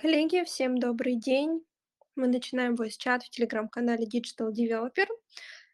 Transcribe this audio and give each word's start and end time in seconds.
Коллеги, 0.00 0.44
всем 0.44 0.78
добрый 0.78 1.16
день. 1.16 1.60
Мы 2.14 2.28
начинаем 2.28 2.76
voice-чат 2.76 3.24
в 3.24 3.30
телеграм-канале 3.30 4.06
Digital 4.06 4.52
Developer. 4.52 5.08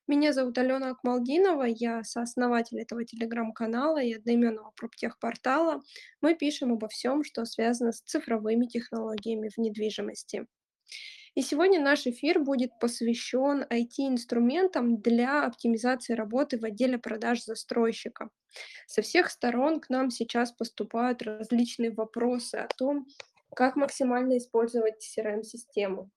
Меня 0.06 0.32
зовут 0.32 0.56
Алена 0.56 0.92
Акмалдинова, 0.92 1.64
я 1.64 2.02
сооснователь 2.04 2.80
этого 2.80 3.04
телеграм-канала 3.04 4.02
и 4.02 4.14
одноименного 4.14 4.72
проптех-портала. 4.76 5.82
Мы 6.22 6.34
пишем 6.36 6.72
обо 6.72 6.88
всем, 6.88 7.22
что 7.22 7.44
связано 7.44 7.92
с 7.92 8.00
цифровыми 8.00 8.64
технологиями 8.64 9.50
в 9.50 9.58
недвижимости. 9.58 10.46
И 11.34 11.42
сегодня 11.42 11.78
наш 11.78 12.06
эфир 12.06 12.42
будет 12.42 12.70
посвящен 12.80 13.64
IT-инструментам 13.64 15.02
для 15.02 15.44
оптимизации 15.44 16.14
работы 16.14 16.58
в 16.58 16.64
отделе 16.64 16.96
продаж 16.96 17.44
застройщика. 17.44 18.30
Со 18.86 19.02
всех 19.02 19.30
сторон 19.30 19.80
к 19.80 19.90
нам 19.90 20.10
сейчас 20.10 20.50
поступают 20.50 21.20
различные 21.20 21.90
вопросы 21.90 22.54
о 22.54 22.68
том, 22.68 23.06
как 23.54 23.76
максимально 23.76 24.38
использовать 24.38 25.06
CRM-систему, 25.16 26.10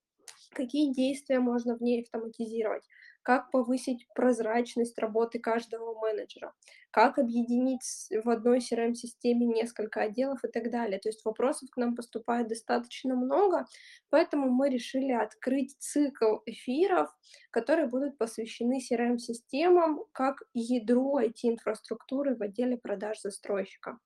какие 0.52 0.92
действия 0.92 1.40
можно 1.40 1.76
в 1.76 1.82
ней 1.82 2.02
автоматизировать, 2.02 2.84
как 3.22 3.50
повысить 3.50 4.06
прозрачность 4.14 4.98
работы 4.98 5.38
каждого 5.38 5.98
менеджера, 6.00 6.54
как 6.90 7.18
объединить 7.18 8.08
в 8.24 8.30
одной 8.30 8.58
CRM-системе 8.58 9.46
несколько 9.46 10.00
отделов 10.00 10.42
и 10.44 10.48
так 10.48 10.70
далее. 10.70 10.98
То 10.98 11.10
есть 11.10 11.24
вопросов 11.24 11.68
к 11.70 11.76
нам 11.76 11.94
поступает 11.94 12.48
достаточно 12.48 13.14
много, 13.14 13.66
поэтому 14.08 14.48
мы 14.50 14.70
решили 14.70 15.12
открыть 15.12 15.76
цикл 15.78 16.38
эфиров, 16.46 17.14
которые 17.50 17.88
будут 17.88 18.16
посвящены 18.16 18.78
CRM-системам 18.80 20.04
как 20.12 20.42
ядру 20.54 21.18
IT-инфраструктуры 21.18 22.34
в 22.34 22.42
отделе 22.42 22.78
продаж 22.78 23.20
застройщика. 23.20 23.98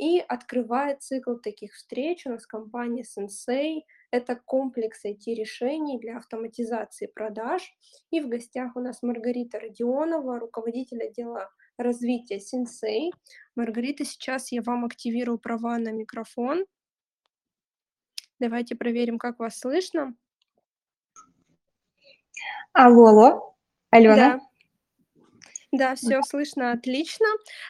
И 0.00 0.18
открывает 0.18 1.02
цикл 1.02 1.34
таких 1.34 1.74
встреч 1.74 2.24
у 2.24 2.30
нас 2.30 2.46
компания 2.46 3.04
Sensei. 3.04 3.82
Это 4.10 4.34
комплекс 4.34 5.04
IT-решений 5.04 5.98
для 6.00 6.16
автоматизации 6.16 7.04
продаж. 7.06 7.70
И 8.10 8.22
в 8.22 8.28
гостях 8.28 8.76
у 8.76 8.80
нас 8.80 9.02
Маргарита 9.02 9.60
Родионова, 9.60 10.40
руководитель 10.40 11.04
отдела 11.04 11.50
развития 11.76 12.38
Sensei. 12.38 13.10
Маргарита, 13.54 14.06
сейчас 14.06 14.52
я 14.52 14.62
вам 14.62 14.86
активирую 14.86 15.38
права 15.38 15.76
на 15.76 15.92
микрофон. 15.92 16.64
Давайте 18.38 18.76
проверим, 18.76 19.18
как 19.18 19.38
вас 19.38 19.58
слышно. 19.58 20.14
Алло, 22.72 23.06
алло, 23.06 23.56
Алена. 23.90 24.16
Да. 24.16 24.49
Да, 25.72 25.94
все 25.94 26.20
слышно 26.22 26.72
отлично. 26.72 27.26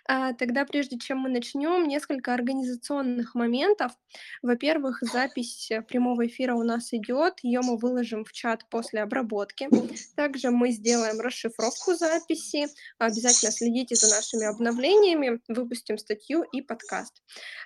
А, 0.09 0.33
тогда, 0.33 0.65
прежде 0.65 0.98
чем 0.98 1.19
мы 1.19 1.29
начнем, 1.29 1.87
несколько 1.87 2.33
организационных 2.33 3.34
моментов. 3.34 3.93
Во-первых, 4.41 5.03
запись 5.03 5.70
э, 5.70 5.83
прямого 5.83 6.27
эфира 6.27 6.55
у 6.55 6.62
нас 6.62 6.95
идет, 6.95 7.34
ее 7.43 7.61
мы 7.61 7.77
выложим 7.77 8.25
в 8.25 8.33
чат 8.33 8.65
после 8.71 9.03
обработки. 9.03 9.69
Также 10.17 10.51
мы 10.51 10.71
сделаем 10.71 11.21
расшифровку 11.21 11.93
записи. 11.95 12.69
Обязательно 12.98 13.53
следите 13.53 13.95
за 13.97 14.09
нашими 14.09 14.47
обновлениями, 14.47 15.39
выпустим 15.48 15.98
статью 15.98 16.45
и 16.53 16.62
подкаст. 16.62 17.23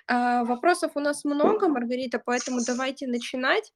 А, 0.07 0.43
вопросов 0.43 0.91
у 0.95 0.99
нас 0.99 1.23
много, 1.23 1.69
Маргарита, 1.69 2.19
поэтому 2.19 2.59
давайте 2.65 3.07
начинать. 3.07 3.71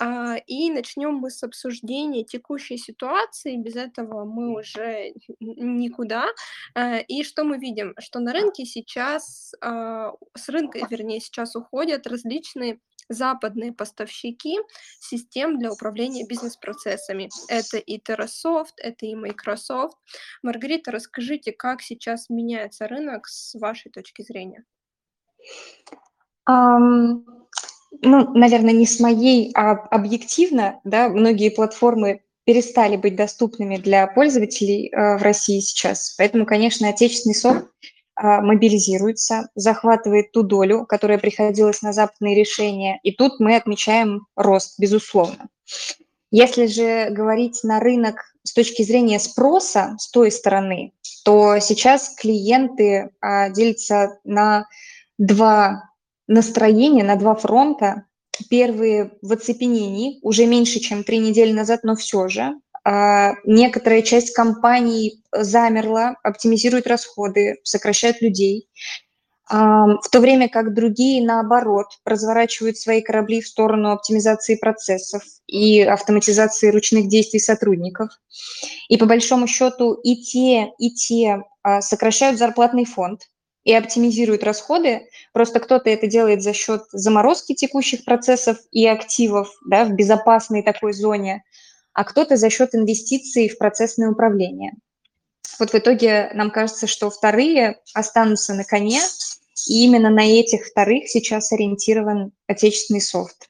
А, 0.00 0.36
и 0.46 0.70
начнем 0.70 1.14
мы 1.14 1.30
с 1.30 1.44
обсуждения 1.44 2.24
текущей 2.24 2.78
ситуации. 2.78 3.56
Без 3.56 3.76
этого 3.76 4.24
мы 4.24 4.58
уже 4.58 5.12
никуда. 5.38 5.99
А, 6.74 6.98
и 6.98 7.22
что 7.24 7.44
мы 7.44 7.58
видим? 7.58 7.94
Что 7.98 8.20
на 8.20 8.32
рынке 8.32 8.64
сейчас, 8.64 9.52
а, 9.60 10.12
с 10.36 10.48
рынка, 10.48 10.78
вернее, 10.90 11.20
сейчас 11.20 11.56
уходят 11.56 12.06
различные 12.06 12.80
западные 13.08 13.72
поставщики 13.72 14.58
систем 15.00 15.58
для 15.58 15.72
управления 15.72 16.26
бизнес-процессами. 16.26 17.28
Это 17.48 17.76
и 17.76 18.00
TerraSoft, 18.00 18.74
это 18.78 19.06
и 19.06 19.14
Microsoft. 19.14 19.96
Маргарита, 20.42 20.92
расскажите, 20.92 21.52
как 21.52 21.82
сейчас 21.82 22.30
меняется 22.30 22.86
рынок 22.86 23.26
с 23.26 23.58
вашей 23.58 23.90
точки 23.90 24.22
зрения? 24.22 24.64
Um, 26.48 27.24
ну, 28.02 28.32
наверное, 28.34 28.72
не 28.72 28.86
с 28.86 29.00
моей, 29.00 29.52
а 29.54 29.72
объективно, 29.72 30.80
да, 30.84 31.08
многие 31.08 31.50
платформы 31.50 32.22
перестали 32.44 32.96
быть 32.96 33.16
доступными 33.16 33.76
для 33.76 34.06
пользователей 34.06 34.88
э, 34.88 35.18
в 35.18 35.22
России 35.22 35.60
сейчас. 35.60 36.14
Поэтому, 36.16 36.46
конечно, 36.46 36.88
отечественный 36.88 37.34
софт 37.34 37.64
э, 37.64 38.40
мобилизируется, 38.40 39.48
захватывает 39.54 40.32
ту 40.32 40.42
долю, 40.42 40.86
которая 40.86 41.18
приходилась 41.18 41.82
на 41.82 41.92
западные 41.92 42.34
решения. 42.34 42.98
И 43.02 43.12
тут 43.12 43.40
мы 43.40 43.56
отмечаем 43.56 44.26
рост, 44.36 44.78
безусловно. 44.78 45.48
Если 46.30 46.66
же 46.66 47.10
говорить 47.10 47.60
на 47.64 47.80
рынок 47.80 48.16
с 48.44 48.52
точки 48.52 48.82
зрения 48.82 49.18
спроса 49.18 49.96
с 49.98 50.10
той 50.10 50.30
стороны, 50.30 50.92
то 51.24 51.58
сейчас 51.58 52.14
клиенты 52.14 53.10
а, 53.20 53.50
делятся 53.50 54.18
на 54.24 54.66
два 55.18 55.90
настроение 56.30 57.04
на 57.04 57.16
два 57.16 57.34
фронта. 57.34 58.04
Первые 58.48 59.12
в 59.22 59.32
оцепенении, 59.32 60.18
уже 60.22 60.46
меньше, 60.46 60.80
чем 60.80 61.04
три 61.04 61.18
недели 61.18 61.52
назад, 61.52 61.80
но 61.82 61.96
все 61.96 62.28
же. 62.28 62.54
А, 62.84 63.32
некоторая 63.44 64.02
часть 64.02 64.32
компаний 64.32 65.22
замерла, 65.32 66.16
оптимизирует 66.22 66.86
расходы, 66.86 67.58
сокращает 67.62 68.22
людей, 68.22 68.68
а, 69.52 69.98
в 70.00 70.08
то 70.10 70.20
время 70.20 70.48
как 70.48 70.74
другие, 70.74 71.24
наоборот, 71.24 71.86
разворачивают 72.04 72.78
свои 72.78 73.02
корабли 73.02 73.40
в 73.40 73.48
сторону 73.48 73.90
оптимизации 73.90 74.54
процессов 74.54 75.24
и 75.48 75.82
автоматизации 75.82 76.70
ручных 76.70 77.08
действий 77.08 77.40
сотрудников. 77.40 78.10
И 78.88 78.96
по 78.96 79.06
большому 79.06 79.48
счету 79.48 79.94
и 79.94 80.22
те, 80.22 80.70
и 80.78 80.90
те 80.90 81.42
а, 81.62 81.82
сокращают 81.82 82.38
зарплатный 82.38 82.84
фонд, 82.84 83.22
и 83.64 83.74
оптимизирует 83.74 84.44
расходы. 84.44 85.08
Просто 85.32 85.60
кто-то 85.60 85.90
это 85.90 86.06
делает 86.06 86.42
за 86.42 86.52
счет 86.52 86.82
заморозки 86.92 87.54
текущих 87.54 88.04
процессов 88.04 88.58
и 88.70 88.86
активов 88.86 89.52
да, 89.66 89.84
в 89.84 89.92
безопасной 89.92 90.62
такой 90.62 90.92
зоне, 90.92 91.44
а 91.92 92.04
кто-то 92.04 92.36
за 92.36 92.50
счет 92.50 92.74
инвестиций 92.74 93.48
в 93.48 93.58
процессное 93.58 94.10
управление. 94.10 94.72
Вот 95.58 95.72
в 95.72 95.74
итоге 95.74 96.30
нам 96.32 96.50
кажется, 96.50 96.86
что 96.86 97.10
вторые 97.10 97.80
останутся 97.92 98.54
на 98.54 98.64
коне, 98.64 99.00
и 99.68 99.84
именно 99.84 100.08
на 100.08 100.22
этих 100.22 100.66
вторых 100.66 101.08
сейчас 101.08 101.52
ориентирован 101.52 102.32
отечественный 102.46 103.02
софт. 103.02 103.49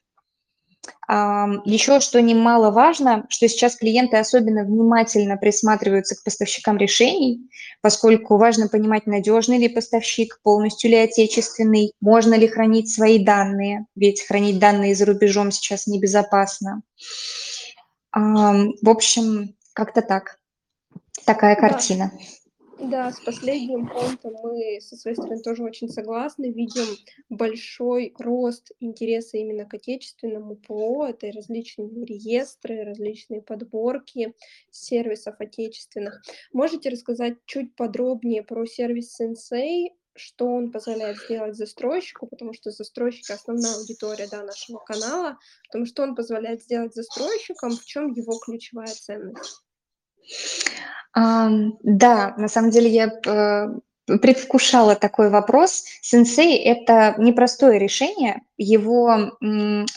Еще 1.65 1.99
что 1.99 2.21
немаловажно, 2.21 3.25
что 3.27 3.49
сейчас 3.49 3.75
клиенты 3.75 4.15
особенно 4.15 4.63
внимательно 4.63 5.35
присматриваются 5.35 6.15
к 6.15 6.23
поставщикам 6.23 6.77
решений, 6.77 7.49
поскольку 7.81 8.37
важно 8.37 8.69
понимать, 8.69 9.07
надежный 9.07 9.57
ли 9.57 9.67
поставщик, 9.67 10.39
полностью 10.41 10.89
ли 10.89 10.95
отечественный, 10.95 11.91
можно 11.99 12.35
ли 12.35 12.47
хранить 12.47 12.89
свои 12.89 13.21
данные, 13.21 13.87
ведь 13.93 14.25
хранить 14.25 14.59
данные 14.59 14.95
за 14.95 15.05
рубежом 15.05 15.51
сейчас 15.51 15.85
небезопасно. 15.85 16.81
В 18.13 18.89
общем, 18.89 19.55
как-то 19.73 20.01
так. 20.01 20.37
Такая 21.25 21.57
картина. 21.57 22.13
Да. 22.81 23.11
С 23.11 23.19
последним 23.19 23.87
пунктом 23.87 24.33
мы 24.41 24.79
со 24.81 24.95
своей 24.95 25.15
стороны 25.15 25.41
тоже 25.41 25.63
очень 25.63 25.87
согласны. 25.87 26.51
Видим 26.51 26.85
большой 27.29 28.13
рост 28.17 28.71
интереса 28.79 29.37
именно 29.37 29.65
к 29.65 29.73
отечественному 29.75 30.55
ПО. 30.55 31.05
Это 31.05 31.31
различные 31.31 32.05
реестры, 32.05 32.83
различные 32.83 33.41
подборки 33.41 34.33
сервисов 34.71 35.35
отечественных. 35.39 36.21
Можете 36.53 36.89
рассказать 36.89 37.37
чуть 37.45 37.75
подробнее 37.75 38.41
про 38.43 38.65
сервис 38.65 39.19
Sensei, 39.21 39.89
что 40.15 40.47
он 40.47 40.71
позволяет 40.71 41.17
сделать 41.17 41.55
застройщику, 41.55 42.27
потому 42.27 42.53
что 42.53 42.71
застройщик 42.71 43.29
основная 43.29 43.75
аудитория 43.75 44.27
да, 44.29 44.43
нашего 44.43 44.79
канала, 44.79 45.37
потому 45.67 45.85
что 45.85 46.03
он 46.03 46.15
позволяет 46.15 46.63
сделать 46.63 46.95
застройщикам, 46.95 47.71
в 47.71 47.85
чем 47.85 48.11
его 48.11 48.37
ключевая 48.39 48.87
ценность. 48.87 49.61
Да, 51.13 52.33
на 52.37 52.47
самом 52.47 52.69
деле 52.71 52.89
я 52.89 53.07
э, 53.07 54.17
предвкушала 54.17 54.95
такой 54.95 55.29
вопрос. 55.29 55.83
Сенсей– 56.01 56.57
это 56.57 57.15
непростое 57.17 57.77
решение, 57.79 58.41
его 58.57 59.31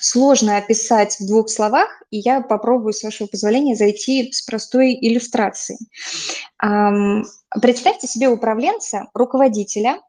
сложно 0.01 0.57
описать 0.57 1.17
в 1.21 1.27
двух 1.27 1.49
словах, 1.51 1.89
и 2.11 2.19
я 2.19 2.41
попробую, 2.41 2.93
с 2.93 3.03
вашего 3.03 3.29
позволения, 3.29 3.77
зайти 3.77 4.33
с 4.33 4.43
простой 4.43 4.99
иллюстрацией. 5.01 5.79
Представьте 7.61 8.09
себе 8.09 8.29
управленца, 8.29 9.09
руководителя, 9.15 10.01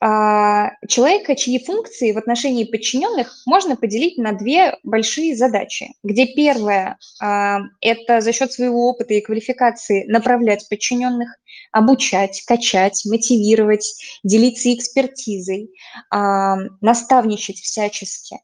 человека, 0.00 1.36
чьи 1.36 1.62
функции 1.62 2.12
в 2.12 2.18
отношении 2.18 2.64
подчиненных 2.64 3.42
можно 3.44 3.76
поделить 3.76 4.16
на 4.16 4.32
две 4.32 4.78
большие 4.82 5.36
задачи, 5.36 5.92
где 6.02 6.26
первая 6.26 6.98
а,– 7.20 7.58
это 7.82 8.22
за 8.22 8.32
счет 8.32 8.50
своего 8.50 8.88
опыта 8.88 9.12
и 9.12 9.20
квалификации 9.20 10.06
направлять 10.06 10.66
подчиненных, 10.70 11.36
обучать, 11.70 12.42
качать, 12.46 13.02
мотивировать, 13.04 13.94
делиться 14.24 14.72
экспертизой, 14.72 15.70
а, 16.10 16.56
наставничать 16.80 17.58
всячески. 17.58 18.38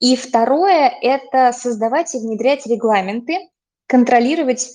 И 0.00 0.16
второе– 0.16 0.92
это 1.02 1.52
создавать 1.52 2.14
и 2.14 2.18
внедрять 2.18 2.66
регламенты, 2.66 3.38
контролировать 3.86 4.68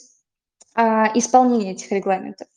а, 0.74 1.12
исполнение 1.14 1.74
этих 1.74 1.92
регламентов. 1.92 2.48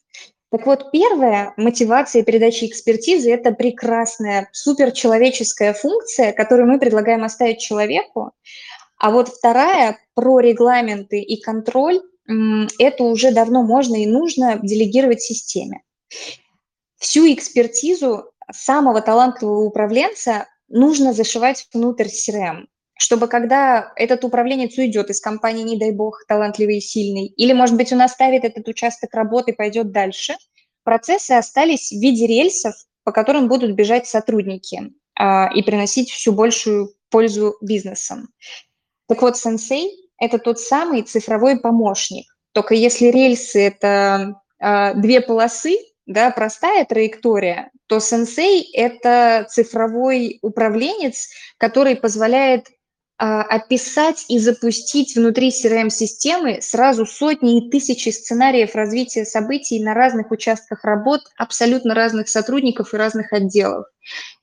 Так 0.51 0.65
вот, 0.65 0.91
первая 0.93 1.53
мотивация 1.59 2.23
передачи 2.23 2.65
экспертизы– 2.65 3.31
это 3.33 3.53
прекрасная, 3.53 4.49
суперчеловеческая 4.53 5.75
функция, 5.75 6.33
которую 6.33 6.69
мы 6.69 6.79
предлагаем 6.79 7.23
оставить 7.23 7.61
человеку. 7.61 8.33
А 8.97 9.11
вот 9.11 9.29
вторая 9.29 9.99
про 10.15 10.41
регламенты 10.41 11.21
и 11.21 11.41
контроль– 11.41 12.01
это 12.79 13.05
уже 13.05 13.31
давно 13.31 13.63
можно 13.63 13.97
и 13.97 14.07
нужно 14.07 14.59
делегировать 14.63 15.21
системе. 15.21 15.83
Всю 16.97 17.31
экспертизу 17.33 18.31
самого 18.51 19.03
талантливого 19.03 19.65
управленца 19.65 20.47
нужно 20.69 21.13
зашивать 21.13 21.69
внутрь 21.75 22.07
CRM 22.07 22.67
чтобы 22.99 23.29
когда 23.29 23.93
этот 23.95 24.25
управленец 24.25 24.77
уйдет 24.77 25.09
из 25.09 25.21
компании, 25.21 25.63
не 25.63 25.79
дай 25.79 25.93
бог, 25.93 26.25
талантливый 26.27 26.79
и 26.79 26.81
сильный, 26.81 27.27
или, 27.27 27.53
может 27.53 27.77
быть, 27.77 27.93
он 27.93 28.03
оставит 28.03 28.45
этот 28.45 28.67
участок 28.67 29.15
работы 29.15 29.53
и 29.53 29.55
пойдет 29.55 29.93
дальше, 29.93 30.35
процессы 30.83 31.33
остались 31.33 31.93
в 31.93 32.01
виде 32.01 32.27
рельсов, 32.27 32.75
по 33.05 33.13
которым 33.13 33.47
будут 33.47 33.73
бежать 33.73 34.09
сотрудники 34.09 34.93
а, 35.17 35.49
и 35.55 35.63
приносить 35.63 36.11
всю 36.11 36.33
большую 36.33 36.93
пользу 37.09 37.57
бизнесам. 37.61 38.31
Так 39.07 39.23
вот, 39.23 39.39
сенсей– 39.39 40.11
это 40.19 40.39
тот 40.39 40.59
самый 40.59 41.03
цифровой 41.03 41.61
помощник. 41.61 42.27
Только 42.53 42.75
если 42.75 43.07
рельсы– 43.07 43.61
это 43.63 44.41
а, 44.59 44.95
две 44.95 45.21
полосы, 45.21 45.79
да, 46.07 46.33
простая 46.33 46.85
траектория, 46.85 47.71
то 47.87 48.01
сенсей– 48.01 48.69
это 48.73 49.47
цифровой 49.49 50.41
управленец, 50.43 51.29
который 51.59 51.95
позволяет 51.95 52.67
описать 53.19 54.25
и 54.29 54.39
запустить 54.39 55.17
внутри 55.17 55.51
CRM-системы 55.51 56.61
сразу 56.63 57.05
сотни 57.05 57.59
и 57.59 57.71
тысячи 57.71 58.11
сценариев 58.11 58.77
развития 58.77 59.25
событий 59.25 59.83
на 59.83 59.93
разных 59.93 60.31
участках 60.31 60.85
работ 60.85 61.23
абсолютно 61.37 61.95
разных 61.95 62.29
сотрудников 62.29 62.95
и 62.95 62.97
разных 62.97 63.33
отделов. 63.33 63.87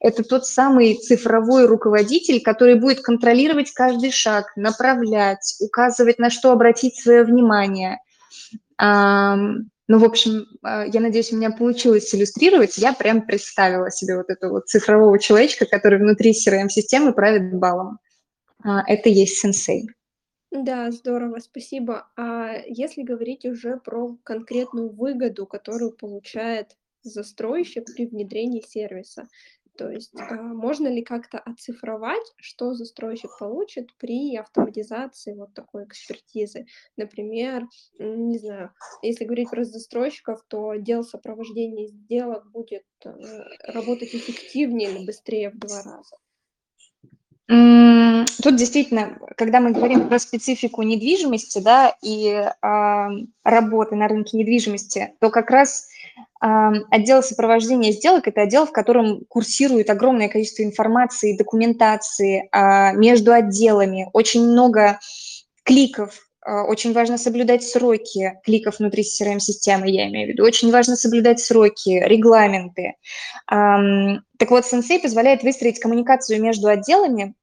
Это 0.01 0.24
тот 0.24 0.45
самый 0.45 0.95
цифровой 0.95 1.68
руководитель, 1.68 2.42
который 2.42 2.75
будет 2.75 3.00
контролировать 3.00 3.72
каждый 3.72 4.12
шаг, 4.12 4.51
направлять, 4.57 5.56
указывать, 5.62 6.19
на 6.19 6.30
что 6.30 6.51
обратить 6.51 7.00
свое 7.00 7.24
внимание. 7.24 8.00
Ну, 9.88 10.00
в 10.00 10.04
общем, 10.04 10.48
а, 10.63 10.86
я 10.86 11.00
надеюсь, 11.00 11.31
у 11.31 11.38
меня 11.38 11.51
получилось 11.51 12.13
иллюстрировать. 12.13 12.77
Я 12.77 12.92
прям 12.92 13.22
представила 13.22 13.92
себе 13.92 14.18
вот 14.18 14.30
этого 14.30 14.54
вот 14.54 14.68
цифрового 14.68 15.19
человечка, 15.19 15.66
который 15.66 16.00
внутри 16.00 16.31
CRM-системы 16.31 17.13
правит 17.13 17.54
балом. 17.54 18.00
А, 18.65 18.81
это 18.88 19.09
есть 19.09 19.38
сенсей. 19.38 19.88
Да, 20.50 20.89
здорово, 20.89 21.39
спасибо. 21.39 22.07
А 22.17 22.53
если 22.65 23.03
говорить 23.03 23.45
уже 23.45 23.77
про 23.77 24.17
конкретную 24.23 24.89
выгоду, 24.89 25.45
которую 25.45 25.91
получает 25.91 26.75
застройщик 27.03 27.85
при 27.94 28.07
внедрении 28.07 28.62
сервиса, 28.62 29.27
то 29.77 29.91
есть 29.91 30.13
а, 30.17 30.35
можно 30.35 30.88
ли 30.88 31.03
как-то 31.03 31.38
оцифровать, 31.38 32.33
что 32.38 32.73
застройщик 32.73 33.38
получит 33.38 33.95
при 33.97 34.35
автоматизации 34.35 35.35
вот 35.35 35.53
такой 35.53 35.83
экспертизы? 35.83 36.65
Например, 36.97 37.67
не 38.00 38.39
знаю, 38.39 38.71
если 39.03 39.25
говорить 39.25 39.51
про 39.51 39.63
застройщиков, 39.63 40.44
то 40.47 40.69
отдел 40.69 41.03
сопровождения 41.03 41.88
сделок 41.88 42.50
будет 42.50 42.85
э, 43.03 43.12
работать 43.67 44.15
эффективнее 44.15 44.89
или 44.89 45.06
быстрее 45.06 45.51
в 45.51 45.59
два 45.59 45.83
раза. 45.83 46.15
Тут 48.42 48.56
действительно, 48.56 49.18
когда 49.38 49.60
мы 49.60 49.72
говорим 49.72 50.08
про 50.08 50.20
специфику 50.20 50.82
недвижимости, 50.82 51.60
да, 51.60 51.96
и 52.02 52.28
э, 52.28 53.08
работы 53.44 53.96
на 53.96 54.08
рынке 54.08 54.38
недвижимости, 54.38 55.14
то 55.20 55.30
как 55.30 55.50
раз 55.50 55.88
э, 56.44 56.48
отдел 56.90 57.24
сопровождения 57.24 57.92
сделок– 57.92 58.28
это 58.30 58.42
отдел, 58.42 58.66
в 58.66 58.72
котором 58.72 59.26
курсирует 59.28 59.90
огромное 59.90 60.30
количество 60.30 60.64
информации, 60.64 61.38
документации 61.38 62.50
э, 62.52 62.96
между 62.96 63.32
отделами, 63.32 64.10
очень 64.14 64.44
много 64.44 65.00
кликов, 65.64 66.22
очень 66.46 66.94
важно 66.94 67.18
соблюдать 67.18 67.64
сроки 67.64 68.40
кликов 68.44 68.78
внутри 68.78 69.02
CRM-системы, 69.02 69.90
я 69.90 70.08
имею 70.10 70.28
в 70.28 70.30
виду. 70.30 70.44
Очень 70.44 70.72
важно 70.72 70.96
соблюдать 70.96 71.40
сроки, 71.40 72.04
регламенты. 72.06 72.94
Так 73.48 74.52
вот, 74.52 74.64
Sensei 74.64 75.00
позволяет 75.02 75.42
выстроить 75.42 75.80
коммуникацию 75.80 76.40
между 76.40 76.68
отделами 76.68 77.34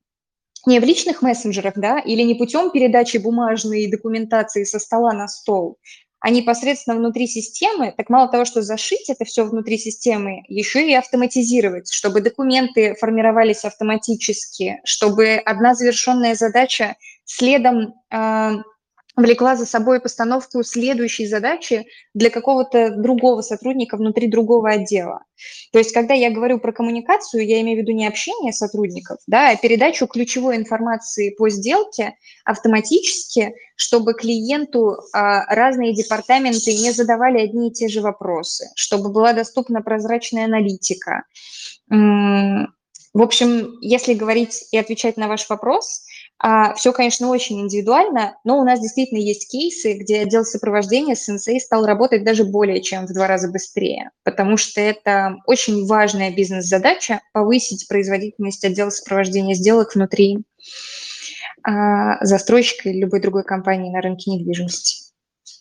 не 0.66 0.80
в 0.80 0.84
личных 0.84 1.22
мессенджерах, 1.22 1.74
да, 1.76 1.98
или 1.98 2.22
не 2.22 2.34
путем 2.34 2.70
передачи 2.70 3.16
бумажной 3.16 3.90
документации 3.90 4.64
со 4.64 4.78
стола 4.78 5.12
на 5.12 5.28
стол, 5.28 5.78
а 6.20 6.30
непосредственно 6.30 6.96
внутри 6.96 7.26
системы, 7.26 7.92
так 7.96 8.08
мало 8.08 8.28
того, 8.28 8.44
что 8.44 8.62
зашить 8.62 9.10
это 9.10 9.24
все 9.24 9.44
внутри 9.44 9.76
системы, 9.76 10.42
еще 10.46 10.88
и 10.88 10.94
автоматизировать, 10.94 11.92
чтобы 11.92 12.20
документы 12.20 12.94
формировались 12.94 13.64
автоматически, 13.64 14.80
чтобы 14.84 15.34
одна 15.34 15.74
завершенная 15.74 16.36
задача 16.36 16.94
следом 17.24 17.94
э, 18.10 18.52
влекла 19.16 19.56
за 19.56 19.66
собой 19.66 20.00
постановку 20.00 20.62
следующей 20.62 21.26
задачи 21.26 21.86
для 22.14 22.30
какого-то 22.30 22.90
другого 22.96 23.42
сотрудника 23.42 23.96
внутри 23.96 24.26
другого 24.26 24.70
отдела. 24.70 25.24
То 25.72 25.78
есть, 25.78 25.92
когда 25.92 26.14
я 26.14 26.30
говорю 26.30 26.58
про 26.58 26.72
коммуникацию, 26.72 27.46
я 27.46 27.60
имею 27.60 27.78
в 27.78 27.82
виду 27.82 27.92
не 27.92 28.06
общение 28.06 28.52
сотрудников, 28.52 29.18
да, 29.26 29.50
а 29.50 29.56
передачу 29.56 30.06
ключевой 30.06 30.56
информации 30.56 31.30
по 31.30 31.50
сделке 31.50 32.14
автоматически, 32.44 33.54
чтобы 33.76 34.14
клиенту 34.14 34.96
а, 35.12 35.44
разные 35.54 35.94
департаменты 35.94 36.72
не 36.74 36.92
задавали 36.92 37.40
одни 37.40 37.68
и 37.68 37.72
те 37.72 37.88
же 37.88 38.00
вопросы, 38.00 38.70
чтобы 38.76 39.10
была 39.10 39.32
доступна 39.32 39.82
прозрачная 39.82 40.46
аналитика. 40.46 41.24
В 41.88 43.20
общем, 43.20 43.76
если 43.82 44.14
говорить 44.14 44.64
и 44.70 44.78
отвечать 44.78 45.18
на 45.18 45.28
ваш 45.28 45.48
вопрос– 45.50 46.06
а, 46.44 46.74
все, 46.74 46.92
конечно, 46.92 47.28
очень 47.28 47.60
индивидуально, 47.60 48.36
но 48.42 48.58
у 48.58 48.64
нас 48.64 48.80
действительно 48.80 49.18
есть 49.18 49.48
кейсы, 49.48 49.92
где 49.92 50.22
отдел 50.22 50.44
сопровождения 50.44 51.14
сенсей 51.14 51.60
стал 51.60 51.86
работать 51.86 52.24
даже 52.24 52.44
более 52.44 52.82
чем 52.82 53.06
в 53.06 53.14
два 53.14 53.28
раза 53.28 53.48
быстрее, 53.48 54.10
потому 54.24 54.56
что 54.56 54.80
это 54.80 55.36
очень 55.46 55.86
важная 55.86 56.34
бизнес-задача 56.34 57.20
повысить 57.32 57.86
производительность 57.86 58.64
отдела 58.64 58.90
сопровождения 58.90 59.54
сделок 59.54 59.94
внутри 59.94 60.38
а, 61.62 62.24
застройщика 62.24 62.88
или 62.88 63.02
любой 63.02 63.20
другой 63.20 63.44
компании 63.44 63.92
на 63.92 64.00
рынке 64.00 64.32
недвижимости. 64.32 65.12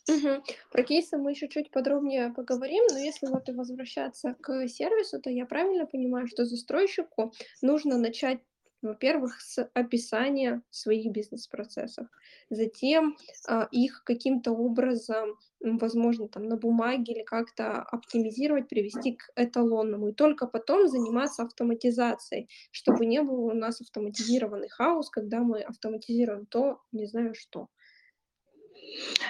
Угу. 0.10 0.44
Про 0.72 0.84
кейсы 0.84 1.16
мы 1.18 1.32
еще 1.32 1.48
чуть 1.48 1.70
подробнее 1.70 2.34
поговорим, 2.36 2.84
но 2.92 2.98
если 2.98 3.28
вот 3.28 3.48
и 3.50 3.52
возвращаться 3.52 4.36
к 4.42 4.68
сервису, 4.68 5.22
то 5.22 5.30
я 5.30 5.46
правильно 5.46 5.86
понимаю, 5.86 6.28
что 6.28 6.44
застройщику 6.44 7.34
нужно 7.62 8.00
начать 8.00 8.40
во-первых, 8.82 9.40
с 9.40 9.64
описания 9.74 10.62
своих 10.70 11.12
бизнес-процессов, 11.12 12.08
затем 12.50 13.18
а, 13.48 13.68
их 13.72 14.04
каким-то 14.04 14.52
образом, 14.52 15.38
возможно, 15.60 16.28
там 16.28 16.44
на 16.48 16.58
бумаге 16.58 17.14
или 17.14 17.24
как-то 17.24 17.82
оптимизировать, 17.82 18.68
привести 18.68 19.14
к 19.14 19.30
эталонному, 19.36 20.10
и 20.10 20.14
только 20.14 20.48
потом 20.48 20.88
заниматься 20.88 21.44
автоматизацией, 21.44 22.50
чтобы 22.72 23.06
не 23.06 23.22
был 23.22 23.46
у 23.46 23.54
нас 23.54 23.82
автоматизированный 23.82 24.70
хаос, 24.70 25.10
когда 25.10 25.40
мы 25.40 25.62
автоматизируем 25.62 26.46
то, 26.46 26.82
не 26.92 27.06
знаю 27.06 27.34
что. 27.36 27.68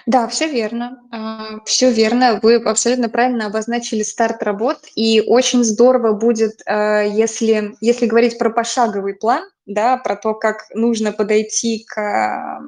Да, 0.05 0.27
все 0.27 0.47
верно. 0.47 1.01
А, 1.11 1.59
все 1.65 1.91
верно. 1.91 2.39
Вы 2.41 2.55
абсолютно 2.55 3.09
правильно 3.09 3.47
обозначили 3.47 4.03
старт 4.03 4.43
работ. 4.43 4.79
И 4.95 5.21
очень 5.21 5.63
здорово 5.63 6.13
будет, 6.13 6.61
а, 6.65 7.01
если, 7.01 7.75
если 7.81 8.05
говорить 8.05 8.37
про 8.37 8.49
пошаговый 8.49 9.15
план, 9.15 9.43
да, 9.65 9.97
про 9.97 10.15
то, 10.15 10.33
как 10.33 10.65
нужно 10.73 11.11
подойти 11.11 11.85
к 11.87 12.59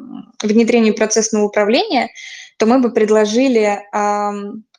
внедрению 0.42 0.96
процессного 0.96 1.46
управления, 1.46 2.10
то 2.58 2.66
мы 2.66 2.80
бы 2.80 2.92
предложили 2.92 3.82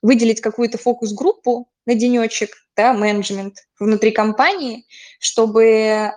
выделить 0.01 0.41
какую-то 0.41 0.79
фокус-группу 0.79 1.69
на 1.87 1.95
денечек, 1.95 2.51
да, 2.77 2.93
менеджмент 2.95 3.57
внутри 3.79 4.13
компании, 4.13 4.87
чтобы 5.19 6.13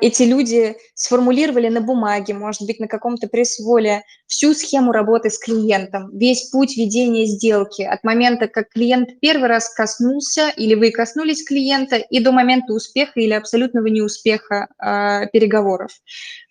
эти 0.00 0.24
люди 0.24 0.76
сформулировали 0.94 1.68
на 1.68 1.80
бумаге, 1.80 2.34
может 2.34 2.62
быть, 2.62 2.80
на 2.80 2.88
каком-то 2.88 3.28
пресс-воле 3.28 4.02
всю 4.26 4.52
схему 4.54 4.92
работы 4.92 5.30
с 5.30 5.38
клиентом, 5.38 6.10
весь 6.16 6.50
путь 6.50 6.76
ведения 6.76 7.26
сделки 7.26 7.82
от 7.82 8.02
момента, 8.04 8.48
как 8.48 8.70
клиент 8.70 9.20
первый 9.20 9.48
раз 9.48 9.72
коснулся 9.72 10.48
или 10.56 10.74
вы 10.74 10.90
коснулись 10.90 11.44
клиента, 11.44 11.96
и 11.96 12.20
до 12.20 12.32
момента 12.32 12.72
успеха 12.72 13.20
или 13.20 13.32
абсолютного 13.32 13.86
неуспеха 13.86 14.68
э, 14.78 15.28
переговоров. 15.32 15.92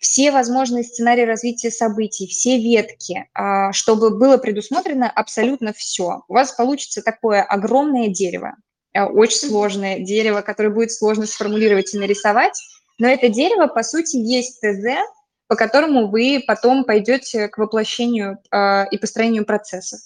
Все 0.00 0.30
возможные 0.30 0.84
сценарии 0.84 1.22
развития 1.22 1.70
событий, 1.70 2.26
все 2.26 2.58
ветки, 2.58 3.26
э, 3.34 3.72
чтобы 3.72 4.16
было 4.16 4.38
предусмотрено 4.38 5.08
абсолютно 5.08 5.72
все. 5.72 6.22
У 6.28 6.34
вас 6.34 6.52
получится 6.52 7.02
такое 7.02 7.42
огромное 7.42 8.08
дерево, 8.08 8.56
э, 8.94 9.02
очень 9.02 9.48
сложное 9.48 10.00
дерево, 10.00 10.40
которое 10.40 10.70
будет 10.70 10.92
сложно 10.92 11.26
сформулировать 11.26 11.94
и 11.94 11.98
нарисовать, 11.98 12.58
но 12.98 13.08
это 13.08 13.28
дерево, 13.28 13.66
по 13.66 13.82
сути, 13.82 14.16
есть 14.16 14.60
ТЗ, 14.60 14.98
по 15.46 15.56
которому 15.56 16.08
вы 16.08 16.42
потом 16.46 16.84
пойдете 16.84 17.48
к 17.48 17.58
воплощению 17.58 18.38
э, 18.52 18.88
и 18.90 18.98
построению 18.98 19.46
процессов. 19.46 20.00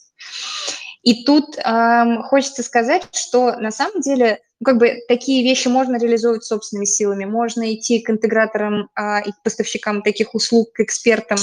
И 1.02 1.24
тут 1.24 1.58
э, 1.58 2.22
хочется 2.24 2.62
сказать, 2.62 3.02
что 3.12 3.56
на 3.56 3.72
самом 3.72 4.00
деле 4.00 4.38
ну, 4.60 4.64
как 4.64 4.78
бы 4.78 5.00
такие 5.08 5.42
вещи 5.42 5.66
можно 5.66 5.96
реализовывать 5.96 6.44
собственными 6.44 6.84
силами, 6.84 7.24
можно 7.24 7.74
идти 7.74 8.00
к 8.00 8.10
интеграторам 8.10 8.88
э, 8.96 9.22
и 9.26 9.32
к 9.32 9.42
поставщикам 9.42 10.02
таких 10.02 10.34
услуг, 10.34 10.72
к 10.72 10.80
экспертам 10.80 11.38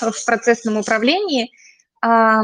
в 0.00 0.24
процессном 0.26 0.76
управлении. 0.76 1.50
Э, 2.04 2.42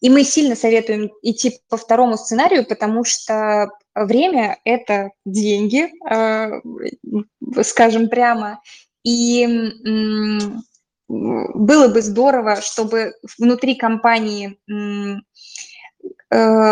и 0.00 0.10
мы 0.10 0.24
сильно 0.24 0.56
советуем 0.56 1.12
идти 1.22 1.60
по 1.68 1.76
второму 1.76 2.16
сценарию, 2.16 2.66
потому 2.66 3.04
что 3.04 3.70
время– 4.04 4.58
это 4.64 5.10
деньги, 5.24 5.90
э, 6.10 6.60
скажем 7.62 8.08
прямо. 8.08 8.60
И 9.04 9.46
было 11.08 11.88
бы 11.88 12.02
здорово, 12.02 12.60
чтобы 12.60 13.14
внутри 13.38 13.76
компании 13.76 14.58
э, 14.68 15.20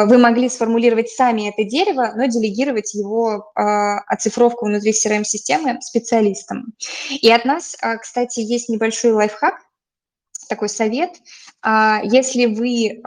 вы 0.07 0.19
могли 0.19 0.49
сформулировать 0.49 1.11
сами 1.11 1.49
это 1.49 1.65
дерево, 1.65 2.13
но 2.17 2.27
делегировать 2.27 2.93
его 2.95 3.53
а, 3.55 3.99
оцифровку 4.01 4.67
внутри 4.67 4.91
CRM-системы 4.91 5.81
специалистам. 5.81 6.75
И 7.11 7.31
от 7.31 7.45
нас, 7.45 7.77
кстати, 8.01 8.41
есть 8.41 8.69
небольшой 8.69 9.13
лайфхак, 9.13 9.55
такой 10.49 10.69
совет. 10.69 11.13
А, 11.63 12.01
если 12.03 12.47
вы 12.47 13.01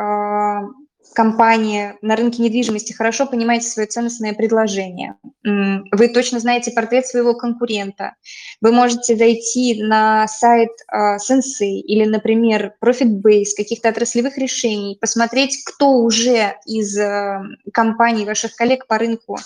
компания 1.18 1.98
на 2.04 2.16
рынке 2.16 2.44
недвижимости 2.44 2.94
хорошо 2.94 3.26
понимаете 3.26 3.68
свое 3.68 3.88
ценностное 3.88 4.36
предложение, 4.36 5.16
вы 5.44 6.10
точно 6.10 6.40
знаете 6.40 6.70
портрет 6.70 7.08
своего 7.08 7.34
конкурента, 7.34 8.14
вы 8.62 8.72
можете 8.72 9.16
зайти 9.16 9.82
на 9.82 10.28
сайт 10.28 10.70
uh, 10.94 11.18
Sensei 11.18 11.80
или, 11.80 12.06
например, 12.06 12.76
ProfitBase, 12.86 13.56
каких-то 13.58 13.90
отраслевых 13.90 14.38
решений, 14.38 14.96
посмотреть, 15.02 15.64
кто 15.66 15.94
уже 15.94 16.54
из 16.68 16.96
uh, 16.96 17.42
компаний, 17.74 18.24
ваших 18.24 18.56
коллег 18.56 18.86
по 18.86 19.00
рынку 19.00 19.40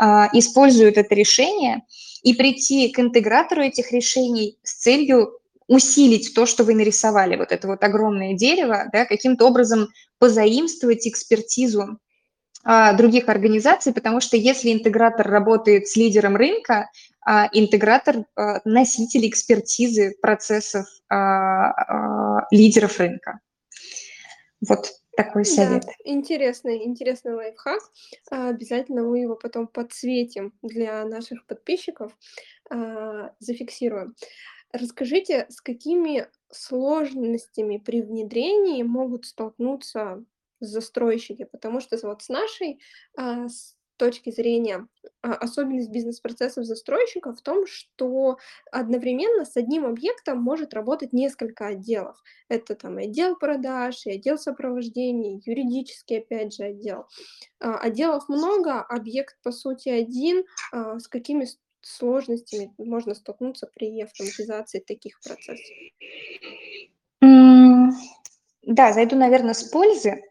uh, 0.00 0.28
использует 0.32 0.96
это 0.96 1.14
решение, 1.14 1.82
и 2.22 2.32
прийти 2.32 2.88
к 2.88 2.98
интегратору 3.00 3.60
этих 3.60 3.92
решений 3.92 4.56
с 4.62 4.78
целью 4.78 5.38
усилить 5.68 6.34
то, 6.34 6.46
что 6.46 6.64
вы 6.64 6.74
нарисовали, 6.74 7.36
вот 7.36 7.52
это 7.52 7.68
вот 7.68 7.84
огромное 7.84 8.34
дерево, 8.34 8.86
да, 8.92 9.04
каким-то 9.04 9.46
образом 9.46 9.88
позаимствовать 10.18 11.06
экспертизу 11.06 11.98
а, 12.64 12.92
других 12.94 13.28
организаций, 13.28 13.92
потому 13.92 14.20
что 14.20 14.36
если 14.36 14.72
интегратор 14.72 15.28
работает 15.28 15.86
с 15.86 15.94
лидером 15.94 16.36
рынка, 16.36 16.90
а, 17.24 17.48
интегратор 17.52 18.24
а, 18.34 18.60
носитель 18.64 19.28
экспертизы 19.28 20.16
процессов 20.20 20.86
а, 21.08 21.70
а, 21.70 22.46
лидеров 22.50 22.98
рынка. 22.98 23.40
Вот 24.66 24.90
такой 25.16 25.44
совет. 25.44 25.84
Да, 25.84 25.92
интересный, 26.04 26.84
интересный 26.84 27.34
лайфхак. 27.34 27.80
А, 28.30 28.48
обязательно 28.48 29.02
мы 29.02 29.20
его 29.20 29.36
потом 29.36 29.66
подсветим 29.66 30.52
для 30.62 31.04
наших 31.04 31.46
подписчиков, 31.46 32.12
зафиксируем. 33.38 34.14
Расскажите, 34.72 35.46
с 35.48 35.60
какими 35.60 36.26
сложностями 36.50 37.78
при 37.78 38.02
внедрении 38.02 38.82
могут 38.82 39.26
столкнуться 39.26 40.24
застройщики? 40.60 41.44
Потому 41.44 41.80
что 41.80 41.98
вот 42.06 42.22
с 42.22 42.28
нашей 42.28 42.80
а, 43.16 43.48
с 43.48 43.78
точки 43.98 44.30
зрения 44.30 44.86
а, 45.22 45.34
особенность 45.34 45.90
бизнес-процессов 45.90 46.64
застройщика 46.64 47.34
в 47.34 47.42
том, 47.42 47.66
что 47.66 48.38
одновременно 48.72 49.44
с 49.44 49.56
одним 49.56 49.84
объектом 49.84 50.40
может 50.40 50.72
работать 50.72 51.12
несколько 51.12 51.66
отделов. 51.66 52.22
Это 52.48 52.74
там 52.74 52.96
отдел 52.96 53.36
продаж, 53.36 54.06
и 54.06 54.12
отдел 54.12 54.38
сопровождения, 54.38 55.40
юридический, 55.44 56.18
опять 56.18 56.54
же, 56.54 56.64
отдел. 56.64 57.06
А, 57.60 57.78
отделов 57.78 58.28
много, 58.28 58.80
объект, 58.80 59.36
по 59.42 59.52
сути, 59.52 59.88
один. 59.90 60.44
А, 60.72 60.98
с 60.98 61.08
какими 61.08 61.46
сложностями 61.80 62.72
можно 62.78 63.14
столкнуться 63.14 63.68
при 63.74 64.00
автоматизации 64.00 64.80
таких 64.80 65.20
процессов? 65.20 65.76
Да, 68.62 68.92
зайду, 68.92 69.16
наверное, 69.16 69.54
с 69.54 69.64
пользы. 69.64 70.22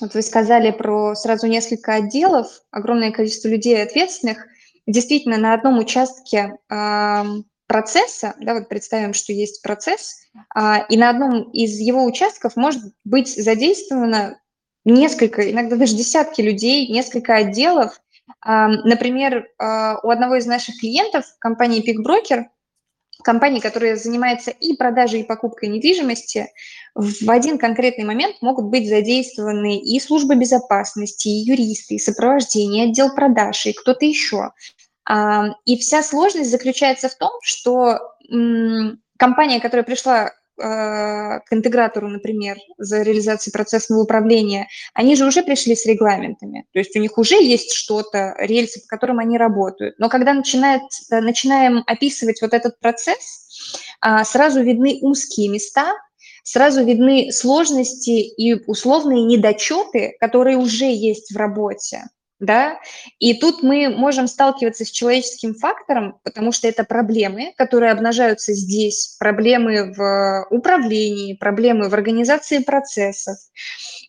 Вот 0.00 0.14
вы 0.14 0.22
сказали 0.22 0.70
про 0.70 1.14
сразу 1.14 1.46
несколько 1.46 1.94
отделов, 1.94 2.62
огромное 2.70 3.10
количество 3.10 3.48
людей 3.48 3.82
ответственных. 3.82 4.46
Действительно, 4.86 5.36
на 5.36 5.54
одном 5.54 5.78
участке 5.78 6.58
процесса, 7.66 8.34
да, 8.40 8.54
вот 8.54 8.68
представим, 8.68 9.12
что 9.12 9.32
есть 9.32 9.62
процесс, 9.62 10.14
э, 10.54 10.86
и 10.88 10.96
на 10.96 11.10
одном 11.10 11.50
из 11.50 11.78
его 11.78 12.04
участков 12.04 12.54
может 12.54 12.80
быть 13.04 13.28
задействовано 13.28 14.40
несколько, 14.84 15.50
иногда 15.50 15.76
даже 15.76 15.96
десятки 15.96 16.40
людей, 16.40 16.86
несколько 16.86 17.34
отделов, 17.34 18.00
Например, 18.44 19.48
а, 19.58 19.98
у 20.02 20.10
одного 20.10 20.36
из 20.36 20.46
наших 20.46 20.78
клиентов, 20.78 21.24
компании 21.38 21.82
PickBroker, 21.82 22.46
компании, 23.22 23.60
которая 23.60 23.96
занимается 23.96 24.50
и 24.50 24.76
продажей, 24.76 25.20
и 25.20 25.26
покупкой 25.26 25.68
недвижимости, 25.68 26.48
в 26.94 27.30
один 27.30 27.58
конкретный 27.58 28.04
момент 28.04 28.36
могут 28.40 28.66
быть 28.66 28.88
задействованы 28.88 29.78
и 29.78 29.98
служба 30.00 30.34
безопасности, 30.34 31.28
и 31.28 31.44
юристы, 31.44 31.94
и 31.94 31.98
сопровождение, 31.98 32.86
и 32.86 32.90
отдел 32.90 33.14
продаж, 33.14 33.66
и 33.66 33.72
кто-то 33.72 34.04
еще. 34.04 34.52
И 35.64 35.78
вся 35.78 36.02
сложность 36.02 36.50
заключается 36.50 37.08
в 37.08 37.14
том, 37.14 37.30
что 37.42 37.98
компания, 39.18 39.60
которая 39.60 39.84
пришла 39.84 40.32
к 40.56 41.44
интегратору, 41.50 42.08
например, 42.08 42.56
за 42.78 43.02
реализацией 43.02 43.52
процессного 43.52 44.02
управления, 44.02 44.68
они 44.94 45.16
же 45.16 45.26
уже 45.26 45.42
пришли 45.42 45.76
с 45.76 45.86
регламентами, 45.86 46.66
то 46.72 46.78
есть 46.78 46.96
у 46.96 47.00
них 47.00 47.18
уже 47.18 47.36
есть 47.36 47.72
что-то, 47.72 48.34
рельсы, 48.38 48.80
по 48.80 48.86
которым 48.88 49.18
они 49.18 49.38
работают. 49.38 49.98
Но 49.98 50.08
когда 50.08 50.32
начинает, 50.32 50.82
э, 51.10 51.20
начинаем 51.20 51.82
описывать 51.86 52.40
вот 52.42 52.54
этот 52.54 52.78
процесс, 52.80 53.46
а, 54.00 54.24
сразу 54.24 54.62
видны 54.62 54.98
узкие 55.02 55.48
места, 55.48 55.92
сразу 56.42 56.84
видны 56.84 57.32
сложности 57.32 58.10
и 58.10 58.54
условные 58.66 59.24
недочеты, 59.24 60.16
которые 60.20 60.56
уже 60.56 60.86
есть 60.86 61.32
в 61.32 61.36
работе 61.36 62.04
да, 62.38 62.78
и 63.18 63.34
тут 63.34 63.62
мы 63.62 63.88
можем 63.88 64.26
сталкиваться 64.26 64.84
с 64.84 64.90
человеческим 64.90 65.54
фактором, 65.54 66.18
потому 66.22 66.52
что 66.52 66.68
это 66.68 66.84
проблемы, 66.84 67.54
которые 67.56 67.92
обнажаются 67.92 68.52
здесь, 68.52 69.16
проблемы 69.18 69.92
в 69.94 70.46
управлении, 70.50 71.34
проблемы 71.34 71.88
в 71.88 71.94
организации 71.94 72.58
процессов, 72.58 73.36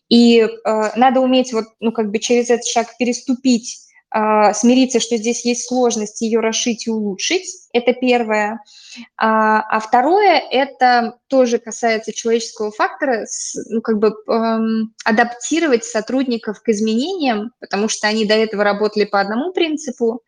и 0.08 0.40
э, 0.40 0.48
надо 0.96 1.20
уметь 1.20 1.52
вот, 1.52 1.66
ну, 1.80 1.92
как 1.92 2.10
бы 2.10 2.18
через 2.18 2.50
этот 2.50 2.66
шаг 2.66 2.96
переступить 2.98 3.87
смириться, 4.10 5.00
что 5.00 5.18
здесь 5.18 5.44
есть 5.44 5.68
сложность, 5.68 6.22
ее 6.22 6.40
расшить 6.40 6.86
и 6.86 6.90
улучшить. 6.90 7.44
Это 7.72 7.92
первое. 7.92 8.60
А, 9.16 9.60
а 9.60 9.80
второе, 9.80 10.42
это 10.50 11.18
тоже 11.28 11.58
касается 11.58 12.12
человеческого 12.12 12.70
фактора, 12.70 13.26
ну, 13.68 13.82
как 13.82 13.98
бы 13.98 14.14
эм, 14.28 14.94
адаптировать 15.04 15.84
сотрудников 15.84 16.62
к 16.62 16.68
изменениям, 16.70 17.52
потому 17.60 17.88
что 17.88 18.08
они 18.08 18.24
до 18.24 18.34
этого 18.34 18.64
работали 18.64 19.04
по 19.04 19.20
одному 19.20 19.52
принципу, 19.52 20.22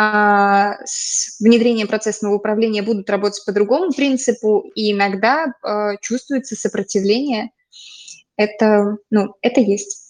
а 0.00 0.76
с 0.84 1.40
внедрением 1.40 1.88
процессного 1.88 2.34
управления 2.34 2.82
будут 2.82 3.10
работать 3.10 3.44
по 3.44 3.52
другому 3.52 3.92
принципу, 3.92 4.70
и 4.74 4.92
иногда 4.92 5.46
э, 5.46 5.96
чувствуется 6.00 6.54
сопротивление. 6.54 7.50
Это, 8.36 8.98
ну, 9.10 9.34
это 9.42 9.60
есть. 9.60 10.07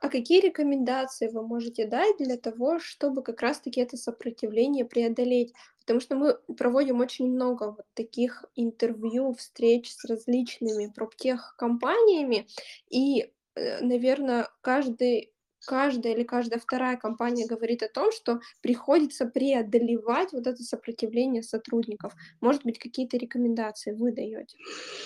А 0.00 0.08
какие 0.08 0.40
рекомендации 0.40 1.28
вы 1.28 1.46
можете 1.46 1.86
дать 1.86 2.16
для 2.18 2.38
того, 2.38 2.78
чтобы 2.78 3.22
как 3.22 3.42
раз-таки 3.42 3.80
это 3.82 3.98
сопротивление 3.98 4.86
преодолеть? 4.86 5.52
Потому 5.80 6.00
что 6.00 6.16
мы 6.16 6.38
проводим 6.56 7.00
очень 7.00 7.30
много 7.30 7.72
вот 7.76 7.86
таких 7.94 8.44
интервью, 8.54 9.34
встреч 9.34 9.92
с 9.92 10.04
различными 10.06 10.86
проптех-компаниями, 10.86 12.46
и, 12.88 13.30
э, 13.54 13.84
наверное, 13.84 14.48
каждый 14.62 15.32
каждая 15.66 16.14
или 16.14 16.22
каждая 16.24 16.58
вторая 16.58 16.96
компания 16.96 17.46
говорит 17.46 17.82
о 17.82 17.88
том, 17.88 18.10
что 18.12 18.40
приходится 18.62 19.26
преодолевать 19.26 20.32
вот 20.32 20.46
это 20.46 20.62
сопротивление 20.62 21.42
сотрудников. 21.42 22.14
Может 22.40 22.64
быть, 22.64 22.78
какие-то 22.78 23.18
рекомендации 23.18 23.92
вы 23.92 24.12
даете 24.12 24.56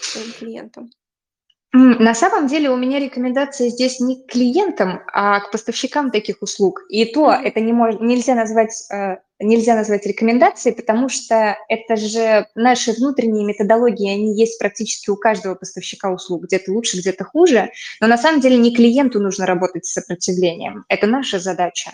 своим 0.01 0.33
клиентам? 0.33 0.91
На 1.77 2.15
самом 2.15 2.47
деле 2.47 2.71
у 2.71 2.77
меня 2.77 3.01
рекомендация 3.01 3.69
здесь 3.69 3.99
не 3.99 4.23
к 4.23 4.31
клиентам, 4.31 5.01
а 5.13 5.41
к 5.41 5.51
поставщикам 5.51 6.13
таких 6.13 6.41
услуг. 6.41 6.83
И 6.89 7.05
то 7.05 7.27
mm-hmm. 7.27 7.43
это 7.43 7.61
не 7.61 7.73
мож, 7.73 7.97
нельзя 7.99 8.37
назвать 8.37 8.71
э, 8.93 9.17
нельзя 9.41 9.75
назвать 9.75 10.07
рекомендацией, 10.07 10.75
потому 10.75 11.09
что 11.09 11.57
это 11.69 11.97
же 11.97 12.47
наши 12.55 12.93
внутренние 12.93 13.45
методологии, 13.45 14.11
они 14.11 14.39
есть 14.39 14.59
практически 14.59 15.11
у 15.11 15.17
каждого 15.17 15.55
поставщика 15.55 16.11
услуг, 16.11 16.45
где-то 16.45 16.73
лучше, 16.73 16.99
где-то 16.99 17.25
хуже, 17.25 17.71
но 18.01 18.07
на 18.07 18.19
самом 18.19 18.41
деле 18.41 18.57
не 18.57 18.75
клиенту 18.75 19.21
нужно 19.21 19.47
работать 19.47 19.87
с 19.87 19.93
сопротивлением, 19.93 20.85
это 20.89 21.07
наша 21.07 21.39
задача. 21.39 21.93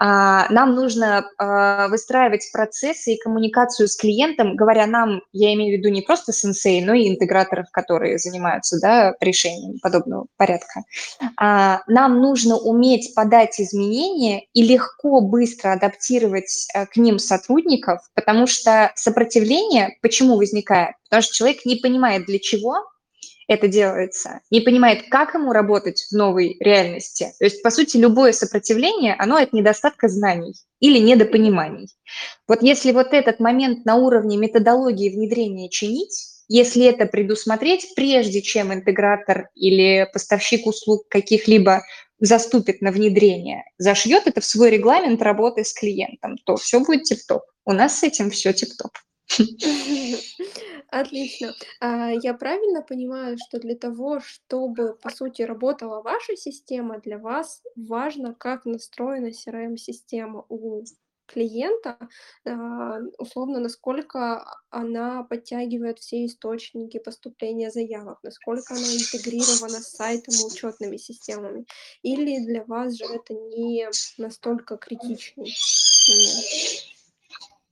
А, 0.00 0.50
нам 0.50 0.74
нужно 0.74 1.24
а, 1.38 1.88
выстраивать 1.88 2.50
процессы 2.52 3.14
и 3.14 3.20
коммуникацию 3.20 3.88
с 3.88 3.96
клиентом, 3.96 4.56
говоря 4.56 4.86
нам, 4.86 5.20
я 5.32 5.52
имею 5.54 5.76
в 5.76 5.78
виду 5.78 5.92
не 5.92 6.02
просто 6.02 6.32
сенсей, 6.32 6.82
но 6.82 6.94
и 6.94 7.08
интеграторов, 7.08 7.66
которые 7.72 8.18
занимаются 8.18 8.78
да, 8.80 9.14
решением 9.20 9.78
подобного 9.80 10.26
порядка. 10.36 10.82
А, 11.36 11.82
нам 11.86 12.20
нужно 12.20 12.56
уметь 12.56 13.14
подать 13.14 13.60
изменения 13.60 14.46
и 14.54 14.62
легко, 14.62 15.20
быстро 15.20 15.72
адаптировать 15.72 16.68
э, 16.74 16.79
к 16.86 16.96
ним 16.96 17.18
сотрудников, 17.18 18.00
потому 18.14 18.46
что 18.46 18.92
сопротивление 18.96 19.96
почему 20.02 20.36
возникает? 20.36 20.94
Потому 21.08 21.22
что 21.22 21.34
человек 21.34 21.64
не 21.64 21.76
понимает, 21.76 22.26
для 22.26 22.38
чего 22.38 22.84
это 23.50 23.66
делается, 23.66 24.40
не 24.52 24.60
понимает, 24.60 25.10
как 25.10 25.34
ему 25.34 25.52
работать 25.52 26.06
в 26.08 26.12
новой 26.14 26.56
реальности. 26.60 27.32
То 27.40 27.46
есть, 27.46 27.62
по 27.64 27.70
сути, 27.70 27.96
любое 27.96 28.30
сопротивление, 28.32 29.16
оно 29.18 29.36
от 29.36 29.52
недостатка 29.52 30.08
знаний 30.08 30.54
или 30.78 30.98
недопониманий. 30.98 31.88
Вот 32.46 32.62
если 32.62 32.92
вот 32.92 33.08
этот 33.12 33.40
момент 33.40 33.84
на 33.84 33.96
уровне 33.96 34.36
методологии 34.36 35.10
внедрения 35.10 35.68
чинить, 35.68 36.30
если 36.46 36.84
это 36.84 37.06
предусмотреть, 37.06 37.92
прежде 37.96 38.40
чем 38.40 38.72
интегратор 38.72 39.48
или 39.54 40.08
поставщик 40.12 40.66
услуг 40.66 41.08
каких-либо 41.08 41.82
заступит 42.20 42.80
на 42.82 42.92
внедрение, 42.92 43.64
зашьет 43.78 44.26
это 44.26 44.40
в 44.40 44.44
свой 44.44 44.70
регламент 44.70 45.22
работы 45.22 45.64
с 45.64 45.72
клиентом, 45.72 46.36
то 46.44 46.56
все 46.56 46.80
будет 46.80 47.04
тип-топ. 47.04 47.42
У 47.64 47.72
нас 47.72 47.98
с 47.98 48.02
этим 48.02 48.30
все 48.30 48.52
тип-топ. 48.52 48.92
Отлично. 50.88 51.54
А, 51.80 52.10
я 52.10 52.34
правильно 52.34 52.82
понимаю, 52.82 53.38
что 53.38 53.60
для 53.60 53.76
того, 53.76 54.20
чтобы, 54.20 54.96
по 55.00 55.10
сути, 55.10 55.42
работала 55.42 56.02
ваша 56.02 56.36
система, 56.36 56.98
для 56.98 57.18
вас 57.18 57.62
важно, 57.76 58.34
как 58.34 58.64
настроена 58.64 59.28
CRM-система 59.28 60.44
у 60.48 60.84
клиента, 61.32 61.96
а, 62.44 62.98
условно, 63.18 63.60
насколько 63.60 64.44
она 64.70 65.22
подтягивает 65.24 65.98
все 65.98 66.26
источники 66.26 66.98
поступления 66.98 67.70
заявок, 67.70 68.18
насколько 68.22 68.74
она 68.74 68.82
интегрирована 68.82 69.80
с 69.80 69.96
сайтом 69.96 70.34
и 70.34 70.44
учетными 70.44 70.96
системами. 70.96 71.66
Или 72.02 72.44
для 72.44 72.64
вас 72.64 72.94
же 72.94 73.04
это 73.04 73.34
не 73.34 73.88
настолько 74.18 74.76
критичный 74.76 75.52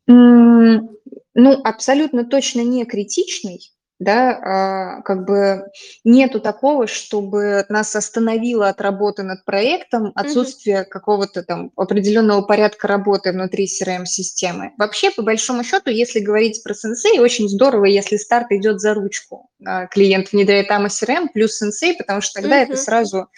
момент? 0.06 0.90
Ну, 1.34 1.52
абсолютно 1.62 2.24
точно 2.24 2.62
не 2.62 2.84
критичный, 2.84 3.70
да, 3.98 4.30
а, 4.30 5.02
как 5.02 5.24
бы 5.24 5.64
нету 6.04 6.40
такого, 6.40 6.86
чтобы 6.86 7.64
нас 7.68 7.94
остановило 7.96 8.68
от 8.68 8.80
работы 8.80 9.24
над 9.24 9.44
проектом 9.44 10.12
отсутствие 10.14 10.82
mm-hmm. 10.82 10.88
какого-то 10.88 11.42
там 11.42 11.72
определенного 11.76 12.42
порядка 12.42 12.86
работы 12.86 13.32
внутри 13.32 13.66
CRM-системы. 13.66 14.72
Вообще, 14.78 15.10
по 15.10 15.22
большому 15.22 15.64
счету, 15.64 15.90
если 15.90 16.20
говорить 16.20 16.62
про 16.62 16.74
Sensei, 16.74 17.20
очень 17.20 17.48
здорово, 17.48 17.86
если 17.86 18.16
старт 18.16 18.52
идет 18.52 18.80
за 18.80 18.94
ручку. 18.94 19.50
А, 19.64 19.86
клиент 19.86 20.30
внедряет 20.32 20.70
AMA 20.70 20.86
CRM 20.86 21.28
плюс 21.34 21.60
Sensei, 21.60 21.94
потому 21.98 22.20
что 22.20 22.40
тогда 22.40 22.62
mm-hmm. 22.62 22.66
это 22.66 22.76
сразу 22.76 23.28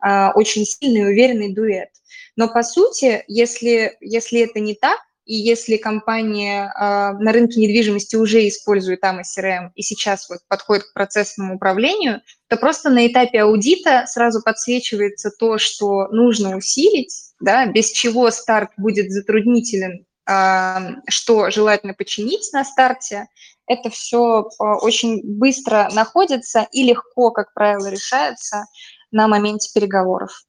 а, 0.00 0.32
очень 0.34 0.66
сильный 0.66 1.00
и 1.00 1.04
уверенный 1.04 1.54
дуэт. 1.54 1.88
Но 2.36 2.48
по 2.48 2.62
сути, 2.62 3.24
если, 3.26 3.96
если 4.00 4.40
это 4.40 4.60
не 4.60 4.74
так, 4.74 4.98
и 5.30 5.36
если 5.36 5.76
компания 5.76 6.74
э, 6.74 7.12
на 7.22 7.32
рынке 7.32 7.60
недвижимости 7.60 8.16
уже 8.16 8.48
использует 8.48 9.04
AMA 9.04 9.20
CRM 9.20 9.70
и 9.76 9.82
сейчас 9.82 10.28
вот 10.28 10.40
подходит 10.48 10.86
к 10.86 10.92
процессному 10.92 11.54
управлению, 11.54 12.20
то 12.48 12.56
просто 12.56 12.90
на 12.90 13.06
этапе 13.06 13.42
аудита 13.42 14.06
сразу 14.08 14.42
подсвечивается 14.42 15.30
то, 15.30 15.56
что 15.58 16.08
нужно 16.08 16.56
усилить, 16.56 17.14
да, 17.38 17.66
без 17.66 17.92
чего 17.92 18.32
старт 18.32 18.72
будет 18.76 19.12
затруднителен, 19.12 20.04
э, 20.28 20.76
что 21.08 21.48
желательно 21.50 21.94
починить 21.94 22.52
на 22.52 22.64
старте. 22.64 23.28
Это 23.68 23.88
все 23.88 24.40
э, 24.40 24.64
очень 24.82 25.20
быстро 25.22 25.90
находится 25.94 26.66
и 26.72 26.82
легко, 26.82 27.30
как 27.30 27.54
правило, 27.54 27.86
решается 27.86 28.64
на 29.12 29.28
моменте 29.28 29.70
переговоров. 29.72 30.42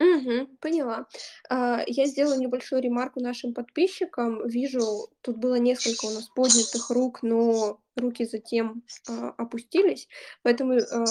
Угу, 0.00 0.56
поняла. 0.60 1.06
А, 1.50 1.82
я 1.86 2.06
сделаю 2.06 2.40
небольшую 2.40 2.80
ремарку 2.80 3.20
нашим 3.20 3.52
подписчикам. 3.52 4.48
Вижу, 4.48 5.10
тут 5.20 5.36
было 5.36 5.56
несколько 5.56 6.06
у 6.06 6.10
нас 6.10 6.26
поднятых 6.28 6.88
рук, 6.88 7.22
но 7.22 7.78
руки 7.96 8.24
затем 8.24 8.82
а, 9.08 9.34
опустились. 9.36 10.08
Поэтому 10.42 10.78
а, 10.78 11.04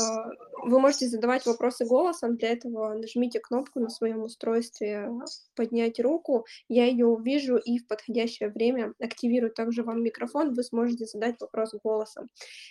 вы 0.64 0.80
можете 0.80 1.08
задавать 1.08 1.46
вопросы 1.46 1.86
голосом. 1.86 2.38
Для 2.38 2.50
этого 2.50 2.94
нажмите 2.94 3.40
кнопку 3.40 3.80
на 3.80 3.90
своем 3.90 4.24
устройстве 4.24 5.10
«Поднять 5.56 6.00
руку». 6.00 6.46
Я 6.68 6.86
ее 6.86 7.06
увижу 7.06 7.58
и 7.58 7.80
в 7.80 7.88
подходящее 7.88 8.50
время 8.50 8.94
активирую 9.00 9.52
также 9.52 9.84
вам 9.84 10.04
микрофон. 10.04 10.54
Вы 10.54 10.64
сможете 10.64 11.06
задать 11.06 11.36
вопрос 11.40 11.74
голосом. 11.84 12.28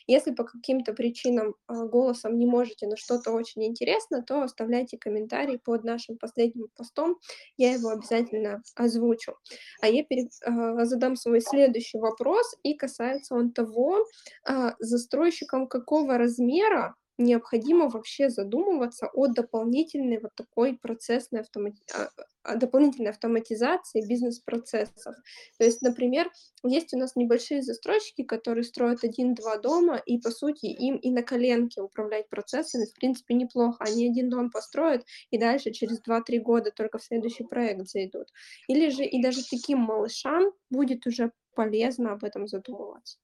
Если 0.07 0.33
по 0.33 0.45
каким-то 0.45 0.93
причинам 0.93 1.55
а, 1.67 1.87
голосом 1.87 2.39
не 2.39 2.47
можете, 2.47 2.87
но 2.87 2.97
что-то 2.97 3.33
очень 3.33 3.65
интересно, 3.65 4.23
то 4.23 4.43
оставляйте 4.43 4.99
комментарий 4.99 5.59
под 5.59 5.85
нашим 5.85 6.19
последним 6.19 6.69
постом. 6.77 7.19
Я 7.57 7.73
его 7.73 7.91
обязательно 7.91 8.63
озвучу. 8.75 9.35
А 9.81 9.89
я 9.89 10.05
перед, 10.05 10.31
а, 10.45 10.85
задам 10.85 11.17
свой 11.17 11.41
следующий 11.41 11.99
вопрос, 11.99 12.55
и 12.63 12.75
касается 12.75 13.35
он 13.35 13.53
того, 13.53 13.98
а, 14.45 14.75
застройщикам 14.79 15.67
какого 15.69 16.19
размера 16.19 16.95
необходимо 17.19 17.89
вообще 17.89 18.31
задумываться 18.31 19.09
о 19.13 19.27
дополнительной 19.27 20.19
вот 20.21 20.35
такой 20.37 20.79
процессной 20.79 21.41
автомати... 21.41 21.83
А, 21.95 22.09
о 22.45 22.57
дополнительной 22.57 23.11
автоматизации 23.11 24.07
бизнес-процессов. 24.07 25.15
То 25.59 25.65
есть, 25.65 25.83
например, 25.83 26.31
есть 26.65 26.95
у 26.95 26.99
нас 26.99 27.17
небольшие 27.17 27.63
застройщики, 27.63 28.23
которые 28.23 28.65
строят 28.65 29.05
один-два 29.05 29.59
дома, 29.59 29.97
и, 29.97 30.19
по 30.19 30.31
сути, 30.31 30.67
им 30.67 30.97
и 30.97 31.11
на 31.11 31.23
коленке 31.23 31.83
управлять 31.83 32.29
процессами, 32.31 32.87
в 32.87 32.95
принципе, 32.95 33.35
неплохо. 33.35 33.85
Они 33.85 34.09
один 34.09 34.31
дом 34.31 34.51
построят, 34.51 35.05
и 35.31 35.37
дальше 35.37 35.73
через 35.73 36.01
2-3 36.01 36.39
года 36.39 36.71
только 36.71 36.99
в 36.99 37.03
следующий 37.03 37.45
проект 37.45 37.87
зайдут. 37.89 38.29
Или 38.69 38.89
же 38.89 39.05
и 39.05 39.21
даже 39.21 39.43
таким 39.45 39.81
малышам 39.81 40.53
будет 40.71 41.07
уже 41.07 41.33
полезно 41.55 42.13
об 42.13 42.25
этом 42.25 42.47
задумываться 42.47 43.19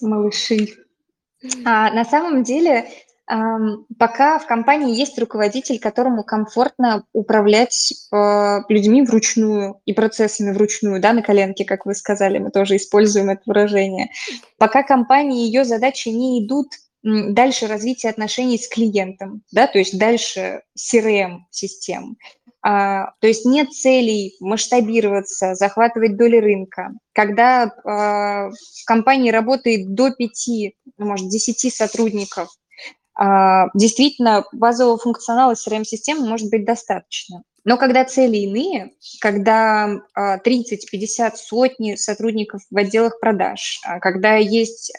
малыши. 0.00 0.74
А, 1.64 1.92
на 1.92 2.04
самом 2.04 2.42
деле, 2.42 2.86
пока 3.98 4.38
в 4.38 4.46
компании 4.46 4.96
есть 4.96 5.18
руководитель, 5.18 5.80
которому 5.80 6.22
комфортно 6.22 7.04
управлять 7.12 7.92
э, 8.12 8.58
людьми 8.68 9.02
вручную 9.02 9.80
и 9.84 9.92
процессами 9.92 10.52
вручную, 10.52 11.00
да, 11.00 11.12
на 11.12 11.22
коленке, 11.22 11.64
как 11.64 11.86
вы 11.86 11.94
сказали, 11.96 12.38
мы 12.38 12.50
тоже 12.50 12.76
используем 12.76 13.30
это 13.30 13.42
выражение. 13.46 14.10
Пока 14.58 14.84
компании 14.84 15.44
ее 15.44 15.64
задачи 15.64 16.08
не 16.08 16.44
идут 16.44 16.68
дальше 17.02 17.66
развития 17.66 18.10
отношений 18.10 18.58
с 18.58 18.68
клиентом, 18.68 19.42
да, 19.50 19.66
то 19.66 19.78
есть 19.78 19.98
дальше 19.98 20.62
CRM-систем. 20.78 22.16
А, 22.68 23.12
то 23.20 23.28
есть 23.28 23.44
нет 23.44 23.72
целей 23.72 24.34
масштабироваться, 24.40 25.54
захватывать 25.54 26.16
доли 26.16 26.38
рынка. 26.38 26.90
Когда 27.12 27.62
а, 27.84 28.50
в 28.50 28.84
компании 28.86 29.30
работает 29.30 29.94
до 29.94 30.10
5, 30.10 30.48
ну, 30.98 31.06
может, 31.06 31.28
10 31.28 31.72
сотрудников, 31.72 32.48
а, 33.14 33.68
действительно 33.74 34.44
базового 34.50 34.98
функционала 34.98 35.54
CRM-системы 35.54 36.26
может 36.28 36.50
быть 36.50 36.64
достаточно. 36.64 37.44
Но 37.62 37.76
когда 37.76 38.04
цели 38.04 38.38
иные, 38.38 38.90
когда 39.20 40.00
30, 40.42 40.90
50, 40.90 41.38
сотни 41.38 41.94
сотрудников 41.94 42.62
в 42.68 42.76
отделах 42.76 43.20
продаж, 43.20 43.80
когда 44.00 44.36
есть 44.36 44.92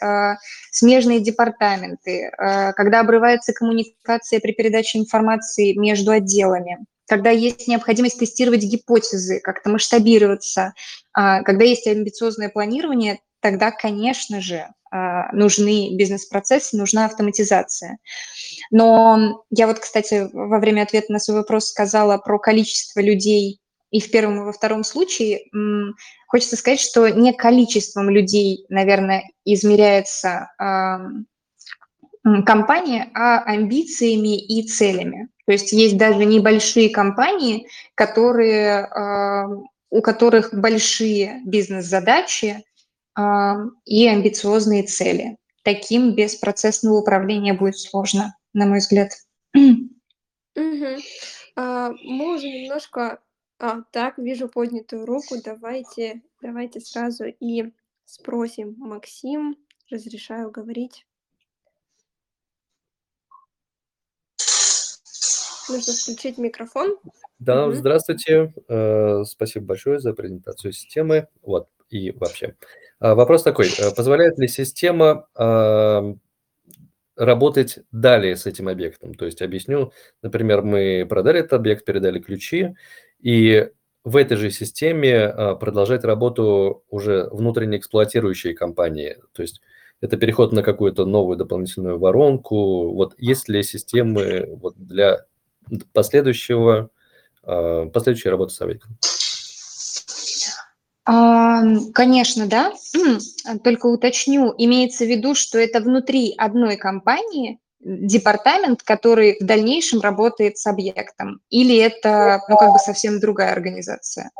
смежные 0.70 1.20
департаменты, 1.20 2.30
когда 2.36 3.00
обрывается 3.00 3.54
коммуникация 3.54 4.40
при 4.40 4.52
передаче 4.52 4.98
информации 4.98 5.72
между 5.78 6.10
отделами, 6.10 6.84
когда 7.08 7.30
есть 7.30 7.66
необходимость 7.66 8.18
тестировать 8.18 8.62
гипотезы, 8.62 9.40
как-то 9.40 9.70
масштабироваться, 9.70 10.74
а, 11.12 11.42
когда 11.42 11.64
есть 11.64 11.86
амбициозное 11.86 12.50
планирование, 12.50 13.20
тогда, 13.40 13.70
конечно 13.70 14.40
же, 14.40 14.68
а, 14.90 15.32
нужны 15.32 15.96
бизнес-процессы, 15.96 16.76
нужна 16.76 17.06
автоматизация. 17.06 17.98
Но 18.70 19.42
я 19.50 19.66
вот, 19.66 19.78
кстати, 19.78 20.28
во 20.32 20.58
время 20.58 20.82
ответа 20.82 21.12
на 21.12 21.18
свой 21.18 21.38
вопрос 21.38 21.68
сказала 21.68 22.18
про 22.18 22.38
количество 22.38 23.00
людей 23.00 23.60
и 23.90 24.00
в 24.00 24.10
первом, 24.10 24.42
и 24.42 24.44
во 24.44 24.52
втором 24.52 24.84
случае. 24.84 25.44
Хочется 26.26 26.56
сказать, 26.56 26.80
что 26.80 27.08
не 27.08 27.32
количеством 27.32 28.10
людей, 28.10 28.66
наверное, 28.68 29.24
измеряется 29.46 30.50
компания, 32.44 33.10
а 33.14 33.42
амбициями 33.44 34.38
и 34.38 34.66
целями. 34.66 35.28
То 35.46 35.52
есть 35.52 35.72
есть 35.72 35.96
даже 35.96 36.24
небольшие 36.24 36.90
компании, 36.90 37.68
которые, 37.94 38.84
а, 38.84 39.48
у 39.90 40.02
которых 40.02 40.52
большие 40.52 41.40
бизнес-задачи 41.46 42.64
а, 43.14 43.56
и 43.84 44.06
амбициозные 44.06 44.82
цели. 44.82 45.36
Таким 45.64 46.14
без 46.14 46.36
процессного 46.36 46.96
управления 46.96 47.54
будет 47.54 47.78
сложно, 47.78 48.36
на 48.52 48.66
мой 48.66 48.78
взгляд. 48.78 49.10
Мгм. 49.54 50.96
А, 51.56 51.90
мы 52.04 52.34
уже 52.34 52.48
немножко 52.48 53.20
А, 53.60 53.82
так, 53.90 54.18
вижу 54.18 54.48
поднятую 54.48 55.04
руку. 55.04 55.34
Давайте 55.44 56.22
давайте 56.40 56.80
сразу 56.80 57.24
и 57.24 57.72
спросим. 58.04 58.76
Максим, 58.78 59.56
разрешаю 59.90 60.52
говорить. 60.52 61.07
Нужно 65.68 65.92
включить 65.92 66.38
микрофон. 66.38 66.96
Да, 67.38 67.66
Мгм. 67.66 67.76
здравствуйте. 67.76 68.52
Э, 68.68 69.22
спасибо 69.24 69.66
большое 69.66 70.00
за 70.00 70.12
презентацию 70.14 70.72
системы. 70.72 71.28
Вот, 71.42 71.68
и 71.90 72.10
вообще. 72.12 72.54
А, 73.00 73.14
вопрос 73.14 73.42
такой: 73.42 73.68
э, 73.78 73.94
позволяет 73.94 74.38
ли 74.38 74.48
система, 74.48 75.26
ам, 75.34 76.20
работать 77.16 77.78
далее 77.92 78.36
с 78.36 78.46
этим 78.46 78.68
объектом? 78.68 79.14
То 79.14 79.26
есть 79.26 79.42
объясню. 79.42 79.92
Например, 80.22 80.62
мы 80.62 81.06
продали 81.08 81.40
этот 81.40 81.54
объект, 81.54 81.84
передали 81.84 82.18
ключи, 82.20 82.74
и 83.20 83.68
в 84.04 84.16
этой 84.16 84.36
же 84.36 84.50
системе, 84.50 85.26
а, 85.26 85.54
продолжать 85.56 86.04
работу 86.04 86.84
уже 86.88 87.28
внутренне 87.30 87.76
эксплуатирующей 87.78 88.54
компании. 88.54 89.18
То 89.32 89.42
есть 89.42 89.60
это 90.00 90.16
переход 90.16 90.52
на 90.52 90.62
какую-то 90.62 91.04
новую 91.04 91.36
дополнительную 91.36 91.98
воронку. 91.98 92.92
Вот 92.94 93.14
есть 93.18 93.48
ли 93.48 93.62
системы 93.62 94.46
вот 94.60 94.74
для 94.78 95.26
последующего, 95.92 96.90
а, 97.42 97.86
последующей 97.86 98.28
работы 98.28 98.54
с 98.54 98.60
объектом? 98.60 98.98
Ам, 101.04 101.92
конечно, 101.92 102.46
да. 102.46 102.74
Только 103.64 103.86
уточню, 103.86 104.54
имеется 104.58 105.04
в 105.04 105.08
виду, 105.08 105.34
что 105.34 105.58
это 105.58 105.80
внутри 105.80 106.34
одной 106.36 106.76
компании 106.76 107.60
департамент, 107.80 108.82
который 108.82 109.38
в 109.40 109.46
дальнейшем 109.46 110.00
работает 110.00 110.58
с 110.58 110.66
объектом? 110.66 111.40
Или 111.48 111.76
это, 111.78 112.40
ну, 112.48 112.58
как 112.58 112.72
бы 112.72 112.78
совсем 112.78 113.20
другая 113.20 113.52
организация? 113.52 114.30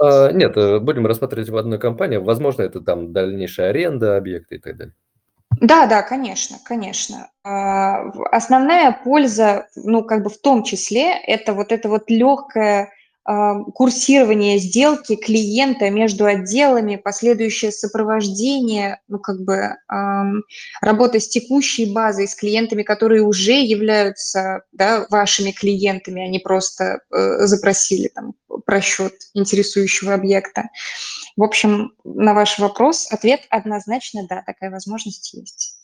А, 0.00 0.32
нет, 0.32 0.56
э, 0.56 0.78
будем 0.78 1.06
рассматривать 1.06 1.50
в 1.50 1.56
одной 1.56 1.78
компании. 1.78 2.16
Возможно, 2.16 2.62
это 2.62 2.80
там 2.80 3.12
дальнейшая 3.12 3.68
аренда 3.68 4.16
объекта 4.16 4.54
и 4.54 4.58
так 4.58 4.76
далее. 4.76 4.94
Да, 5.60 5.86
да, 5.86 6.02
конечно, 6.02 6.56
конечно. 6.64 7.30
А, 7.44 8.00
основная 8.32 8.92
польза, 8.92 9.68
ну, 9.76 10.02
как 10.02 10.22
бы 10.22 10.30
в 10.30 10.38
том 10.38 10.62
числе, 10.64 11.12
это 11.12 11.52
вот 11.52 11.70
это 11.70 11.88
вот 11.90 12.08
легкое 12.08 12.92
курсирование 13.74 14.58
сделки 14.58 15.14
клиента 15.14 15.88
между 15.90 16.24
отделами, 16.24 16.96
последующее 16.96 17.70
сопровождение, 17.70 19.00
ну, 19.08 19.18
как 19.18 19.40
бы 19.42 19.76
ам, 19.88 20.42
работа 20.80 21.20
с 21.20 21.28
текущей 21.28 21.92
базой, 21.92 22.26
с 22.26 22.34
клиентами, 22.34 22.82
которые 22.82 23.22
уже 23.22 23.52
являются 23.52 24.62
да, 24.72 25.06
вашими 25.10 25.52
клиентами, 25.52 26.22
они 26.22 26.38
просто 26.40 27.00
э, 27.10 27.46
запросили 27.46 28.08
там 28.08 28.34
просчет 28.66 29.14
интересующего 29.34 30.14
объекта. 30.14 30.68
В 31.36 31.44
общем, 31.44 31.92
на 32.04 32.34
ваш 32.34 32.58
вопрос 32.58 33.10
ответ 33.12 33.42
однозначно 33.50 34.26
да, 34.28 34.42
такая 34.44 34.70
возможность 34.70 35.32
есть. 35.34 35.76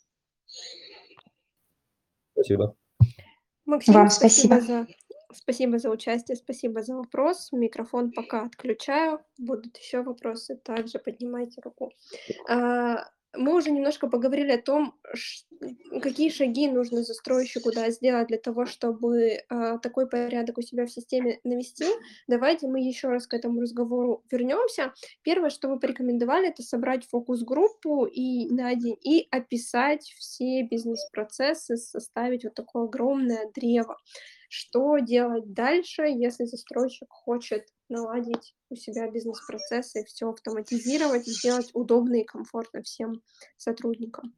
Спасибо. 2.32 2.74
Максим, 3.64 3.94
Вам 3.94 4.10
спасибо 4.10 4.54
спасибо. 4.54 4.86
за 4.86 4.86
спасибо 5.36 5.78
за 5.78 5.90
участие, 5.90 6.36
спасибо 6.36 6.82
за 6.82 6.96
вопрос. 6.96 7.52
Микрофон 7.52 8.12
пока 8.12 8.42
отключаю. 8.42 9.20
Будут 9.38 9.76
еще 9.78 10.02
вопросы, 10.02 10.56
также 10.56 10.98
поднимайте 10.98 11.60
руку. 11.62 11.92
А, 12.48 13.08
мы 13.38 13.54
уже 13.54 13.70
немножко 13.70 14.08
поговорили 14.08 14.52
о 14.52 14.62
том, 14.62 14.94
какие 16.02 16.30
шаги 16.30 16.68
нужно 16.68 17.02
застройщику, 17.02 17.72
да, 17.72 17.90
сделать 17.90 18.28
для 18.28 18.38
того, 18.38 18.66
чтобы, 18.66 19.42
а, 19.48 19.78
такой 19.78 20.08
порядок 20.08 20.58
у 20.58 20.62
себя 20.62 20.86
в 20.86 20.90
системе 20.90 21.40
навести. 21.44 21.86
Давайте 22.26 22.66
мы 22.66 22.80
еще 22.80 23.08
раз 23.08 23.26
к 23.26 23.34
этому 23.34 23.60
разговору 23.60 24.22
вернемся. 24.30 24.92
Первое, 25.22 25.50
что 25.50 25.68
вы 25.68 25.78
порекомендовали, 25.78 26.48
это 26.48 26.62
собрать 26.62 27.06
фокус-группу 27.06 28.06
и 28.06 28.48
на 28.50 28.74
день 28.74 28.96
и 29.02 29.28
описать 29.30 30.04
все 30.18 30.62
бизнес-процессы, 30.62 31.76
составить 31.76 32.44
вот 32.44 32.54
такое 32.54 32.84
огромное 32.84 33.50
древо. 33.54 33.96
Что 34.48 34.98
делать 34.98 35.52
дальше, 35.52 36.02
если 36.02 36.44
застройщик 36.44 37.08
хочет 37.10 37.68
наладить 37.88 38.54
у 38.70 38.76
себя 38.76 39.10
бизнес-процессы, 39.10 40.04
все 40.04 40.30
автоматизировать, 40.30 41.26
сделать 41.26 41.70
удобно 41.74 42.16
и 42.20 42.24
комфортно 42.24 42.82
всем 42.82 43.22
сотрудникам? 43.56 44.34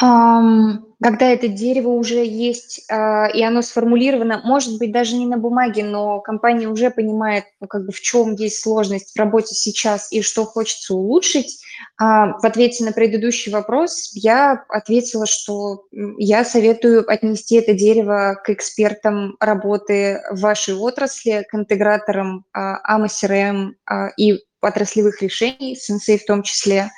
Когда 0.00 1.30
это 1.30 1.48
дерево 1.48 1.88
уже 1.88 2.24
есть, 2.26 2.84
а, 2.90 3.26
и 3.26 3.42
оно 3.42 3.62
сформулировано, 3.62 4.42
может 4.44 4.78
быть, 4.78 4.92
даже 4.92 5.16
не 5.16 5.26
на 5.26 5.38
бумаге, 5.38 5.82
но 5.82 6.20
компания 6.20 6.68
уже 6.68 6.90
понимает, 6.90 7.44
ну, 7.58 7.66
как 7.66 7.86
бы 7.86 7.92
в 7.92 8.00
чем 8.00 8.34
есть 8.34 8.60
сложность 8.60 9.14
в 9.14 9.18
работе 9.18 9.54
сейчас 9.54 10.12
и 10.12 10.20
что 10.20 10.44
хочется 10.44 10.94
улучшить. 10.94 11.62
А, 11.98 12.38
в 12.38 12.44
ответе 12.44 12.84
на 12.84 12.92
предыдущий 12.92 13.50
вопрос 13.50 14.10
я 14.12 14.62
ответила, 14.68 15.24
что 15.24 15.84
я 16.18 16.44
советую 16.44 17.10
отнести 17.10 17.56
это 17.56 17.72
дерево 17.72 18.38
к 18.44 18.50
экспертам 18.50 19.36
работы 19.40 20.20
в 20.30 20.40
вашей 20.40 20.74
отрасли, 20.74 21.46
к 21.48 21.54
интеграторам 21.54 22.44
а, 22.52 22.98
AMA 22.98 23.06
CRM 23.06 23.70
а, 23.86 24.08
и 24.18 24.38
отраслевых 24.60 25.22
решений, 25.22 25.78
Sensei 25.78 26.18
в 26.18 26.26
том 26.26 26.42
числе 26.42 26.90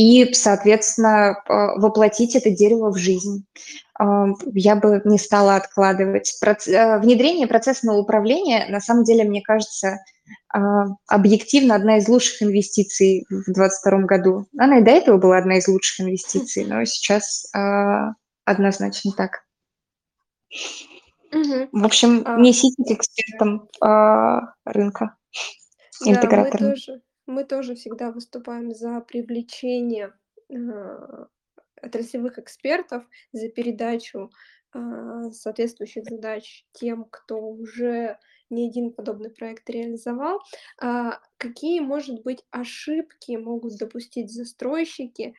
и, 0.00 0.32
соответственно, 0.32 1.42
а, 1.46 1.78
воплотить 1.78 2.34
это 2.34 2.50
дерево 2.50 2.90
в 2.90 2.96
жизнь. 2.96 3.44
А, 3.98 4.28
я 4.54 4.74
бы 4.74 5.02
не 5.04 5.18
стала 5.18 5.56
откладывать. 5.56 6.32
Э, 6.42 6.98
Внедрение 7.00 7.46
процессного 7.46 7.98
управления, 7.98 8.66
на 8.70 8.80
самом 8.80 9.04
деле, 9.04 9.24
мне 9.24 9.42
кажется, 9.42 9.98
а, 10.48 10.86
объективно 11.06 11.74
одна 11.74 11.98
из 11.98 12.08
лучших 12.08 12.42
инвестиций 12.42 13.26
в 13.28 13.52
2022 13.52 13.98
году. 14.06 14.46
Она 14.56 14.78
и 14.78 14.82
до 14.82 14.90
этого 14.90 15.18
была 15.18 15.36
одна 15.36 15.58
из 15.58 15.68
лучших 15.68 16.00
инвестиций, 16.06 16.64
но 16.64 16.82
сейчас 16.86 17.52
однозначно 18.46 19.12
так. 19.12 19.44
Мгм. 21.30 21.68
В 21.72 21.84
общем, 21.84 22.22
А 22.24 22.40
несите 22.40 22.82
к 22.84 22.90
экспертам 22.96 23.68
рынка, 24.64 25.16
Да, 26.00 26.06
мы 26.06 26.12
интеграторам. 26.12 26.70
тоже 26.70 27.02
мы 27.30 27.44
тоже 27.44 27.74
всегда 27.74 28.10
выступаем 28.12 28.72
за 28.72 29.00
привлечение, 29.00 30.12
а, 30.52 31.28
отраслевых 31.80 32.38
экспертов, 32.38 33.04
за 33.32 33.48
передачу, 33.48 34.30
а, 34.72 35.30
соответствующих 35.30 36.04
задач 36.04 36.66
тем, 36.72 37.04
кто 37.04 37.38
уже 37.40 38.18
не 38.50 38.68
один 38.68 38.92
подобный 38.92 39.30
проект 39.30 39.70
реализовал. 39.70 40.40
А, 40.80 41.20
какие, 41.36 41.80
может 41.80 42.22
быть, 42.22 42.44
ошибки 42.50 43.36
могут 43.36 43.76
допустить 43.76 44.30
застройщики, 44.32 45.34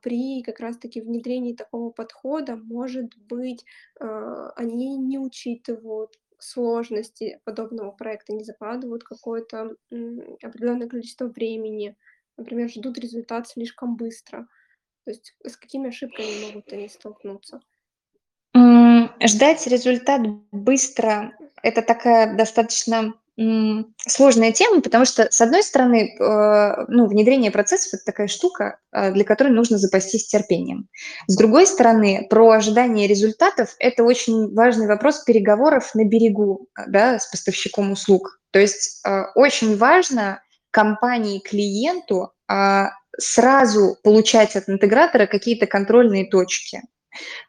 при 0.00 0.42
как 0.42 0.60
раз 0.60 0.78
таки 0.78 1.02
внедрении 1.02 1.52
такого 1.52 1.90
подхода? 1.90 2.56
Может 2.56 3.14
быть, 3.18 3.66
они 4.00 4.96
не 4.96 5.18
учитывают 5.18 6.18
сложности 6.38 7.40
подобного 7.44 7.90
проекта, 7.90 8.32
не 8.32 8.44
закладывают 8.44 9.04
какое-то, 9.04 9.76
определенное 9.90 10.88
количество 10.88 11.26
времени, 11.26 11.96
например, 12.36 12.68
ждут 12.70 12.98
результат 12.98 13.48
слишком 13.48 13.96
быстро. 13.96 14.46
То 15.04 15.10
есть 15.10 15.34
с 15.44 15.56
какими 15.56 15.88
ошибками 15.88 16.46
могут 16.46 16.72
они 16.72 16.88
столкнуться? 16.88 17.60
Ждать 18.54 19.66
результат 19.66 20.22
быстро- 20.52 21.36
это 21.62 21.82
такая 21.82 22.36
достаточно, 22.36 23.14
сложная 24.06 24.52
тема, 24.52 24.80
потому 24.80 25.04
что, 25.04 25.28
с 25.30 25.40
одной 25.40 25.62
стороны, 25.62 26.16
э, 26.18 26.84
ну, 26.88 27.06
внедрение 27.06 27.50
процессов- 27.50 27.94
это 27.94 28.02
такая 28.06 28.26
штука, 28.26 28.78
э, 28.92 29.12
для 29.12 29.24
которой 29.24 29.52
нужно 29.52 29.78
запастись 29.78 30.26
терпением. 30.26 30.88
С 31.28 31.36
другой 31.36 31.66
стороны, 31.66 32.26
про 32.28 32.50
ожидание 32.50 33.06
результатов- 33.06 33.76
это 33.78 34.02
очень 34.02 34.52
важный 34.54 34.88
вопрос 34.88 35.22
переговоров 35.24 35.94
на 35.94 36.04
берегу, 36.04 36.66
да, 36.88 37.18
с 37.18 37.26
поставщиком 37.26 37.92
услуг. 37.92 38.40
То 38.50 38.58
есть, 38.58 39.00
э, 39.06 39.22
очень 39.34 39.76
важно 39.76 40.42
компании, 40.70 41.40
клиенту, 41.40 42.32
сразу 43.20 43.96
получать 44.02 44.54
от 44.56 44.68
интегратора 44.68 45.26
какие-то 45.26 45.66
контрольные 45.66 46.24
точки. 46.26 46.82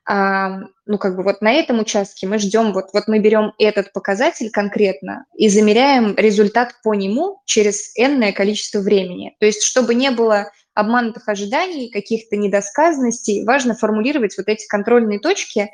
Ну, 0.07 0.97
как 0.97 1.15
бы 1.15 1.23
вот 1.23 1.41
на 1.41 1.51
этом 1.51 1.79
участке 1.79 2.27
мы 2.27 2.39
ждем, 2.39 2.73
вот, 2.73 2.85
вот 2.93 3.07
мы 3.07 3.19
берем 3.19 3.53
этот 3.59 3.93
показатель 3.93 4.49
конкретно 4.51 5.25
и 5.35 5.49
замеряем 5.49 6.15
результат 6.15 6.73
по 6.83 6.93
нему 6.93 7.41
через 7.45 7.91
энное 7.95 8.31
количество 8.31 8.79
времени. 8.79 9.35
То 9.39 9.45
есть, 9.45 9.63
чтобы 9.63 9.93
не 9.93 10.11
было 10.11 10.51
обманутых 10.73 11.27
ожиданий, 11.27 11.91
каких-то 11.91 12.37
недосказанностей, 12.37 13.43
важно 13.45 13.75
формулировать 13.75 14.37
вот 14.37 14.47
эти 14.47 14.65
контрольные 14.67 15.19
точки. 15.19 15.69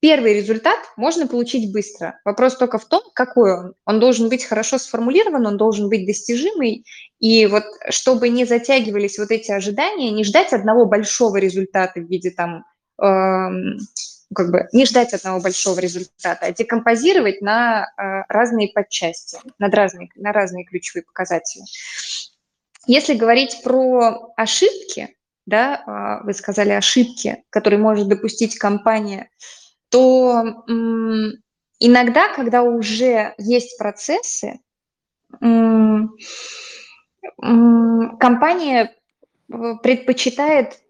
Первый 0.00 0.34
результат 0.34 0.78
можно 0.96 1.26
получить 1.26 1.72
быстро. 1.72 2.20
Вопрос 2.24 2.56
только 2.56 2.78
в 2.78 2.84
том, 2.84 3.02
какой 3.14 3.54
он. 3.54 3.74
Он 3.86 3.98
должен 3.98 4.28
быть 4.28 4.44
хорошо 4.44 4.78
сформулирован, 4.78 5.46
он 5.46 5.56
должен 5.56 5.88
быть 5.88 6.06
достижимый. 6.06 6.84
И 7.18 7.46
вот 7.46 7.64
чтобы 7.88 8.28
не 8.28 8.44
затягивались 8.44 9.18
вот 9.18 9.30
эти 9.30 9.50
ожидания, 9.50 10.10
не 10.10 10.24
ждать 10.24 10.52
одного 10.52 10.84
большого 10.84 11.38
результата 11.38 11.98
в 12.00 12.08
виде 12.08 12.30
там 12.30 12.64
эм, 13.00 13.78
как 14.34 14.50
бы 14.50 14.68
не 14.72 14.84
ждать 14.84 15.14
одного 15.14 15.40
большого 15.40 15.80
результата, 15.80 16.46
а 16.46 16.52
декомпозировать 16.52 17.40
на 17.40 17.86
э, 17.86 18.22
разные 18.28 18.68
подчасти, 18.68 19.38
над 19.58 19.74
разные, 19.74 20.10
на 20.14 20.32
разные 20.32 20.64
ключевые 20.64 21.04
показатели. 21.04 21.64
Если 22.86 23.14
говорить 23.14 23.62
про 23.64 24.32
ошибки, 24.36 25.16
да, 25.44 25.82
а, 25.86 26.22
вы 26.24 26.32
сказали 26.34 26.70
ошибки, 26.70 27.42
которые 27.50 27.80
может 27.80 28.08
допустить 28.08 28.58
компания, 28.58 29.30
то 29.90 30.64
иногда, 31.78 32.34
когда 32.34 32.62
уже 32.62 33.34
есть 33.38 33.78
процессы, 33.78 34.60
компания 38.18 38.94
э, 39.52 39.74
предпочитает, 39.82 40.80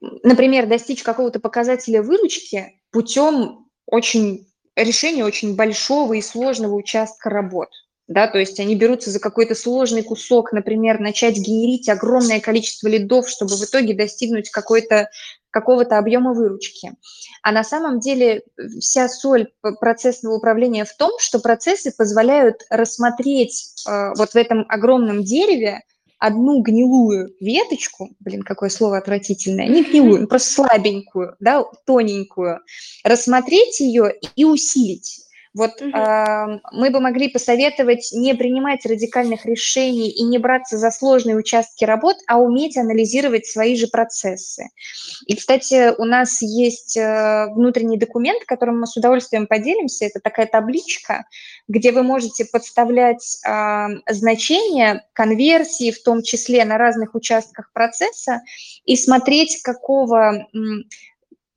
например, 0.00 0.66
достичь 0.66 1.02
какого-то 1.02 1.40
показателя 1.40 2.02
выручки 2.02 2.80
путем 2.90 3.68
очень 3.86 4.52
решения 4.76 5.24
очень 5.24 5.56
большого 5.56 6.14
и 6.14 6.22
сложного 6.22 6.74
участка 6.74 7.30
работ 7.30 7.70
да, 8.12 8.28
то 8.28 8.38
есть 8.38 8.60
они 8.60 8.74
берутся 8.76 9.10
за 9.10 9.20
какой-то 9.20 9.54
сложный 9.54 10.02
кусок, 10.02 10.52
например, 10.52 11.00
начать 11.00 11.36
генерить 11.36 11.88
огромное 11.88 12.40
количество 12.40 12.88
лидов, 12.88 13.28
чтобы 13.28 13.56
в 13.56 13.64
итоге 13.64 13.94
достигнуть 13.94 14.50
какой-то 14.50 15.08
какого-то 15.50 15.98
объема 15.98 16.32
выручки. 16.32 16.94
А 17.42 17.52
на 17.52 17.62
самом 17.62 18.00
деле 18.00 18.42
вся 18.80 19.08
соль 19.08 19.52
процессного 19.80 20.34
управления 20.34 20.86
в 20.86 20.96
том, 20.96 21.12
что 21.18 21.40
процессы 21.40 21.92
позволяют 21.94 22.62
рассмотреть 22.70 23.84
э, 23.86 24.12
вот 24.16 24.30
в 24.30 24.36
этом 24.36 24.64
огромном 24.68 25.22
дереве 25.22 25.82
одну 26.18 26.62
гнилую 26.62 27.34
веточку, 27.40 28.10
блин, 28.20 28.42
какое 28.42 28.70
слово 28.70 28.98
отвратительное, 28.98 29.66
не 29.66 29.82
гнилую, 29.84 30.26
просто 30.28 30.54
слабенькую, 30.54 31.36
да, 31.40 31.64
тоненькую, 31.84 32.60
рассмотреть 33.04 33.80
ее 33.80 34.14
и 34.36 34.44
усилить. 34.44 35.26
Вот 35.54 35.82
угу. 35.82 35.90
э, 35.90 36.60
мы 36.72 36.90
бы 36.90 37.00
могли 37.00 37.28
посоветовать 37.28 38.10
не 38.12 38.34
принимать 38.34 38.86
радикальных 38.86 39.44
решений 39.44 40.08
и 40.08 40.22
не 40.22 40.38
браться 40.38 40.78
за 40.78 40.90
сложные 40.90 41.36
участки 41.36 41.84
работ, 41.84 42.16
а 42.26 42.38
уметь 42.38 42.78
анализировать 42.78 43.46
свои 43.46 43.76
же 43.76 43.86
процессы. 43.86 44.68
И, 45.26 45.36
кстати, 45.36 45.94
у 45.98 46.04
нас 46.04 46.40
есть 46.40 46.96
э, 46.96 47.48
внутренний 47.50 47.98
документ, 47.98 48.44
которым 48.46 48.80
мы 48.80 48.86
с 48.86 48.96
удовольствием 48.96 49.46
поделимся. 49.46 50.06
Это 50.06 50.20
такая 50.20 50.46
табличка, 50.46 51.24
где 51.68 51.92
вы 51.92 52.02
можете 52.02 52.46
подставлять 52.46 53.38
э, 53.46 53.88
значения 54.08 55.06
конверсии, 55.12 55.90
в 55.90 56.02
том 56.02 56.22
числе 56.22 56.64
на 56.64 56.78
разных 56.78 57.14
участках 57.14 57.72
процесса, 57.72 58.40
и 58.86 58.96
смотреть, 58.96 59.60
какого 59.62 60.46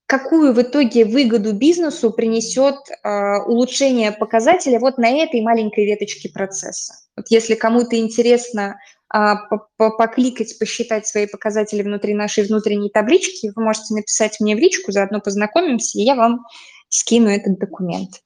какую 0.07 0.53
в 0.53 0.61
итоге 0.61 1.05
выгоду 1.05 1.53
бизнесу 1.53 2.11
принесет 2.11 2.75
э, 2.75 3.37
улучшение 3.47 4.11
показателя 4.11 4.79
вот 4.79 4.97
на 4.97 5.09
этой 5.09 5.41
маленькой 5.41 5.85
веточке 5.85 6.29
процесса. 6.29 6.93
Вот 7.15 7.25
если 7.29 7.55
кому-то 7.55 7.97
интересно 7.97 8.79
э, 9.13 9.33
покликать, 9.77 10.57
посчитать 10.59 11.07
свои 11.07 11.25
показатели 11.27 11.81
внутри 11.81 12.13
нашей 12.13 12.45
внутренней 12.45 12.89
таблички, 12.89 13.51
вы 13.55 13.63
можете 13.63 13.95
написать 13.95 14.39
мне 14.39 14.55
в 14.55 14.59
личку, 14.59 14.91
заодно 14.91 15.21
познакомимся, 15.21 15.97
и 15.97 16.03
я 16.03 16.15
вам 16.15 16.45
скину 16.89 17.29
этот 17.29 17.57
документ. 17.57 18.21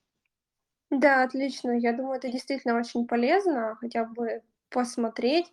Да, 0.89 1.23
отлично. 1.23 1.71
Я 1.71 1.93
думаю, 1.93 2.17
это 2.17 2.29
действительно 2.29 2.77
очень 2.77 3.07
полезно, 3.07 3.77
хотя 3.79 4.05
бы 4.05 4.41
посмотреть, 4.69 5.45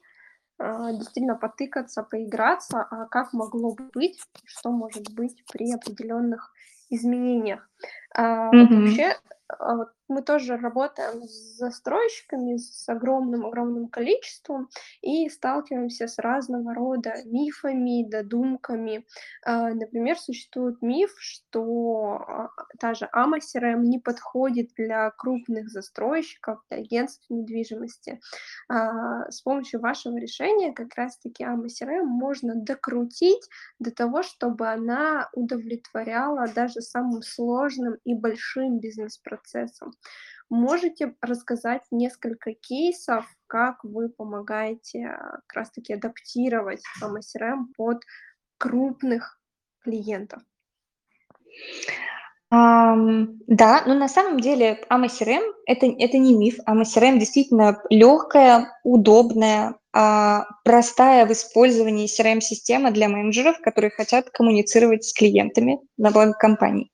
действительно 0.58 1.36
потыкаться, 1.36 2.02
поиграться, 2.02 2.80
а 2.82 3.06
как 3.06 3.32
могло 3.32 3.74
бы 3.74 3.90
быть, 3.92 4.20
что 4.44 4.70
может 4.70 5.10
быть 5.14 5.44
при 5.52 5.72
определенных 5.72 6.52
изменениях. 6.90 7.68
А, 8.14 8.50
вот 8.50 8.70
вообще, 8.70 9.16
а, 9.48 9.76
вот 9.76 9.88
мы 10.08 10.22
тоже 10.22 10.56
работаем 10.56 11.22
с 11.22 11.56
застройщиками, 11.56 12.56
с 12.56 12.88
огромным-огромным 12.88 13.88
количеством 13.88 14.68
и 15.02 15.28
сталкиваемся 15.28 16.06
с 16.06 16.18
разного 16.18 16.74
рода 16.74 17.14
мифами, 17.24 18.08
додумками. 18.08 19.06
А, 19.44 19.70
например, 19.70 20.18
существует 20.18 20.80
миф, 20.82 21.14
что 21.18 22.18
а, 22.26 22.48
та 22.78 22.94
же 22.94 23.08
AMA 23.14 23.40
не 23.78 23.98
подходит 23.98 24.70
для 24.76 25.10
крупных 25.10 25.68
застройщиков, 25.68 26.60
для 26.70 26.78
агентств 26.78 27.24
недвижимости. 27.28 28.20
С 28.68 29.40
помощью 29.42 29.80
вашего 29.80 30.16
решения 30.18 30.72
как 30.72 30.94
раз-таки 30.94 31.44
AMA 31.44 32.02
можно 32.02 32.54
докрутить 32.54 33.48
до 33.78 33.90
того, 33.90 34.22
чтобы 34.22 34.68
она 34.68 35.28
удовлетворяла 35.32 36.46
даже 36.48 36.80
самым 36.80 37.22
сложным 37.22 37.96
и 38.04 38.14
большим 38.14 38.78
бизнес-процессам. 38.78 39.95
Можете 40.48 41.14
рассказать 41.20 41.82
несколько 41.90 42.54
кейсов, 42.54 43.26
как 43.48 43.82
вы 43.82 44.08
помогаете 44.08 45.08
как 45.08 45.52
раз-таки 45.54 45.94
адаптировать 45.94 46.82
AMSRM 47.02 47.66
под 47.76 48.02
крупных 48.58 49.40
клиентов? 49.82 50.42
Um, 52.54 53.38
да, 53.48 53.82
но 53.86 53.94
на 53.94 54.08
самом 54.08 54.38
деле 54.38 54.84
AMA 54.88 55.08
это, 55.66 55.86
это 55.86 56.18
не 56.18 56.32
миф. 56.32 56.58
AMA 56.68 57.18
действительно 57.18 57.82
легкая, 57.90 58.72
удобная, 58.84 59.74
простая 60.64 61.24
в 61.24 61.32
использовании 61.32 62.06
CRM-система 62.06 62.90
для 62.90 63.08
менеджеров, 63.08 63.60
которые 63.60 63.90
хотят 63.90 64.28
коммуницировать 64.30 65.04
с 65.04 65.12
клиентами 65.14 65.78
на 65.96 66.10
благо 66.10 66.32
компании. 66.32 66.90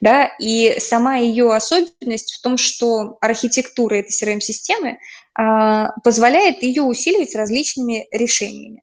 Да? 0.00 0.30
И 0.40 0.76
сама 0.80 1.16
ее 1.16 1.52
особенность 1.52 2.34
в 2.34 2.42
том, 2.42 2.56
что 2.56 3.18
архитектура 3.20 3.96
этой 3.96 4.10
CRM-системы 4.10 4.98
а, 5.34 5.92
позволяет 6.02 6.62
ее 6.62 6.82
усиливать 6.82 7.36
различными 7.36 8.08
решениями. 8.10 8.82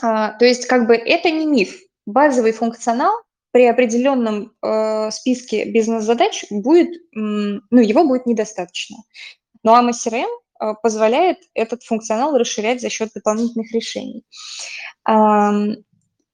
А, 0.00 0.32
то 0.32 0.44
есть 0.44 0.66
как 0.66 0.86
бы 0.86 0.94
это 0.94 1.30
не 1.30 1.46
миф. 1.46 1.78
Базовый 2.06 2.52
функционал 2.52 3.12
при 3.52 3.66
определенном 3.66 4.52
э, 4.62 5.10
списке 5.10 5.66
бизнес-задач 5.66 6.46
будет, 6.50 6.88
ну, 7.12 7.60
его 7.70 8.04
будет 8.04 8.26
недостаточно. 8.26 8.96
Но 9.62 9.78
AMA 9.78 9.90
CRM 9.90 10.24
э, 10.24 10.41
позволяет 10.82 11.38
этот 11.54 11.82
функционал 11.82 12.36
расширять 12.36 12.80
за 12.80 12.88
счет 12.88 13.10
дополнительных 13.14 13.72
решений. 13.72 14.24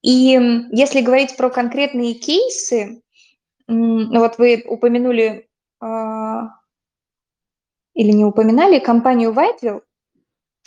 И 0.03 0.67
если 0.71 1.01
говорить 1.01 1.37
про 1.37 1.51
конкретные 1.51 2.15
кейсы, 2.15 3.03
ну 3.67 4.21
вот 4.21 4.39
вы 4.39 4.65
упомянули 4.67 5.49
а, 5.81 6.49
или 7.95 8.13
не 8.13 8.25
упоминали 8.25 8.79
компанию 8.79 9.33
Whiteville, 9.33 9.83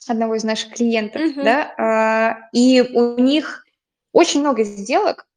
одного 0.08 0.36
из 0.36 0.43
наших 0.43 0.74
клиентов, 0.74 1.21
uh-huh. 1.21 1.43
да, 1.43 1.74
а, 1.78 2.50
и 2.54 2.82
у 2.82 3.19
них 3.19 3.65
очень 4.12 4.41
много 4.41 4.63
сделок, 4.63 5.28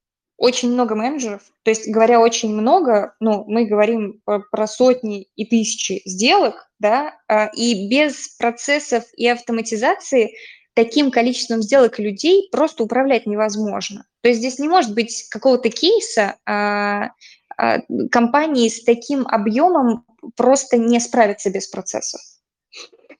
очень 0.44 0.70
много 0.70 0.94
менеджеров. 0.94 1.40
То 1.62 1.70
есть, 1.70 1.88
говоря 1.88 2.20
очень 2.20 2.54
много, 2.54 3.14
ну, 3.18 3.44
мы 3.48 3.64
говорим 3.64 4.20
про 4.24 4.66
сотни 4.66 5.28
и 5.36 5.46
тысячи 5.46 6.02
сделок, 6.04 6.68
да, 6.78 7.14
а, 7.28 7.46
и 7.46 7.88
без 7.88 8.28
процессов 8.36 9.04
и 9.16 9.26
автоматизации 9.26 10.34
таким 10.74 11.10
количеством 11.10 11.62
сделок 11.62 11.98
людей 11.98 12.50
просто 12.52 12.84
управлять 12.84 13.24
невозможно. 13.24 14.04
То 14.20 14.28
есть 14.28 14.40
здесь 14.40 14.58
не 14.58 14.68
может 14.68 14.94
быть 14.94 15.26
какого-то 15.30 15.70
кейса, 15.70 16.36
а, 16.44 17.12
а, 17.56 17.78
компании 18.10 18.68
с 18.68 18.84
таким 18.84 19.26
объемом 19.26 20.04
просто 20.36 20.76
не 20.76 21.00
справятся 21.00 21.48
без 21.48 21.68
процессов. 21.68 22.20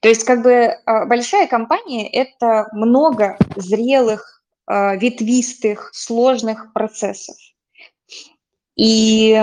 То 0.01 0.11
есть 0.11 0.25
как 0.25 0.43
бы 0.43 0.75
большая 0.85 1.47
компания– 1.47 2.07
это 2.13 2.69
много 2.73 3.39
зрелых 3.57 4.35
ветвистых, 4.69 5.91
сложных 5.93 6.73
процессов. 6.73 7.37
И 8.77 9.35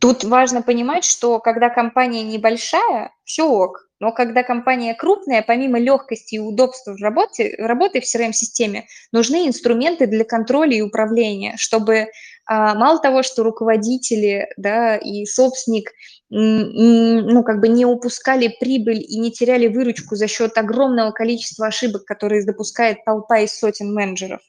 Тут 0.00 0.24
важно 0.24 0.62
понимать, 0.62 1.04
что 1.04 1.38
когда 1.40 1.68
компания 1.68 2.22
небольшая, 2.22 3.12
все 3.24 3.48
ок. 3.48 3.88
Но 4.00 4.12
когда 4.12 4.42
компания 4.42 4.94
крупная, 4.94 5.42
помимо 5.42 5.78
легкости 5.78 6.36
и 6.36 6.38
удобства 6.40 6.92
в 6.92 7.00
работе, 7.00 7.54
в 7.56 7.66
работе 7.66 8.00
в 8.00 8.04
CRM-системе, 8.04 8.86
нужны 9.12 9.46
инструменты 9.46 10.06
для 10.06 10.24
контроля 10.24 10.76
и 10.76 10.80
управления, 10.80 11.54
чтобы 11.56 12.08
мало 12.48 12.98
того, 13.00 13.22
что 13.22 13.42
руководители 13.42 14.48
да, 14.56 14.96
и 14.96 15.24
собственник 15.26 15.90
ну, 16.30 17.42
как 17.44 17.60
бы 17.60 17.68
не 17.68 17.84
упускали 17.84 18.48
прибыль 18.58 19.04
и 19.06 19.18
не 19.18 19.30
теряли 19.30 19.66
выручку 19.66 20.16
за 20.16 20.28
счет 20.28 20.56
огромного 20.56 21.10
количества 21.10 21.66
ошибок, 21.66 22.04
которые 22.06 22.46
допускает 22.46 23.04
толпа 23.04 23.40
из 23.40 23.56
сотен 23.58 23.92
менеджеров, 23.92 24.40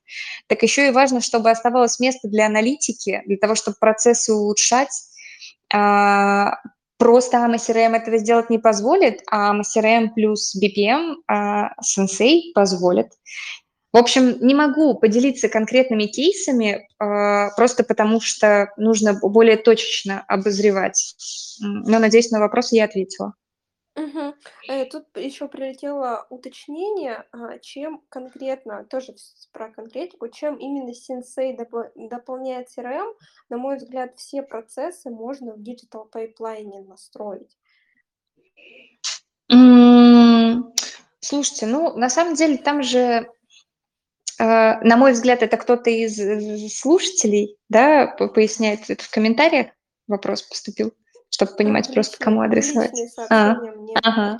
так 0.48 0.64
еще 0.64 0.88
и 0.88 0.92
важно, 0.92 1.20
чтобы 1.20 1.52
оставалось 1.52 2.00
место 2.00 2.30
для 2.30 2.46
аналитики, 2.46 3.22
для 3.26 3.38
того, 3.38 3.56
чтобы 3.56 3.78
процессы 3.80 4.34
улучшать, 4.34 4.92
а, 5.74 6.54
Просто 7.04 7.38
AMA 7.38 7.58
CRM 7.58 7.98
этого 7.98 8.18
сделать 8.18 8.50
не 8.50 8.60
позволит, 8.60 9.24
а 9.30 9.54
AMA 9.54 9.64
CRM 9.64 10.12
плюс 10.16 10.56
BPM 10.56 11.16
а, 11.28 11.72
Sensei 11.82 12.54
позволит. 12.56 13.08
В 13.94 13.98
общем, 13.98 14.40
не 14.40 14.56
могу 14.56 14.96
поделиться 14.96 15.50
конкретными 15.50 16.06
кейсами, 16.06 16.88
а, 16.98 17.52
просто 17.56 17.84
потому 17.84 18.20
что 18.20 18.74
нужно 18.76 19.14
более 19.14 19.56
точечно 19.56 20.26
обозревать. 20.28 21.16
Но, 21.62 22.00
надеюсь, 22.00 22.32
на 22.32 22.40
вопрос 22.40 22.72
я 22.72 22.86
ответила. 22.86 23.36
Угу. 23.96 24.34
Тут 24.92 25.06
еще 25.16 25.48
прилетело 25.48 26.26
уточнение, 26.32 27.26
а, 27.32 27.60
чем 27.60 28.02
конкретно, 28.10 28.84
тоже 28.86 29.14
про 29.52 29.70
конкретику, 29.70 30.28
чем 30.30 30.56
именно 30.56 30.96
сенсей 30.96 31.56
дополняет 31.56 32.70
CRM. 32.76 33.14
На 33.50 33.58
мой 33.58 33.78
взгляд, 33.78 34.18
все 34.18 34.42
процессы 34.42 35.12
можно 35.12 35.54
в 35.54 35.60
Digital 35.60 36.06
Pipeline 36.12 36.84
настроить. 36.88 37.56
Слушайте, 41.20 41.68
ну, 41.68 41.96
на 41.96 42.10
самом 42.10 42.34
деле, 42.34 42.58
там 42.58 42.82
же, 42.82 43.30
на 44.46 44.98
мой 44.98 45.14
взгляд, 45.14 45.42
это 45.44 45.58
кто-то 45.58 45.90
из 45.90 46.78
слушателей, 46.78 47.58
да, 47.70 48.08
поясняет 48.08 48.90
это 48.90 49.04
в 49.04 49.10
комментариях, 49.10 49.68
вопрос 50.08 50.42
поступил 50.42 50.94
чтобы 51.34 51.54
понимать 51.56 51.92
просто, 51.92 52.24
кому 52.24 52.42
адресовать. 52.42 52.92
А, 53.30 53.56
ага. 54.04 54.38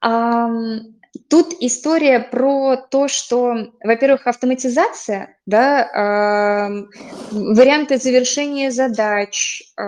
А, 0.00 0.48
тут 1.28 1.54
история 1.60 2.20
про 2.20 2.76
то, 2.76 3.08
что, 3.08 3.72
во-первых, 3.82 4.26
автоматизация, 4.26 5.36
да, 5.46 5.82
э, 5.82 6.86
варианты 7.32 7.98
завершения 7.98 8.70
задач, 8.70 9.62
э, 9.76 9.82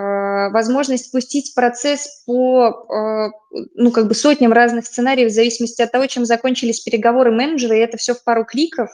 возможность 0.49 1.05
спустить 1.05 1.53
процесс 1.55 2.23
по, 2.25 2.67
э, 2.69 3.31
ну, 3.75 3.91
как 3.91 4.07
бы 4.07 4.15
сотням 4.15 4.53
разных 4.53 4.85
сценариев 4.85 5.31
в 5.31 5.35
зависимости 5.35 5.81
от 5.81 5.91
того, 5.91 6.07
чем 6.07 6.25
закончились 6.25 6.81
переговоры 6.81 7.31
менеджера, 7.31 7.75
и 7.75 7.81
это 7.81 7.97
все 7.97 8.13
в 8.13 8.23
пару 8.23 8.45
кликов, 8.45 8.89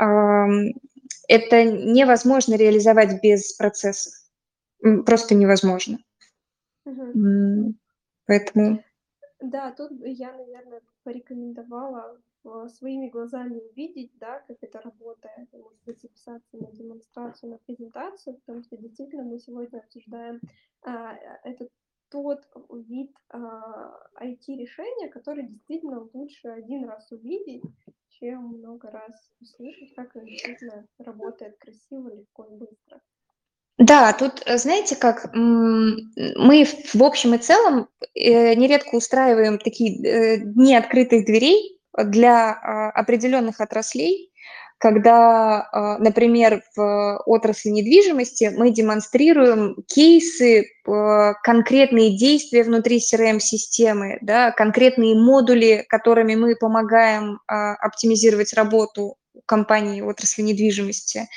э, 0.00 0.04
это 1.28 1.64
невозможно 1.64 2.54
реализовать 2.54 3.22
без 3.22 3.52
процессов 3.54 4.12
просто 5.04 5.34
невозможно. 5.34 5.98
Угу. 6.84 7.74
Поэтому... 8.26 8.82
Да, 9.40 9.72
тут 9.72 9.90
я, 10.04 10.32
наверное, 10.32 10.80
порекомендовала 11.02 12.20
а, 12.44 12.68
своими 12.68 13.08
глазами 13.08 13.60
увидеть, 13.70 14.12
да, 14.18 14.40
как 14.40 14.58
это 14.60 14.80
работает, 14.80 15.52
может 15.52 15.82
быть, 15.84 16.00
записаться 16.00 16.56
на 16.56 16.70
демонстрацию, 16.72 17.50
на 17.50 17.58
презентацию, 17.58 18.36
потому 18.36 18.62
что 18.62 18.76
действительно 18.76 19.24
мы 19.24 19.38
сегодня 19.38 19.78
обсуждаем 19.78 20.40
а, 20.82 21.14
это 21.44 21.68
тот 22.10 22.48
вид 22.88 23.14
а, 23.28 24.08
IT-решения, 24.20 25.08
который 25.08 25.46
действительно 25.46 26.08
лучше 26.12 26.48
один 26.48 26.84
раз 26.84 27.10
увидеть, 27.12 27.62
чем 28.08 28.42
много 28.44 28.90
раз 28.90 29.30
услышать, 29.40 29.94
как 29.94 30.16
это 30.16 30.26
действительно 30.26 30.86
работает 30.98 31.56
красиво, 31.58 32.08
легко 32.08 32.44
и 32.44 32.56
быстро. 32.56 33.00
Да, 33.80 34.12
тут, 34.12 34.42
э, 34.44 34.58
знаете, 34.58 34.94
как 34.94 35.30
мы 35.32 36.66
в 36.92 37.02
общем 37.02 37.34
и 37.34 37.38
целом 37.38 37.88
э, 38.14 38.54
нередко 38.54 38.94
устраиваем 38.94 39.58
такие 39.58 40.06
э, 40.06 40.36
дни 40.36 40.76
открытых 40.76 41.24
дверей 41.24 41.78
для 41.96 42.52
а, 42.52 42.90
определенных 42.90 43.60
отраслей, 43.60 44.30
когда, 44.78 45.66
а, 45.72 45.98
например, 45.98 46.62
в 46.76 47.22
отрасли 47.26 47.70
недвижимости 47.70 48.52
мы 48.56 48.70
демонстрируем 48.70 49.76
кейсы, 49.88 50.66
конкретные 51.42 52.16
действия 52.16 52.64
внутри 52.64 52.98
CRM-системы, 52.98 54.18
да, 54.20 54.52
конкретные 54.52 55.14
модули, 55.14 55.84
которыми 55.88 56.34
мы 56.34 56.54
помогаем 56.54 57.40
а, 57.46 57.74
оптимизировать 57.74 58.52
работу 58.52 59.16
компании 59.46 60.00
отрасли 60.00 60.42
недвижимости. 60.42 61.28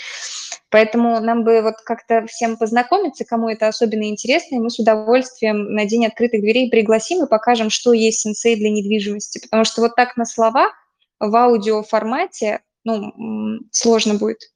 Поэтому 0.74 1.20
нам 1.20 1.44
бы 1.44 1.62
вот 1.62 1.76
как-то 1.86 2.26
всем 2.26 2.58
познакомиться, 2.58 3.26
кому 3.26 3.48
это 3.48 3.68
особенно 3.68 4.10
интересно, 4.10 4.56
и 4.56 4.60
мы 4.60 4.72
с 4.72 4.80
удовольствием 4.80 5.72
на 5.72 5.86
день 5.86 6.08
открытых 6.08 6.42
дверей 6.42 6.72
пригласим 6.72 7.24
и 7.24 7.30
покажем, 7.30 7.70
что 7.70 7.94
есть 7.94 8.22
сенсей 8.22 8.56
для 8.56 8.72
недвижимости. 8.72 9.38
Потому 9.38 9.66
что 9.66 9.82
вот 9.82 9.96
так 9.96 10.18
на 10.18 10.26
словах 10.26 10.74
в 11.20 11.36
аудиоформате 11.36 12.64
ну, 12.86 13.60
сложно 13.72 14.16
будет. 14.16 14.52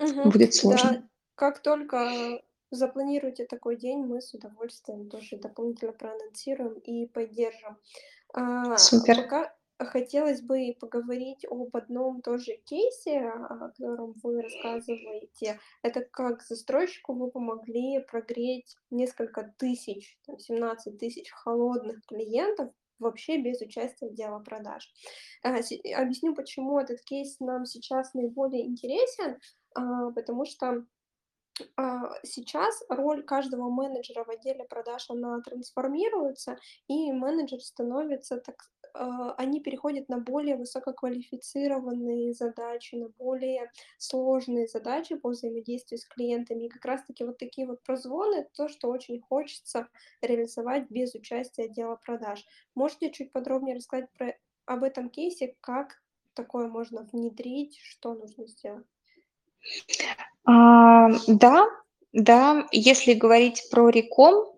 Угу, 0.00 0.28
будет 0.28 0.54
сложно. 0.54 0.90
Да. 0.90 1.02
Как 1.36 1.62
только 1.62 2.42
запланируете 2.72 3.46
такой 3.46 3.76
день, 3.76 4.00
мы 4.00 4.20
с 4.20 4.34
удовольствием 4.34 5.08
тоже 5.08 5.36
дополнительно 5.36 5.92
проанонсируем 5.92 6.72
и 6.80 7.06
поддержим. 7.06 7.76
А, 8.34 8.76
Супер. 8.76 9.22
Пока 9.22 9.54
хотелось 9.78 10.40
бы 10.42 10.76
поговорить 10.80 11.44
об 11.48 11.76
одном 11.76 12.20
тоже 12.22 12.56
кейсе, 12.64 13.28
о 13.28 13.58
котором 13.58 14.14
вы 14.22 14.42
рассказываете. 14.42 15.60
Это 15.82 16.00
как 16.02 16.42
застройщику 16.42 17.14
вы 17.14 17.30
помогли 17.30 18.00
прогреть 18.00 18.76
несколько 18.90 19.54
тысяч, 19.58 20.18
там, 20.26 20.38
17 20.38 20.98
тысяч 20.98 21.30
холодных 21.30 22.04
клиентов 22.06 22.72
вообще 22.98 23.38
без 23.38 23.60
участия 23.60 24.06
отдела 24.06 24.40
продаж. 24.40 24.92
А, 25.42 25.50
объясню, 25.50 26.34
почему 26.34 26.80
этот 26.80 27.00
кейс 27.02 27.38
нам 27.40 27.64
сейчас 27.64 28.14
наиболее 28.14 28.66
интересен, 28.66 29.38
а, 29.74 30.10
потому 30.10 30.44
что 30.44 30.84
а, 31.76 32.10
сейчас 32.22 32.82
роль 32.88 33.22
каждого 33.24 33.68
менеджера 33.70 34.24
в 34.24 34.30
отделе 34.30 34.64
продаж, 34.64 35.10
она 35.10 35.40
трансформируется, 35.40 36.56
и 36.86 37.12
менеджер 37.12 37.60
становится, 37.60 38.38
так, 38.38 38.56
а, 38.77 38.77
они 39.36 39.60
переходят 39.60 40.08
на 40.08 40.18
более 40.18 40.56
высококвалифицированные 40.56 42.32
задачи, 42.32 42.96
на 42.96 43.08
более 43.08 43.70
сложные 43.96 44.66
задачи 44.66 45.14
по 45.14 45.30
взаимодействию 45.30 45.98
с 45.98 46.06
клиентами. 46.06 46.64
И 46.64 46.68
как 46.68 46.84
раз-таки 46.84 47.24
вот 47.24 47.38
такие 47.38 47.66
вот 47.66 47.82
прозвоны, 47.82 48.48
то, 48.54 48.68
что 48.68 48.88
очень 48.88 49.20
хочется 49.20 49.88
реализовать 50.20 50.90
без 50.90 51.14
участия 51.14 51.64
отдела 51.64 51.96
продаж. 51.96 52.44
Можете 52.74 53.10
чуть 53.10 53.32
подробнее 53.32 53.76
рассказать 53.76 54.10
про, 54.18 54.36
об 54.66 54.82
этом 54.82 55.10
кейсе, 55.10 55.54
как 55.60 56.02
такое 56.34 56.68
можно 56.68 57.08
внедрить, 57.12 57.78
что 57.82 58.14
нужно 58.14 58.46
сделать? 58.46 58.86
А, 60.44 61.08
да, 61.26 61.66
да, 62.12 62.66
если 62.72 63.14
говорить 63.14 63.68
про 63.70 63.90
реком, 63.90 64.57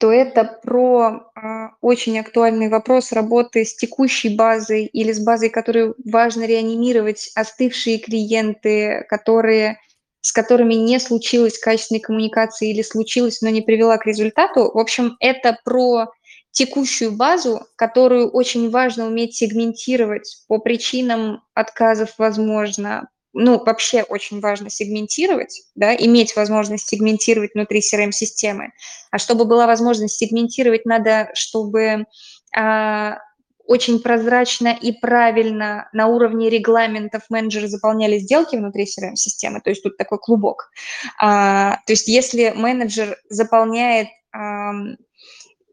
то 0.00 0.10
это 0.10 0.44
про 0.44 1.30
а, 1.34 1.72
очень 1.82 2.18
актуальный 2.18 2.70
вопрос 2.70 3.12
работы 3.12 3.66
с 3.66 3.76
текущей 3.76 4.34
базой 4.34 4.86
или 4.86 5.12
с 5.12 5.22
базой, 5.22 5.50
которую 5.50 5.94
важно 6.10 6.46
реанимировать, 6.46 7.30
остывшие 7.34 7.98
клиенты, 7.98 9.04
которые, 9.10 9.78
с 10.22 10.32
которыми 10.32 10.72
не 10.72 10.98
случилось 11.00 11.58
качественной 11.58 12.00
коммуникации 12.00 12.70
или 12.70 12.80
случилось, 12.80 13.42
но 13.42 13.50
не 13.50 13.60
привела 13.60 13.98
к 13.98 14.06
результату. 14.06 14.70
В 14.72 14.78
общем, 14.78 15.18
это 15.20 15.58
про 15.66 16.06
текущую 16.50 17.12
базу, 17.12 17.66
которую 17.76 18.30
очень 18.30 18.70
важно 18.70 19.06
уметь 19.06 19.36
сегментировать 19.36 20.44
по 20.48 20.58
причинам 20.58 21.42
отказов, 21.52 22.14
возможно, 22.16 23.10
ну, 23.32 23.62
вообще 23.62 24.02
очень 24.02 24.40
важно 24.40 24.70
сегментировать, 24.70 25.62
да, 25.74 25.94
иметь 25.94 26.34
возможность 26.34 26.88
сегментировать 26.88 27.54
внутри 27.54 27.80
CRM-системы. 27.80 28.72
А 29.10 29.18
чтобы 29.18 29.44
была 29.44 29.66
возможность 29.66 30.16
сегментировать, 30.16 30.84
надо, 30.84 31.30
чтобы 31.34 32.06
а, 32.56 33.18
очень 33.70 34.00
прозрачно 34.00 34.68
и 34.68 34.90
правильно 34.90 35.88
на 35.92 36.08
уровне 36.08 36.50
регламентов 36.50 37.22
менеджеры 37.28 37.68
заполняли 37.68 38.18
сделки 38.18 38.56
внутри 38.56 38.84
CRM-системы, 38.84 39.60
то 39.60 39.70
есть 39.70 39.82
тут 39.82 39.96
такой 39.96 40.18
клубок. 40.18 40.70
А, 41.20 41.78
то 41.86 41.92
есть 41.92 42.08
если 42.08 42.52
менеджер 42.56 43.16
заполняет 43.28 44.08
а, 44.32 44.72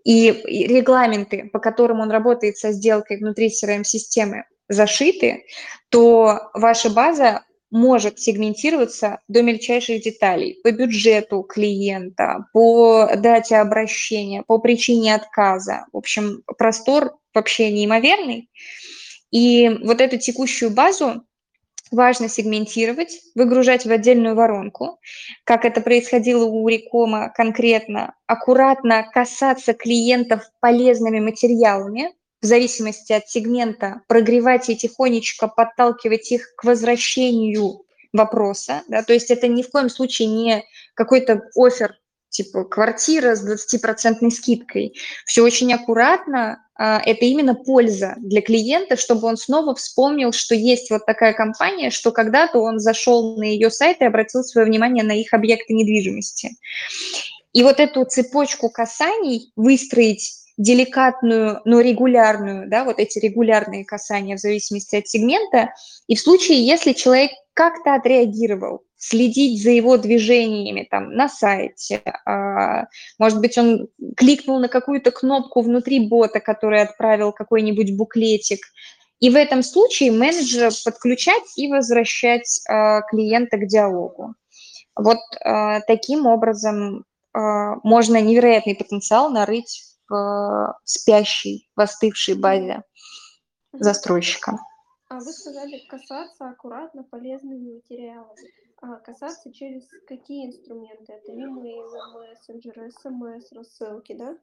и 0.03 0.31
регламенты, 0.67 1.49
по 1.51 1.59
которым 1.59 1.99
он 1.99 2.11
работает 2.11 2.57
со 2.57 2.71
сделкой 2.71 3.17
внутри 3.17 3.49
CRM-системы, 3.49 4.45
зашиты, 4.69 5.45
то 5.89 6.49
ваша 6.53 6.89
база 6.89 7.43
может 7.69 8.19
сегментироваться 8.19 9.19
до 9.27 9.41
мельчайших 9.41 10.01
деталей 10.01 10.59
по 10.63 10.71
бюджету 10.71 11.43
клиента, 11.43 12.45
по 12.53 13.09
дате 13.17 13.57
обращения, 13.57 14.43
по 14.43 14.57
причине 14.57 15.15
отказа. 15.15 15.85
В 15.91 15.97
общем, 15.97 16.43
простор 16.57 17.17
вообще 17.33 17.71
неимоверный. 17.71 18.49
И 19.31 19.69
вот 19.83 19.99
эту 19.99 20.17
текущую 20.17 20.71
базу 20.71 21.23
важно 21.91 22.29
сегментировать, 22.29 23.19
выгружать 23.35 23.85
в 23.85 23.91
отдельную 23.91 24.35
воронку, 24.35 24.99
как 25.43 25.65
это 25.65 25.81
происходило 25.81 26.45
у 26.45 26.67
Рекома 26.67 27.31
конкретно, 27.35 28.15
аккуратно 28.25 29.09
касаться 29.13 29.73
клиентов 29.73 30.49
полезными 30.59 31.19
материалами, 31.19 32.13
в 32.41 32.45
зависимости 32.45 33.13
от 33.13 33.27
сегмента, 33.27 34.01
прогревать 34.07 34.69
и 34.69 34.75
тихонечко 34.75 35.47
подталкивать 35.47 36.31
их 36.31 36.55
к 36.55 36.63
возвращению 36.63 37.83
вопроса. 38.13 38.83
Да? 38.87 39.03
То 39.03 39.13
есть 39.13 39.31
это 39.31 39.47
ни 39.47 39.63
в 39.63 39.69
коем 39.69 39.89
случае 39.89 40.27
не 40.27 40.63
какой-то 40.93 41.41
офер 41.55 41.95
типа 42.29 42.65
квартира 42.65 43.35
с 43.35 43.43
20% 43.43 44.29
скидкой. 44.29 44.95
Все 45.25 45.41
очень 45.41 45.73
аккуратно, 45.73 46.63
а, 46.75 47.01
это 47.03 47.25
именно 47.25 47.55
польза 47.55 48.15
для 48.17 48.41
клиента, 48.41 48.97
чтобы 48.97 49.27
он 49.27 49.37
снова 49.37 49.73
вспомнил, 49.73 50.31
что 50.31 50.53
есть 50.53 50.91
вот 50.91 51.05
такая 51.05 51.33
компания, 51.33 51.89
что 51.89 52.11
когда-то 52.11 52.59
он 52.59 52.79
зашел 52.79 53.37
на 53.37 53.43
ее 53.43 53.71
сайт 53.71 54.01
и 54.01 54.05
обратил 54.05 54.43
свое 54.43 54.67
внимание 54.67 55.03
на 55.03 55.13
их 55.13 55.33
объекты 55.33 55.73
недвижимости. 55.73 56.51
И 57.53 57.63
вот 57.63 57.79
эту 57.79 58.05
цепочку 58.05 58.69
касаний 58.69 59.51
выстроить 59.55 60.46
деликатную, 60.57 61.61
но 61.65 61.81
регулярную, 61.81 62.67
да, 62.67 62.83
вот 62.83 62.99
эти 62.99 63.19
регулярные 63.19 63.85
касания 63.85 64.35
в 64.35 64.39
зависимости 64.39 64.95
от 64.95 65.07
сегмента, 65.07 65.73
и 66.07 66.15
в 66.15 66.19
случае, 66.19 66.65
если 66.65 66.93
человек 66.93 67.31
как-то 67.53 67.93
отреагировал, 67.93 68.81
следить 68.97 69.61
за 69.61 69.69
его 69.69 69.97
движениями 69.97 70.87
там 70.89 71.13
на 71.13 71.29
сайте, 71.29 72.01
а, 72.25 72.87
может 73.19 73.39
быть, 73.39 73.57
он 73.57 73.87
кликнул 74.15 74.59
на 74.59 74.67
какую-то 74.67 75.11
кнопку 75.11 75.61
внутри 75.61 76.07
бота, 76.07 76.39
который 76.39 76.81
отправил 76.81 77.31
какой-нибудь 77.31 77.95
буклетик, 77.95 78.59
и 79.19 79.29
в 79.29 79.35
этом 79.35 79.61
случае 79.61 80.11
менеджера 80.11 80.71
подключать 80.83 81.43
и 81.55 81.71
возвращать 81.71 82.61
а, 82.67 83.01
клиента 83.01 83.57
к 83.57 83.67
диалогу. 83.67 84.33
Вот 84.95 85.19
а, 85.43 85.81
таким 85.81 86.25
образом 86.25 87.05
можно 87.83 88.19
невероятный 88.19 88.73
потенциал 88.73 89.29
нарыть 89.29 89.83
в 90.09 90.79
спящей, 90.83 91.69
в 91.75 91.81
остывшей 91.81 92.35
базе 92.35 92.83
застройщика. 93.73 94.57
А 95.09 95.19
вы 95.19 95.31
сказали 95.31 95.79
касаться 95.87 96.49
аккуратно 96.49 97.03
полезными 97.03 97.75
материалами. 97.75 98.53
А 98.81 98.97
касаться 98.97 99.51
через 99.53 99.83
какие 100.07 100.47
инструменты? 100.47 101.13
Это 101.13 101.31
имейлы, 101.31 101.97
мессенджеры, 102.13 102.91
смс, 102.91 103.51
рассылки, 103.51 104.13
да? 104.13 104.37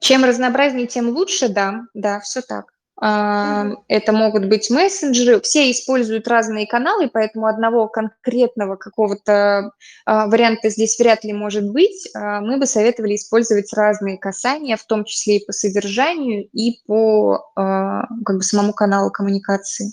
Чем 0.00 0.24
разнообразнее, 0.24 0.86
тем 0.86 1.08
лучше, 1.08 1.48
да, 1.48 1.82
да, 1.94 2.20
все 2.20 2.42
так. 2.42 2.72
Это 2.98 4.12
могут 4.12 4.46
быть 4.46 4.70
мессенджеры. 4.70 5.40
Все 5.40 5.70
используют 5.70 6.28
разные 6.28 6.66
каналы, 6.66 7.08
поэтому 7.12 7.46
одного 7.46 7.88
конкретного 7.88 8.76
какого-то 8.76 9.72
а, 10.04 10.26
варианта 10.28 10.68
здесь 10.68 10.98
вряд 10.98 11.24
ли 11.24 11.32
может 11.32 11.68
быть. 11.68 12.08
А, 12.14 12.40
мы 12.40 12.58
бы 12.58 12.66
советовали 12.66 13.16
использовать 13.16 13.72
разные 13.72 14.18
касания, 14.18 14.76
в 14.76 14.84
том 14.84 15.04
числе 15.04 15.38
и 15.38 15.44
по 15.44 15.52
содержанию, 15.52 16.48
и 16.52 16.80
по 16.86 17.50
а, 17.56 18.06
как 18.24 18.36
бы, 18.36 18.42
самому 18.42 18.72
каналу 18.72 19.10
коммуникации. 19.10 19.92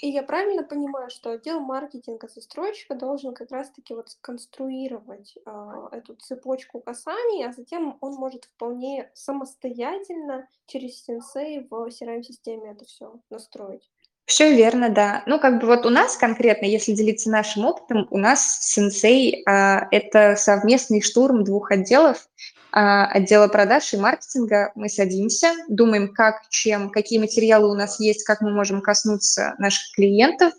И 0.00 0.08
я 0.08 0.22
правильно 0.22 0.62
понимаю, 0.62 1.10
что 1.10 1.32
отдел 1.32 1.60
маркетинга 1.60 2.26
застройщика 2.26 2.94
должен 2.94 3.34
как 3.34 3.50
раз-таки 3.50 3.94
вот 3.94 4.08
сконструировать 4.08 5.36
э, 5.44 5.88
эту 5.92 6.14
цепочку 6.14 6.80
касаний, 6.80 7.46
а 7.46 7.52
затем 7.52 7.98
он 8.00 8.14
может 8.14 8.46
вполне 8.46 9.10
самостоятельно 9.14 10.48
через 10.66 11.04
сенсей 11.04 11.66
в 11.68 11.88
CRM-системе 11.88 12.70
это 12.70 12.86
все 12.86 13.20
настроить. 13.28 13.90
Все 14.30 14.54
верно, 14.54 14.90
да. 14.90 15.24
Ну, 15.26 15.40
как 15.40 15.60
бы 15.60 15.66
вот 15.66 15.84
у 15.84 15.90
нас 15.90 16.16
конкретно, 16.16 16.64
если 16.64 16.92
делиться 16.92 17.28
нашим 17.28 17.64
опытом, 17.64 18.06
у 18.10 18.16
нас 18.16 18.60
сенсей 18.60 19.42
а, 19.44 19.88
это 19.90 20.36
совместный 20.36 21.02
штурм 21.02 21.42
двух 21.42 21.72
отделов, 21.72 22.28
а, 22.70 23.06
отдела 23.06 23.48
продаж 23.48 23.92
и 23.92 23.96
маркетинга. 23.96 24.70
Мы 24.76 24.88
садимся, 24.88 25.48
думаем, 25.68 26.14
как, 26.14 26.48
чем, 26.48 26.90
какие 26.90 27.18
материалы 27.18 27.68
у 27.68 27.74
нас 27.74 27.98
есть, 27.98 28.22
как 28.22 28.40
мы 28.40 28.52
можем 28.52 28.82
коснуться 28.82 29.56
наших 29.58 29.96
клиентов, 29.96 30.52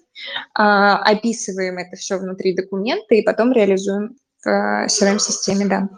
а, 0.54 0.98
описываем 0.98 1.78
это 1.78 1.96
все 1.96 2.18
внутри 2.18 2.54
документа 2.54 3.16
и 3.16 3.22
потом 3.22 3.54
реализуем 3.54 4.18
в 4.44 4.88
CRM-системе, 4.90 5.66
да. 5.68 5.90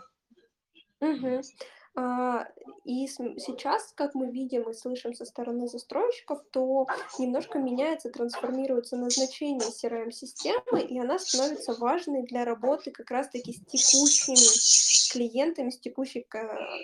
Угу. 1.01 1.41
А, 1.95 2.47
и 2.85 3.07
сейчас, 3.07 3.93
как 3.95 4.15
мы 4.15 4.31
видим 4.31 4.69
и 4.69 4.73
слышим 4.73 5.13
со 5.13 5.25
стороны 5.25 5.67
застройщиков, 5.67 6.43
то 6.51 6.87
немножко 7.19 7.59
меняется, 7.59 8.09
трансформируется 8.09 8.97
назначение 8.97 9.69
CRM-системы, 9.69 10.81
и 10.81 10.99
она 10.99 11.19
становится 11.19 11.73
важной 11.73 12.23
для 12.23 12.45
работы 12.45 12.91
как 12.91 13.11
раз-таки 13.11 13.53
с 13.53 13.59
текущими 13.65 15.13
клиентами, 15.13 15.69
с 15.69 15.79
текущей 15.79 16.25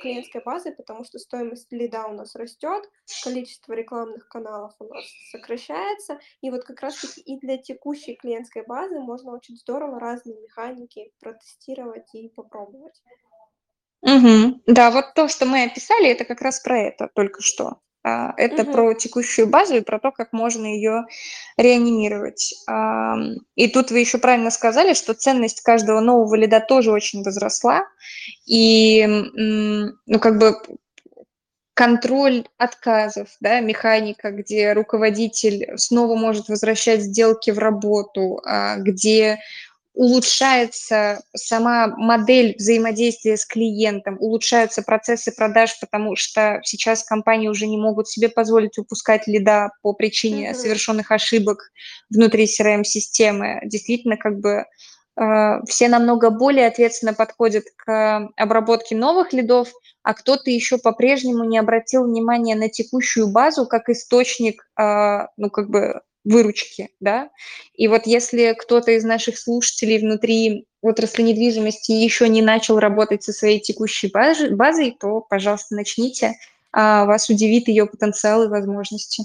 клиентской 0.01 0.43
базой, 0.43 0.73
потому 0.73 1.03
что 1.03 1.17
стоимость 1.17 1.71
лида 1.71 2.05
у 2.05 2.13
нас 2.13 2.35
растет, 2.35 2.87
количество 3.23 3.73
рекламных 3.73 4.27
каналов 4.27 4.73
у 4.79 4.83
нас 4.83 5.03
сокращается, 5.31 6.19
и 6.41 6.51
вот 6.51 6.63
как 6.65 6.81
раз-таки 6.81 7.21
и 7.21 7.39
для 7.39 7.57
текущей 7.57 8.15
клиентской 8.15 8.63
базы 8.63 8.99
можно 8.99 9.33
очень 9.33 9.57
здорово 9.57 9.99
разные 9.99 10.39
механики 10.39 11.11
протестировать 11.19 12.13
и 12.13 12.29
попробовать. 12.29 13.01
Угу. 14.01 14.61
Да, 14.67 14.91
вот 14.91 15.13
то, 15.13 15.27
что 15.27 15.45
мы 15.45 15.63
описали, 15.63 16.09
это 16.09 16.25
как 16.25 16.41
раз 16.41 16.59
про 16.61 16.79
это 16.79 17.09
только 17.13 17.41
что. 17.41 17.79
А, 18.01 18.33
это 18.37 18.63
угу. 18.63 18.71
про 18.71 18.93
текущую 18.93 19.47
базу 19.47 19.75
и 19.75 19.81
про 19.81 19.99
то, 19.99 20.11
как 20.11 20.31
можно 20.31 20.65
ее 20.65 21.05
реанимировать. 21.57 22.53
И 23.55 23.67
тут 23.67 23.91
вы 23.91 23.99
еще 23.99 24.17
правильно 24.19 24.51
сказали, 24.51 24.93
что 24.93 25.13
ценность 25.13 25.61
каждого 25.61 25.99
нового 25.99 26.35
лида 26.35 26.61
тоже 26.61 26.91
очень 26.91 27.23
возросла. 27.23 27.83
И, 28.45 29.05
ну, 29.05 30.19
как 30.19 30.37
бы 30.37 30.55
контроль 31.73 32.45
отказов, 32.57 33.29
да, 33.39 33.61
механика, 33.61 34.31
где 34.31 34.73
руководитель 34.73 35.77
снова 35.77 36.17
может 36.17 36.49
возвращать 36.49 37.01
сделки 37.01 37.51
в 37.51 37.57
работу, 37.57 38.41
а, 38.45 38.75
где 38.75 39.39
улучшается 39.93 41.21
сама 41.35 41.87
модель 41.87 42.55
взаимодействия 42.57 43.37
с 43.37 43.45
клиентом, 43.45 44.17
улучшаются 44.19 44.81
процессы 44.81 45.31
продаж, 45.31 45.77
потому 45.79 46.15
что 46.15 46.59
сейчас 46.63 47.03
компании 47.03 47.47
уже 47.47 47.67
не 47.67 47.77
могут 47.77 48.07
себе 48.07 48.29
позволить 48.29 48.77
выпускать 48.77 49.27
лида 49.27 49.71
по 49.81 49.93
причине 49.93 50.51
mm-hmm. 50.51 50.55
совершенных 50.55 51.11
ошибок 51.11 51.71
внутри 52.09 52.45
CRM-системы. 52.45 53.61
Действительно, 53.65 54.15
как 54.15 54.39
бы 54.39 54.65
э, 55.19 55.59
все 55.67 55.89
намного 55.89 56.29
более 56.29 56.67
ответственно 56.67 57.13
подходят 57.13 57.65
к 57.75 58.29
обработке 58.37 58.95
новых 58.95 59.33
лидов, 59.33 59.69
а 60.03 60.13
кто-то 60.13 60.49
еще 60.49 60.77
по-прежнему 60.77 61.43
не 61.43 61.57
обратил 61.57 62.05
внимания 62.05 62.55
на 62.55 62.69
текущую 62.69 63.27
базу 63.31 63.65
как 63.65 63.89
источник, 63.89 64.63
э, 64.79 65.27
ну, 65.35 65.49
как 65.49 65.69
бы 65.69 66.01
выручки, 66.23 66.89
да. 66.99 67.29
И 67.73 67.87
вот 67.87 68.05
если 68.05 68.53
кто-то 68.53 68.91
из 68.91 69.03
наших 69.03 69.37
слушателей 69.37 69.99
внутри 69.99 70.65
отрасли 70.81 71.23
недвижимости 71.23 71.91
еще 71.91 72.29
не 72.29 72.41
начал 72.41 72.79
работать 72.79 73.23
со 73.23 73.33
своей 73.33 73.59
текущей 73.59 74.11
базой, 74.11 74.95
то, 74.99 75.21
пожалуйста, 75.21 75.75
начните. 75.75 76.33
А 76.71 77.05
вас 77.05 77.29
удивит 77.29 77.67
ее 77.67 77.87
потенциал 77.87 78.43
и 78.43 78.47
возможности. 78.47 79.23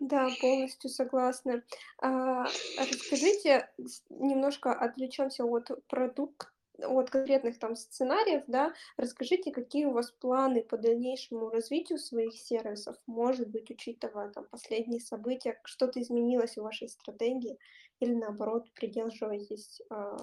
Да, 0.00 0.28
полностью 0.40 0.90
согласна. 0.90 1.62
А, 1.98 2.44
расскажите, 2.78 3.68
немножко 4.10 4.72
отвлечемся 4.72 5.44
от 5.44 5.70
продукта 5.88 6.48
от 6.78 7.10
конкретных 7.10 7.58
там 7.58 7.76
сценариев, 7.76 8.44
да, 8.46 8.72
расскажите, 8.96 9.52
какие 9.52 9.84
у 9.84 9.92
вас 9.92 10.10
планы 10.10 10.62
по 10.62 10.76
дальнейшему 10.76 11.50
развитию 11.50 11.98
своих 11.98 12.34
сервисов, 12.34 12.96
может 13.06 13.48
быть, 13.48 13.70
учитывая 13.70 14.30
там 14.30 14.46
последние 14.50 15.00
события, 15.00 15.60
что-то 15.64 16.00
изменилось 16.00 16.56
в 16.56 16.62
вашей 16.62 16.88
стратегии 16.88 17.58
или 18.00 18.14
наоборот 18.14 18.72
придерживаетесь 18.74 19.80
э, 19.90 20.16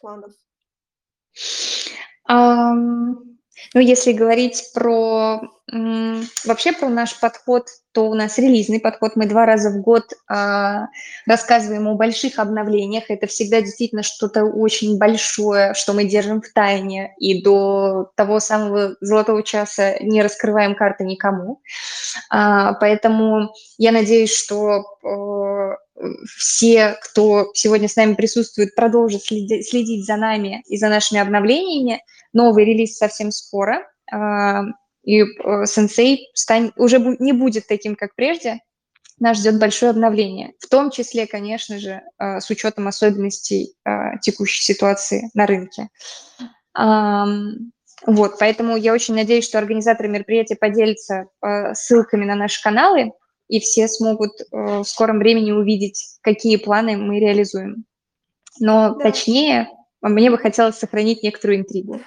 планов? 0.00 0.32
Um, 2.28 3.39
ну, 3.74 3.80
если 3.80 4.12
говорить 4.12 4.70
про 4.74 5.40
вообще 6.44 6.72
про 6.72 6.88
наш 6.88 7.18
подход, 7.20 7.66
то 7.92 8.08
у 8.08 8.14
нас 8.14 8.38
релизный 8.38 8.80
подход. 8.80 9.12
Мы 9.14 9.26
два 9.26 9.46
раза 9.46 9.70
в 9.70 9.80
год 9.80 10.04
а, 10.28 10.88
рассказываем 11.26 11.86
о 11.86 11.94
больших 11.94 12.38
обновлениях. 12.38 13.04
Это 13.08 13.28
всегда 13.28 13.60
действительно 13.60 14.02
что-то 14.02 14.44
очень 14.44 14.98
большое, 14.98 15.74
что 15.74 15.92
мы 15.92 16.04
держим 16.04 16.40
в 16.40 16.52
тайне. 16.52 17.14
И 17.18 17.42
до 17.42 18.10
того 18.16 18.40
самого 18.40 18.96
золотого 19.00 19.42
часа 19.44 19.96
не 20.00 20.22
раскрываем 20.22 20.74
карты 20.74 21.04
никому. 21.04 21.60
А, 22.30 22.74
поэтому 22.74 23.52
я 23.78 23.92
надеюсь, 23.92 24.34
что 24.34 24.84
все, 26.36 26.96
кто 27.02 27.50
сегодня 27.54 27.88
с 27.88 27.96
нами 27.96 28.14
присутствует, 28.14 28.74
продолжат 28.74 29.22
следить, 29.22 29.68
следить 29.68 30.06
за 30.06 30.16
нами 30.16 30.62
и 30.66 30.76
за 30.76 30.88
нашими 30.88 31.20
обновлениями. 31.20 32.02
Новый 32.32 32.64
релиз 32.64 32.96
совсем 32.96 33.30
скоро, 33.30 33.86
а, 34.12 34.62
и 35.02 35.24
сенсей 35.64 36.28
стань, 36.34 36.72
уже 36.76 36.98
не 37.18 37.32
будет 37.32 37.66
таким, 37.66 37.96
как 37.96 38.14
прежде. 38.14 38.60
Нас 39.18 39.38
ждет 39.38 39.58
большое 39.58 39.90
обновление, 39.90 40.54
в 40.60 40.68
том 40.68 40.90
числе, 40.90 41.26
конечно 41.26 41.78
же, 41.78 42.00
с 42.18 42.48
учетом 42.48 42.88
особенностей 42.88 43.74
текущей 44.22 44.62
ситуации 44.62 45.30
на 45.34 45.46
рынке. 45.46 45.88
Вот, 46.74 48.38
поэтому 48.38 48.76
я 48.76 48.94
очень 48.94 49.14
надеюсь, 49.14 49.44
что 49.44 49.58
организаторы 49.58 50.08
мероприятия 50.08 50.56
поделятся 50.56 51.26
ссылками 51.74 52.24
на 52.24 52.34
наши 52.34 52.62
каналы, 52.62 53.12
и 53.50 53.58
все 53.58 53.88
смогут 53.88 54.40
э, 54.40 54.44
в 54.52 54.84
скором 54.84 55.18
времени 55.18 55.50
увидеть, 55.50 56.18
какие 56.22 56.56
планы 56.56 56.96
мы 56.96 57.18
реализуем. 57.18 57.84
Но 58.60 58.94
да. 58.94 59.10
точнее, 59.10 59.68
мне 60.08 60.30
бы 60.30 60.38
хотелось 60.38 60.76
сохранить 60.76 61.22
некоторую 61.22 61.60
интригу. 61.60 62.00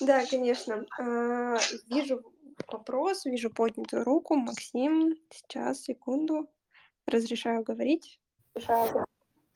Да, 0.00 0.24
конечно. 0.24 0.86
А, 0.98 1.58
вижу 1.90 2.22
вопрос, 2.66 3.26
вижу 3.26 3.50
поднятую 3.50 4.04
руку. 4.04 4.34
Максим, 4.34 5.14
сейчас, 5.30 5.82
секунду. 5.82 6.48
Разрешаю 7.06 7.62
говорить. 7.62 8.18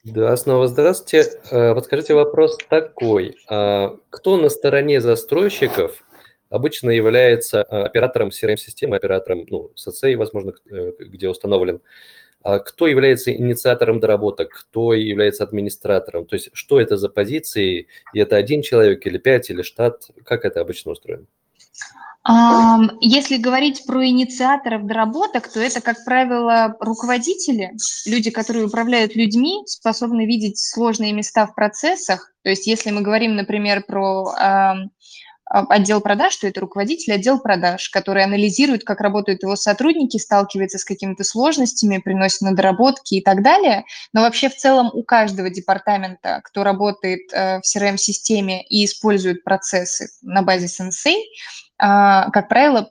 Да, 0.05 0.37
снова 0.37 0.69
здравствуйте. 0.69 1.41
А, 1.51 1.75
подскажите, 1.75 2.15
вопрос 2.15 2.59
такой. 2.69 3.37
А, 3.49 3.97
кто 4.11 4.37
на 4.37 4.51
стороне 4.51 5.01
застройщиков 5.01 6.05
обычно 6.51 6.91
является 6.91 7.63
оператором 7.63 8.29
CRM-системы, 8.29 8.97
оператором 8.97 9.47
ну, 9.49 9.73
SCA, 9.77 10.15
возможно, 10.17 10.53
э, 10.71 10.93
где 10.99 11.29
установлен. 11.29 11.81
А 12.45 12.59
кто 12.59 12.87
является 12.87 13.33
инициатором 13.35 14.01
доработок, 14.01 14.51
кто 14.51 14.93
является 14.93 15.45
администратором, 15.45 16.27
то 16.27 16.37
есть 16.37 16.51
что 16.53 16.79
это 16.79 16.99
за 16.99 17.09
позиции, 17.09 17.89
и 18.13 18.19
это 18.19 18.37
один 18.37 18.61
человек 18.61 19.07
или 19.07 19.17
пять, 19.17 19.49
или 19.49 19.63
штат, 19.63 20.09
как 20.25 20.45
это 20.45 20.61
обычно 20.61 20.93
устроено? 20.93 21.25
Если 23.01 23.37
говорить 23.37 23.85
про 23.87 24.07
инициаторов 24.07 24.87
доработок, 24.87 25.49
то 25.49 25.61
это, 25.61 25.81
как 25.81 26.05
правило, 26.05 26.77
руководители, 26.81 27.73
люди, 28.07 28.31
которые 28.31 28.67
управляют 28.67 29.17
людьми, 29.17 29.63
способны 29.67 30.25
видеть 30.25 30.59
сложные 30.59 31.13
места 31.13 31.47
в 31.47 31.55
процессах. 31.55 32.33
То 32.43 32.51
есть 32.51 32.67
если 32.67 32.91
мы 32.91 33.03
говорим, 33.03 33.37
например, 33.37 33.85
про 33.87 34.77
отдел 35.55 36.01
продаж, 36.01 36.37
то 36.37 36.47
это 36.47 36.61
руководитель 36.61 37.13
отдел 37.13 37.39
продаж, 37.39 37.89
который 37.91 38.25
анализирует, 38.25 38.85
как 38.85 39.01
работают 39.01 39.43
его 39.43 39.57
сотрудники, 39.57 40.17
сталкивается 40.17 40.79
с 40.79 40.85
какими-то 40.85 41.25
сложностями, 41.25 41.99
приносит 41.99 42.41
на 42.41 42.55
доработки 42.55 43.15
и 43.15 43.23
так 43.23 43.43
далее. 43.43 43.85
Но 44.13 44.23
вообще 44.23 44.49
в 44.49 44.57
целом 44.57 44.91
у 44.93 45.03
каждого 45.03 45.51
департамента, 45.51 46.41
кто 46.45 46.65
работает 46.65 47.33
э, 47.33 47.61
в 47.61 47.63
CRM-системе 47.63 48.65
и 48.65 48.85
использует 48.85 49.45
процессы 49.45 50.09
на 50.23 50.43
базе 50.43 50.67
Sensei, 50.67 51.17
а, 51.79 52.31
как 52.31 52.49
правило, 52.49 52.91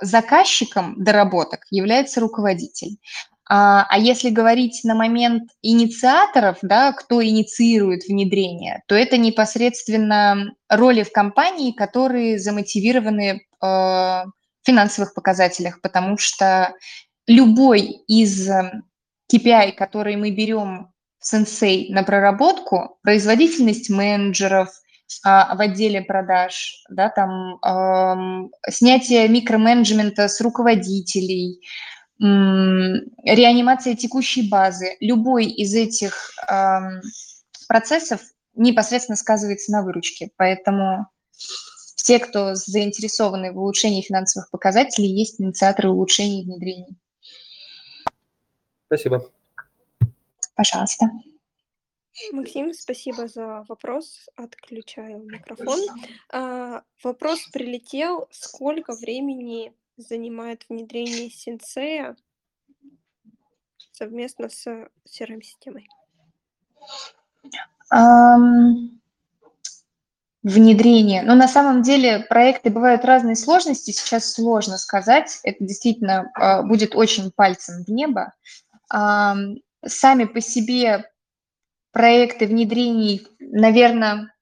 заказчиком 0.00 0.94
доработок 1.02 1.66
является 1.70 2.20
руководитель. 2.20 2.98
А, 3.48 3.86
а 3.88 3.98
если 3.98 4.30
говорить 4.30 4.80
на 4.82 4.94
момент 4.94 5.50
инициаторов, 5.62 6.58
да, 6.62 6.92
кто 6.92 7.24
инициирует 7.24 8.04
внедрение, 8.08 8.82
то 8.88 8.94
это 8.96 9.18
непосредственно 9.18 10.52
роли 10.68 11.04
в 11.04 11.12
компании, 11.12 11.70
которые 11.70 12.40
замотивированы 12.40 13.22
э, 13.22 13.40
в 13.60 14.32
финансовых 14.64 15.14
показателях, 15.14 15.80
потому 15.80 16.18
что 16.18 16.74
любой 17.28 17.82
из 18.08 18.50
KPI, 19.32 19.72
который 19.72 20.16
мы 20.16 20.32
берем 20.32 20.92
в 21.20 21.32
Sensei 21.32 21.86
на 21.90 22.02
проработку, 22.02 22.98
производительность 23.02 23.90
менеджеров 23.90 24.70
а, 25.24 25.54
в 25.54 25.60
отделе 25.60 26.02
продаж, 26.02 26.82
да, 26.90 27.10
там, 27.10 28.50
снятие 28.68 29.28
микроменеджмента 29.28 30.28
с 30.28 30.40
руководителей, 30.40 31.60
реанимация 32.18 33.94
текущей 33.94 34.48
базы, 34.48 34.96
любой 35.00 35.46
из 35.46 35.74
этих 35.74 36.32
э, 36.50 36.78
процессов 37.68 38.20
непосредственно 38.54 39.16
сказывается 39.16 39.70
на 39.72 39.82
выручке. 39.82 40.30
Поэтому 40.36 41.08
все, 41.96 42.18
кто 42.18 42.54
заинтересованы 42.54 43.52
в 43.52 43.58
улучшении 43.58 44.00
финансовых 44.00 44.50
показателей, 44.50 45.08
есть 45.08 45.40
инициаторы 45.40 45.90
улучшений 45.90 46.42
и 46.42 46.44
внедрений. 46.44 46.96
Спасибо. 48.86 49.30
Пожалуйста. 50.54 51.10
Максим, 52.32 52.72
спасибо 52.72 53.28
за 53.28 53.64
вопрос. 53.68 54.28
Отключаю 54.36 55.24
микрофон. 55.24 55.80
А, 56.30 56.82
вопрос 57.02 57.46
прилетел. 57.52 58.26
Сколько 58.30 58.94
времени 58.94 59.74
занимает 59.96 60.64
внедрение 60.68 61.30
синсея 61.30 62.16
совместно 63.92 64.48
с 64.48 64.66
CRM-системой? 65.08 65.88
Um, 67.92 68.90
внедрение. 70.42 71.22
Но 71.22 71.34
на 71.34 71.48
самом 71.48 71.82
деле 71.82 72.20
проекты 72.28 72.70
бывают 72.70 73.04
разные 73.04 73.36
сложности. 73.36 73.90
Сейчас 73.90 74.32
сложно 74.32 74.78
сказать. 74.78 75.40
Это 75.42 75.64
действительно 75.64 76.30
uh, 76.38 76.62
будет 76.62 76.94
очень 76.94 77.30
пальцем 77.30 77.84
в 77.84 77.88
небо. 77.88 78.34
Um, 78.92 79.56
сами 79.84 80.24
по 80.24 80.40
себе 80.40 81.10
проекты 81.92 82.46
внедрений, 82.46 83.26
наверное, 83.40 84.32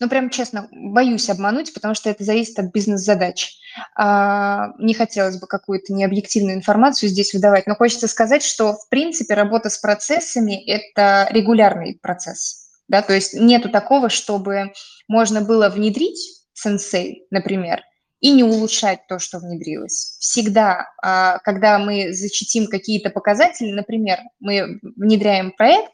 ну, 0.00 0.08
прям 0.08 0.30
честно, 0.30 0.68
боюсь 0.70 1.30
обмануть, 1.30 1.72
потому 1.72 1.94
что 1.94 2.10
это 2.10 2.22
зависит 2.22 2.58
от 2.58 2.72
бизнес-задач. 2.72 3.56
А, 3.96 4.72
не 4.78 4.94
хотелось 4.94 5.38
бы 5.38 5.46
какую-то 5.46 5.92
необъективную 5.92 6.56
информацию 6.56 7.08
здесь 7.08 7.32
выдавать, 7.32 7.66
но 7.66 7.74
хочется 7.74 8.08
сказать, 8.08 8.42
что, 8.42 8.74
в 8.74 8.88
принципе, 8.88 9.34
работа 9.34 9.70
с 9.70 9.78
процессами– 9.78 10.62
это 10.66 11.28
регулярный 11.30 11.98
процесс. 12.00 12.66
Да? 12.88 13.02
То 13.02 13.14
есть 13.14 13.34
нету 13.34 13.70
такого, 13.70 14.08
чтобы 14.10 14.72
можно 15.08 15.40
было 15.40 15.68
внедрить 15.68 16.42
сенсей, 16.52 17.26
например, 17.30 17.80
и 18.20 18.32
не 18.32 18.44
улучшать 18.44 19.06
то, 19.08 19.18
что 19.18 19.38
внедрилось. 19.38 20.16
Всегда, 20.20 20.88
а, 21.02 21.38
когда 21.38 21.78
мы 21.78 22.12
зачтим 22.12 22.66
какие-то 22.66 23.10
показатели, 23.10 23.72
например, 23.72 24.20
мы 24.40 24.78
внедряем 24.82 25.52
проект, 25.52 25.92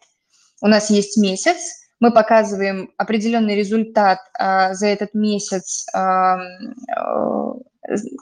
у 0.61 0.69
нас 0.69 0.91
есть 0.91 1.17
месяц, 1.17 1.82
мы 2.03 2.11
показываем 2.11 2.91
определенный 2.97 3.55
результат 3.55 4.19
а, 4.37 4.75
за 4.75 4.89
этот 4.89 5.15
месяц, 5.15 5.87
а, 5.95 6.37
а, 6.91 7.53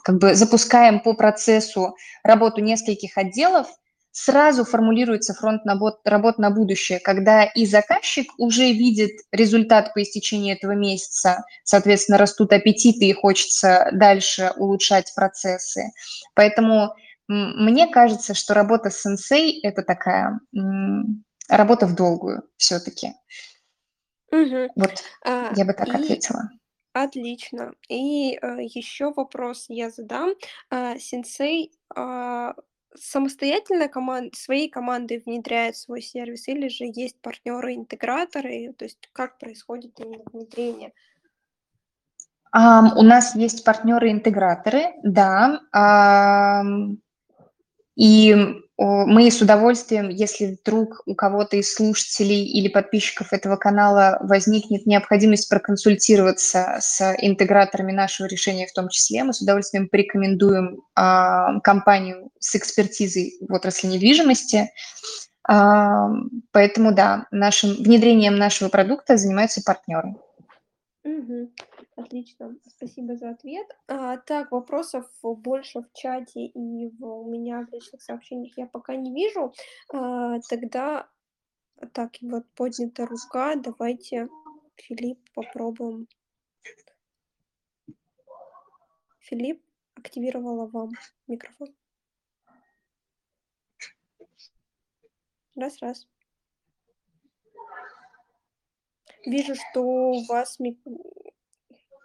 как 0.03 0.19
бы 0.19 0.35
запускаем 0.35 0.99
по 0.99 1.15
процессу 1.15 1.95
работу 2.23 2.61
нескольких 2.61 3.17
отделов, 3.17 3.65
сразу 4.11 4.65
формулируется 4.65 5.33
фронт 5.33 5.63
работ 6.05 6.37
на 6.37 6.51
будущее, 6.51 6.99
когда 6.99 7.45
и 7.45 7.65
заказчик 7.65 8.27
уже 8.37 8.71
видит 8.71 9.13
результат 9.31 9.95
по 9.95 10.03
истечении 10.03 10.53
этого 10.53 10.73
месяца, 10.73 11.43
соответственно, 11.63 12.19
растут 12.19 12.53
аппетиты 12.53 13.05
и 13.05 13.13
хочется 13.13 13.89
дальше 13.93 14.51
улучшать 14.57 15.11
процессы. 15.15 15.85
Поэтому 16.35 16.93
мне 17.27 17.87
кажется, 17.87 18.35
что 18.35 18.53
работа 18.53 18.91
с 18.91 19.01
сенсей– 19.01 19.59
это 19.63 19.81
такая 19.81 20.39
работа 21.49 21.87
в 21.87 21.95
долгую 21.95 22.43
все-таки. 22.57 23.13
Угу. 24.31 24.71
Вот 24.75 25.03
а, 25.25 25.51
я 25.55 25.65
бы 25.65 25.73
так 25.73 25.87
и... 25.87 25.91
ответила. 25.91 26.49
Отлично. 26.93 27.73
И 27.87 28.37
э, 28.41 28.63
еще 28.63 29.13
вопрос 29.13 29.65
я 29.69 29.89
задам. 29.89 30.31
Э, 30.69 30.97
сенсей 30.99 31.71
э, 31.95 32.53
самостоятельно 32.95 33.87
команд, 33.87 34.35
своей 34.35 34.69
командой 34.69 35.23
внедряет 35.25 35.77
свой 35.77 36.01
сервис 36.01 36.47
или 36.47 36.67
же 36.67 36.85
есть 36.85 37.19
партнеры-интеграторы? 37.21 38.73
То 38.77 38.85
есть 38.85 39.09
как 39.13 39.37
происходит 39.37 39.99
именно 39.99 40.23
внедрение? 40.31 40.91
Um, 42.53 42.91
у 42.97 43.03
нас 43.03 43.33
есть 43.35 43.63
партнеры-интеграторы, 43.63 44.95
да. 45.03 45.61
Um, 45.73 46.97
и 47.95 48.35
мы 48.83 49.29
с 49.29 49.39
удовольствием, 49.41 50.09
если 50.09 50.57
вдруг 50.59 51.03
у 51.05 51.13
кого-то 51.13 51.55
из 51.57 51.71
слушателей 51.71 52.45
или 52.45 52.67
подписчиков 52.67 53.31
этого 53.31 53.55
канала 53.55 54.17
возникнет 54.21 54.87
необходимость 54.87 55.47
проконсультироваться 55.49 56.77
с 56.79 57.15
интеграторами 57.19 57.91
нашего 57.91 58.25
решения 58.25 58.65
в 58.65 58.73
том 58.73 58.89
числе, 58.89 59.23
мы 59.23 59.33
с 59.33 59.41
удовольствием 59.41 59.87
порекомендуем 59.87 60.81
а, 60.95 61.59
компанию 61.59 62.31
с 62.39 62.55
экспертизой 62.55 63.35
в 63.47 63.53
отрасли 63.53 63.87
недвижимости. 63.87 64.71
А, 65.47 66.09
поэтому 66.51 66.91
да, 66.91 67.27
нашим 67.29 67.75
внедрением 67.75 68.35
нашего 68.37 68.69
продукта 68.69 69.15
занимаются 69.15 69.61
партнеры. 69.63 70.15
Мгм. 71.03 71.51
Отлично, 71.95 72.55
спасибо 72.67 73.17
за 73.17 73.31
ответ. 73.31 73.67
А, 73.87 74.17
так, 74.17 74.51
вопросов 74.51 75.05
больше 75.21 75.81
в 75.81 75.91
чате 75.93 76.45
и 76.45 76.87
в 76.87 77.05
у 77.05 77.29
меня 77.29 77.65
в 77.65 77.73
личных 77.73 78.01
сообщениях 78.01 78.57
я 78.57 78.65
пока 78.65 78.95
не 78.95 79.13
вижу. 79.13 79.53
А, 79.93 80.39
тогда 80.49 81.09
так, 81.93 82.11
вот 82.21 82.45
поднята 82.55 83.05
рука. 83.05 83.55
Давайте, 83.55 84.29
Филипп, 84.75 85.19
попробуем. 85.33 86.07
Филипп, 89.19 89.61
активировала 89.95 90.67
вам 90.67 90.91
микрофон. 91.27 91.75
Раз, 95.55 95.81
раз. 95.81 96.07
Вижу, 99.25 99.53
что 99.55 99.81
у 99.81 100.25
вас 100.25 100.59
мик 100.59 100.79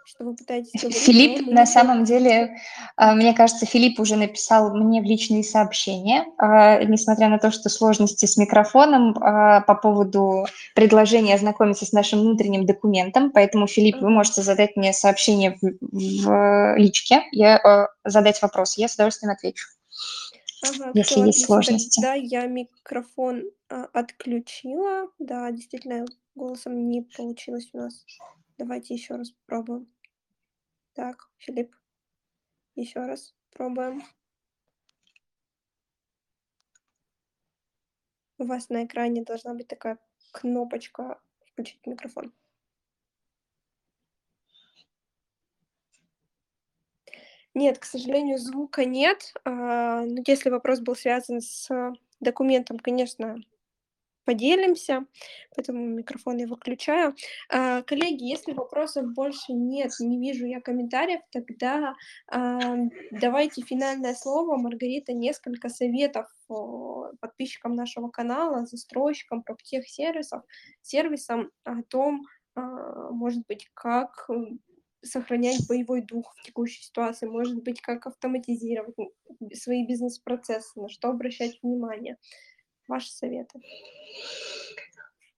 что 0.06 0.24
вы 0.24 0.36
пытаетесь 0.36 0.80
говорить, 0.80 0.98
Филипп, 0.98 1.46
на 1.48 1.66
самом 1.66 2.04
деле, 2.04 2.56
а, 2.96 3.14
мне 3.14 3.34
кажется, 3.34 3.66
Филипп 3.66 3.98
уже 3.98 4.14
написал 4.14 4.72
мне 4.72 5.02
в 5.02 5.04
личные 5.04 5.42
сообщения, 5.42 6.26
а, 6.38 6.82
несмотря 6.84 7.28
на 7.28 7.38
то, 7.38 7.50
что 7.50 7.68
сложности 7.68 8.24
с 8.24 8.36
микрофоном, 8.36 9.16
а, 9.20 9.62
по 9.62 9.74
поводу 9.74 10.46
предложения 10.76 11.34
ознакомиться 11.34 11.86
с 11.86 11.92
нашим 11.92 12.20
внутренним 12.20 12.66
документом. 12.66 13.32
Поэтому, 13.32 13.66
Филипп, 13.66 14.00
вы 14.00 14.10
можете 14.10 14.42
задать 14.42 14.76
мне 14.76 14.92
сообщение 14.92 15.58
в 15.60 15.76
в 16.26 16.76
личке, 16.76 17.24
я, 17.32 17.88
задать 18.04 18.40
вопрос, 18.42 18.78
я 18.78 18.88
с 18.88 18.94
удовольствием 18.94 19.32
отвечу, 19.32 19.66
Ага, 20.62 20.90
если 20.94 21.20
есть 21.20 21.44
сложности. 21.44 22.00
Тогда 22.00 22.14
я 22.14 22.46
микрофон, 22.46 23.44
а, 23.68 23.86
отключила. 23.92 25.08
Да, 25.18 25.50
действительно, 25.50 26.04
голосом 26.34 26.88
не 26.88 27.02
получилось 27.02 27.68
у 27.72 27.78
нас. 27.78 28.04
Давайте 28.58 28.94
ещё 28.94 29.16
раз 29.16 29.32
попробуем. 29.32 29.86
Так, 30.96 31.28
Филипп. 31.38 31.74
Ещё 32.76 33.06
раз 33.06 33.34
пробуем. 33.52 34.02
У 38.38 38.44
вас 38.44 38.68
на 38.68 38.84
экране 38.84 39.22
должна 39.22 39.54
быть 39.54 39.66
такая 39.68 39.98
кнопочка 40.32 41.18
"Включить 41.52 41.86
микрофон". 41.86 42.32
Нет, 47.54 47.78
к 47.78 47.84
сожалению, 47.84 48.38
звука 48.38 48.84
нет. 48.84 49.32
А, 49.44 50.02
но 50.04 50.22
если 50.26 50.50
вопрос 50.50 50.80
был 50.80 50.94
связан 50.94 51.40
с 51.40 51.68
документом, 52.20 52.78
конечно, 52.78 53.36
поделимся, 54.26 55.06
поэтому 55.54 55.86
микрофон 55.86 56.36
я 56.36 56.46
выключаю. 56.46 57.14
А, 57.48 57.82
коллеги, 57.82 58.24
если 58.24 58.52
вопросов 58.52 59.14
больше 59.14 59.52
нет, 59.52 59.92
не 60.00 60.18
вижу 60.20 60.44
я 60.46 60.60
комментариев, 60.60 61.20
тогда, 61.30 61.94
давайте 63.10 63.62
финальное 63.62 64.14
слово. 64.14 64.56
Маргарита, 64.56 65.12
несколько 65.12 65.68
советов, 65.68 66.26
подписчикам 67.20 67.74
нашего 67.74 68.08
канала, 68.08 68.66
застройщикам, 68.66 69.42
проптехсервисов 69.42 70.42
сервисам 70.82 71.50
о 71.64 71.82
том, 71.82 72.26
а, 72.54 73.10
может 73.10 73.46
быть, 73.46 73.68
как 73.74 74.28
сохранять 75.02 75.66
боевой 75.68 76.02
дух 76.02 76.34
в 76.36 76.42
текущей 76.42 76.82
ситуации, 76.82 77.26
может 77.26 77.62
быть, 77.62 77.80
как 77.80 78.06
автоматизировать, 78.06 78.94
свои 79.54 79.86
бизнес-процессы, 79.86 80.80
на 80.80 80.88
что 80.88 81.08
обращать 81.08 81.58
внимание. 81.62 82.16
Ваши 82.88 83.10
советы. 83.10 83.60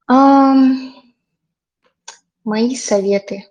Ам. 0.07 0.95
Мои 2.45 2.77
советы. 2.77 3.47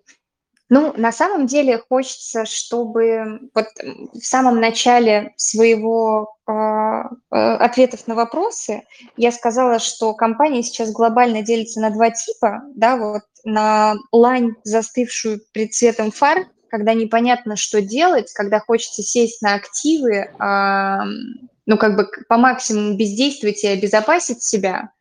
Ну, 0.70 0.94
на 0.98 1.12
самом 1.14 1.46
деле 1.48 1.78
хочется, 1.90 2.46
чтобы 2.46 3.40
вот, 3.56 3.68
в 4.14 4.20
самом 4.26 4.60
начале 4.60 5.34
своего, 5.38 6.36
а, 6.46 7.10
ответов 7.30 8.06
на 8.08 8.16
вопросы 8.16 8.84
я 9.16 9.32
сказала, 9.32 9.80
что 9.80 10.14
компания 10.14 10.64
сейчас 10.64 10.92
глобально 10.92 11.42
делится 11.42 11.80
на 11.80 11.90
2 11.90 12.12
типа, 12.12 12.64
да, 12.76 12.98
вот 12.98 13.22
на 13.46 13.96
лань, 14.12 14.56
застывшую 14.64 15.40
пред 15.54 15.74
цветом 15.74 16.12
фар, 16.12 16.48
когда 16.70 16.94
непонятно, 16.94 17.56
что 17.56 17.82
делать, 17.82 18.34
когда 18.34 18.60
хочется 18.60 19.04
сесть 19.04 19.42
на 19.42 19.54
активы, 19.56 20.30
ам, 20.38 21.50
ну, 21.68 21.78
как 21.78 21.98
бы 21.98 22.10
по 22.30 22.38
максимуму 22.38 22.98
бездействовать 22.98 23.64
и 23.66 23.70
обезопасить 23.70 24.44
себя. 24.44 24.92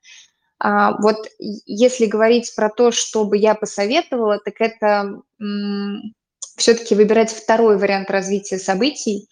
А, 0.60 0.92
вот 1.02 1.16
если 1.38 2.06
говорить 2.06 2.54
про 2.56 2.70
то, 2.70 2.92
что 2.92 3.24
бы 3.26 3.36
я 3.38 3.54
посоветовала, 3.56 4.40
так 4.44 4.54
это, 4.60 5.20
м, 5.40 6.14
всё-таки 6.58 6.94
выбирать 6.96 7.30
2 7.32 7.78
вариант 7.78 8.10
развития 8.10 8.58
событий, 8.58 9.28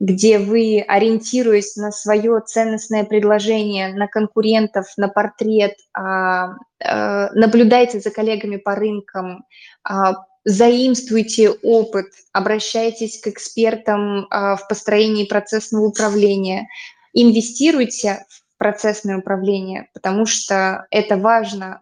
где 0.00 0.38
вы, 0.40 0.84
ориентируясь 0.88 1.76
на 1.76 1.92
своё 1.92 2.40
ценностное 2.40 3.04
предложение, 3.04 3.94
на 3.94 4.08
конкурентов, 4.08 4.86
на 4.98 5.08
портрет, 5.08 5.74
а, 5.94 6.50
э, 6.80 7.28
наблюдайте 7.34 8.00
за 8.00 8.10
коллегами 8.12 8.56
по 8.58 8.74
рынкам, 8.76 9.44
а, 9.84 10.14
заимствуйте 10.44 11.50
опыт, 11.50 12.06
обращайтесь 12.32 13.20
к 13.20 13.28
экспертам, 13.28 14.26
а, 14.30 14.56
в 14.56 14.68
построении 14.68 15.24
процессного 15.24 15.84
управления, 15.84 16.68
инвестируйте 17.12 18.26
в 18.28 18.58
процессное 18.58 19.18
управление, 19.18 19.88
потому 19.94 20.26
что 20.26 20.86
это 20.90 21.16
важно. 21.16 21.80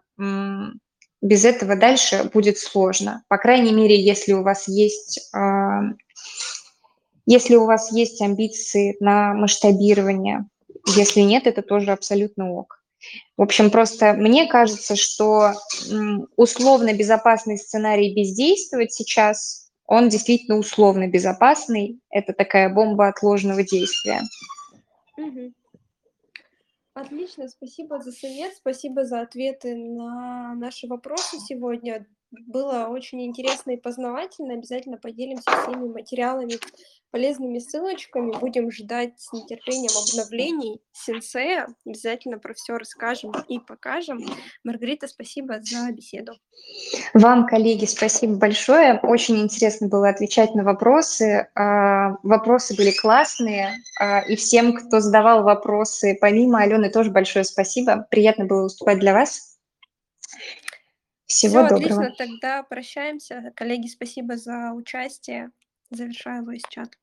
Без 1.21 1.45
этого 1.45 1.75
дальше 1.75 2.29
будет 2.33 2.57
сложно. 2.57 3.23
По 3.29 3.37
крайней 3.37 3.71
мере, 3.71 3.99
если 3.99 4.33
у 4.33 4.43
вас 4.43 4.67
есть, 4.67 5.29
а, 5.33 5.81
если 7.25 7.55
у 7.55 7.65
вас 7.65 7.91
есть 7.91 8.21
амбиции 8.21 8.97
на 8.99 9.33
масштабирование. 9.33 10.45
Если 10.95 11.21
нет, 11.21 11.47
это 11.47 11.61
тоже 11.61 11.91
абсолютно 11.91 12.51
ок. 12.51 12.82
В 13.37 13.41
общем, 13.41 13.71
просто 13.71 14.13
мне 14.13 14.47
кажется, 14.47 14.95
что, 14.95 15.53
условно 16.35 16.93
безопасный 16.93 17.57
сценарий 17.57 18.13
бездействовать 18.13 18.93
сейчас, 18.93 19.71
он 19.85 20.09
действительно 20.09 20.57
условно 20.57 21.07
безопасный. 21.07 21.99
Это 22.09 22.33
такая 22.33 22.69
бомба 22.69 23.07
отложенного 23.07 23.63
действия. 23.63 24.21
Отлично, 26.93 27.49
спасибо 27.49 27.99
за 27.99 28.11
совет, 28.11 28.55
спасибо 28.55 29.03
за 29.03 29.21
ответы 29.21 29.75
на 29.75 30.53
наши 30.53 30.87
вопросы 30.87 31.39
сегодня. 31.39 32.05
Было 32.47 32.87
очень 32.87 33.23
интересно 33.25 33.71
и 33.71 33.77
познавательно. 33.77 34.55
Обязательно 34.55 34.97
поделимся 34.97 35.51
всеми 35.51 35.87
материалами, 35.87 36.55
полезными 37.11 37.59
ссылочками. 37.59 38.35
Будем 38.39 38.71
ждать 38.71 39.13
с 39.19 39.31
нетерпением 39.33 39.91
обновлений 39.95 40.81
Сенсея. 40.93 41.67
Обязательно 41.85 42.39
про 42.39 42.55
всё 42.55 42.79
расскажем 42.79 43.33
и 43.47 43.59
покажем. 43.59 44.19
Маргарита, 44.63 45.07
спасибо 45.07 45.61
за 45.61 45.91
беседу. 45.91 46.33
Вам, 47.13 47.45
коллеги, 47.45 47.85
спасибо 47.85 48.33
большое. 48.35 48.99
Очень 49.03 49.39
интересно 49.39 49.87
было 49.87 50.09
отвечать 50.09 50.55
на 50.55 50.63
вопросы. 50.63 51.49
А, 51.53 52.17
вопросы 52.23 52.75
были 52.75 52.89
классные. 52.91 53.75
А, 53.99 54.21
и 54.21 54.35
всем, 54.35 54.73
кто 54.73 55.01
задавал 55.01 55.43
вопросы 55.43 56.17
помимо 56.19 56.61
Алены, 56.61 56.89
тоже 56.89 57.11
большое 57.11 57.45
спасибо. 57.45 58.07
Приятно 58.09 58.45
было 58.45 58.63
выступать 58.63 58.97
для 58.97 59.13
вас. 59.13 59.53
Всего 61.33 61.63
Всё 61.63 61.67
доброго. 61.67 62.05
отлично, 62.05 62.15
тогда 62.15 62.61
прощаемся. 62.63 63.51
Коллеги, 63.55 63.87
спасибо 63.87 64.37
за 64.37 64.71
участие. 64.73 65.49
Завершаю 65.89 66.45
войс 66.45 66.61
чат. 66.69 66.95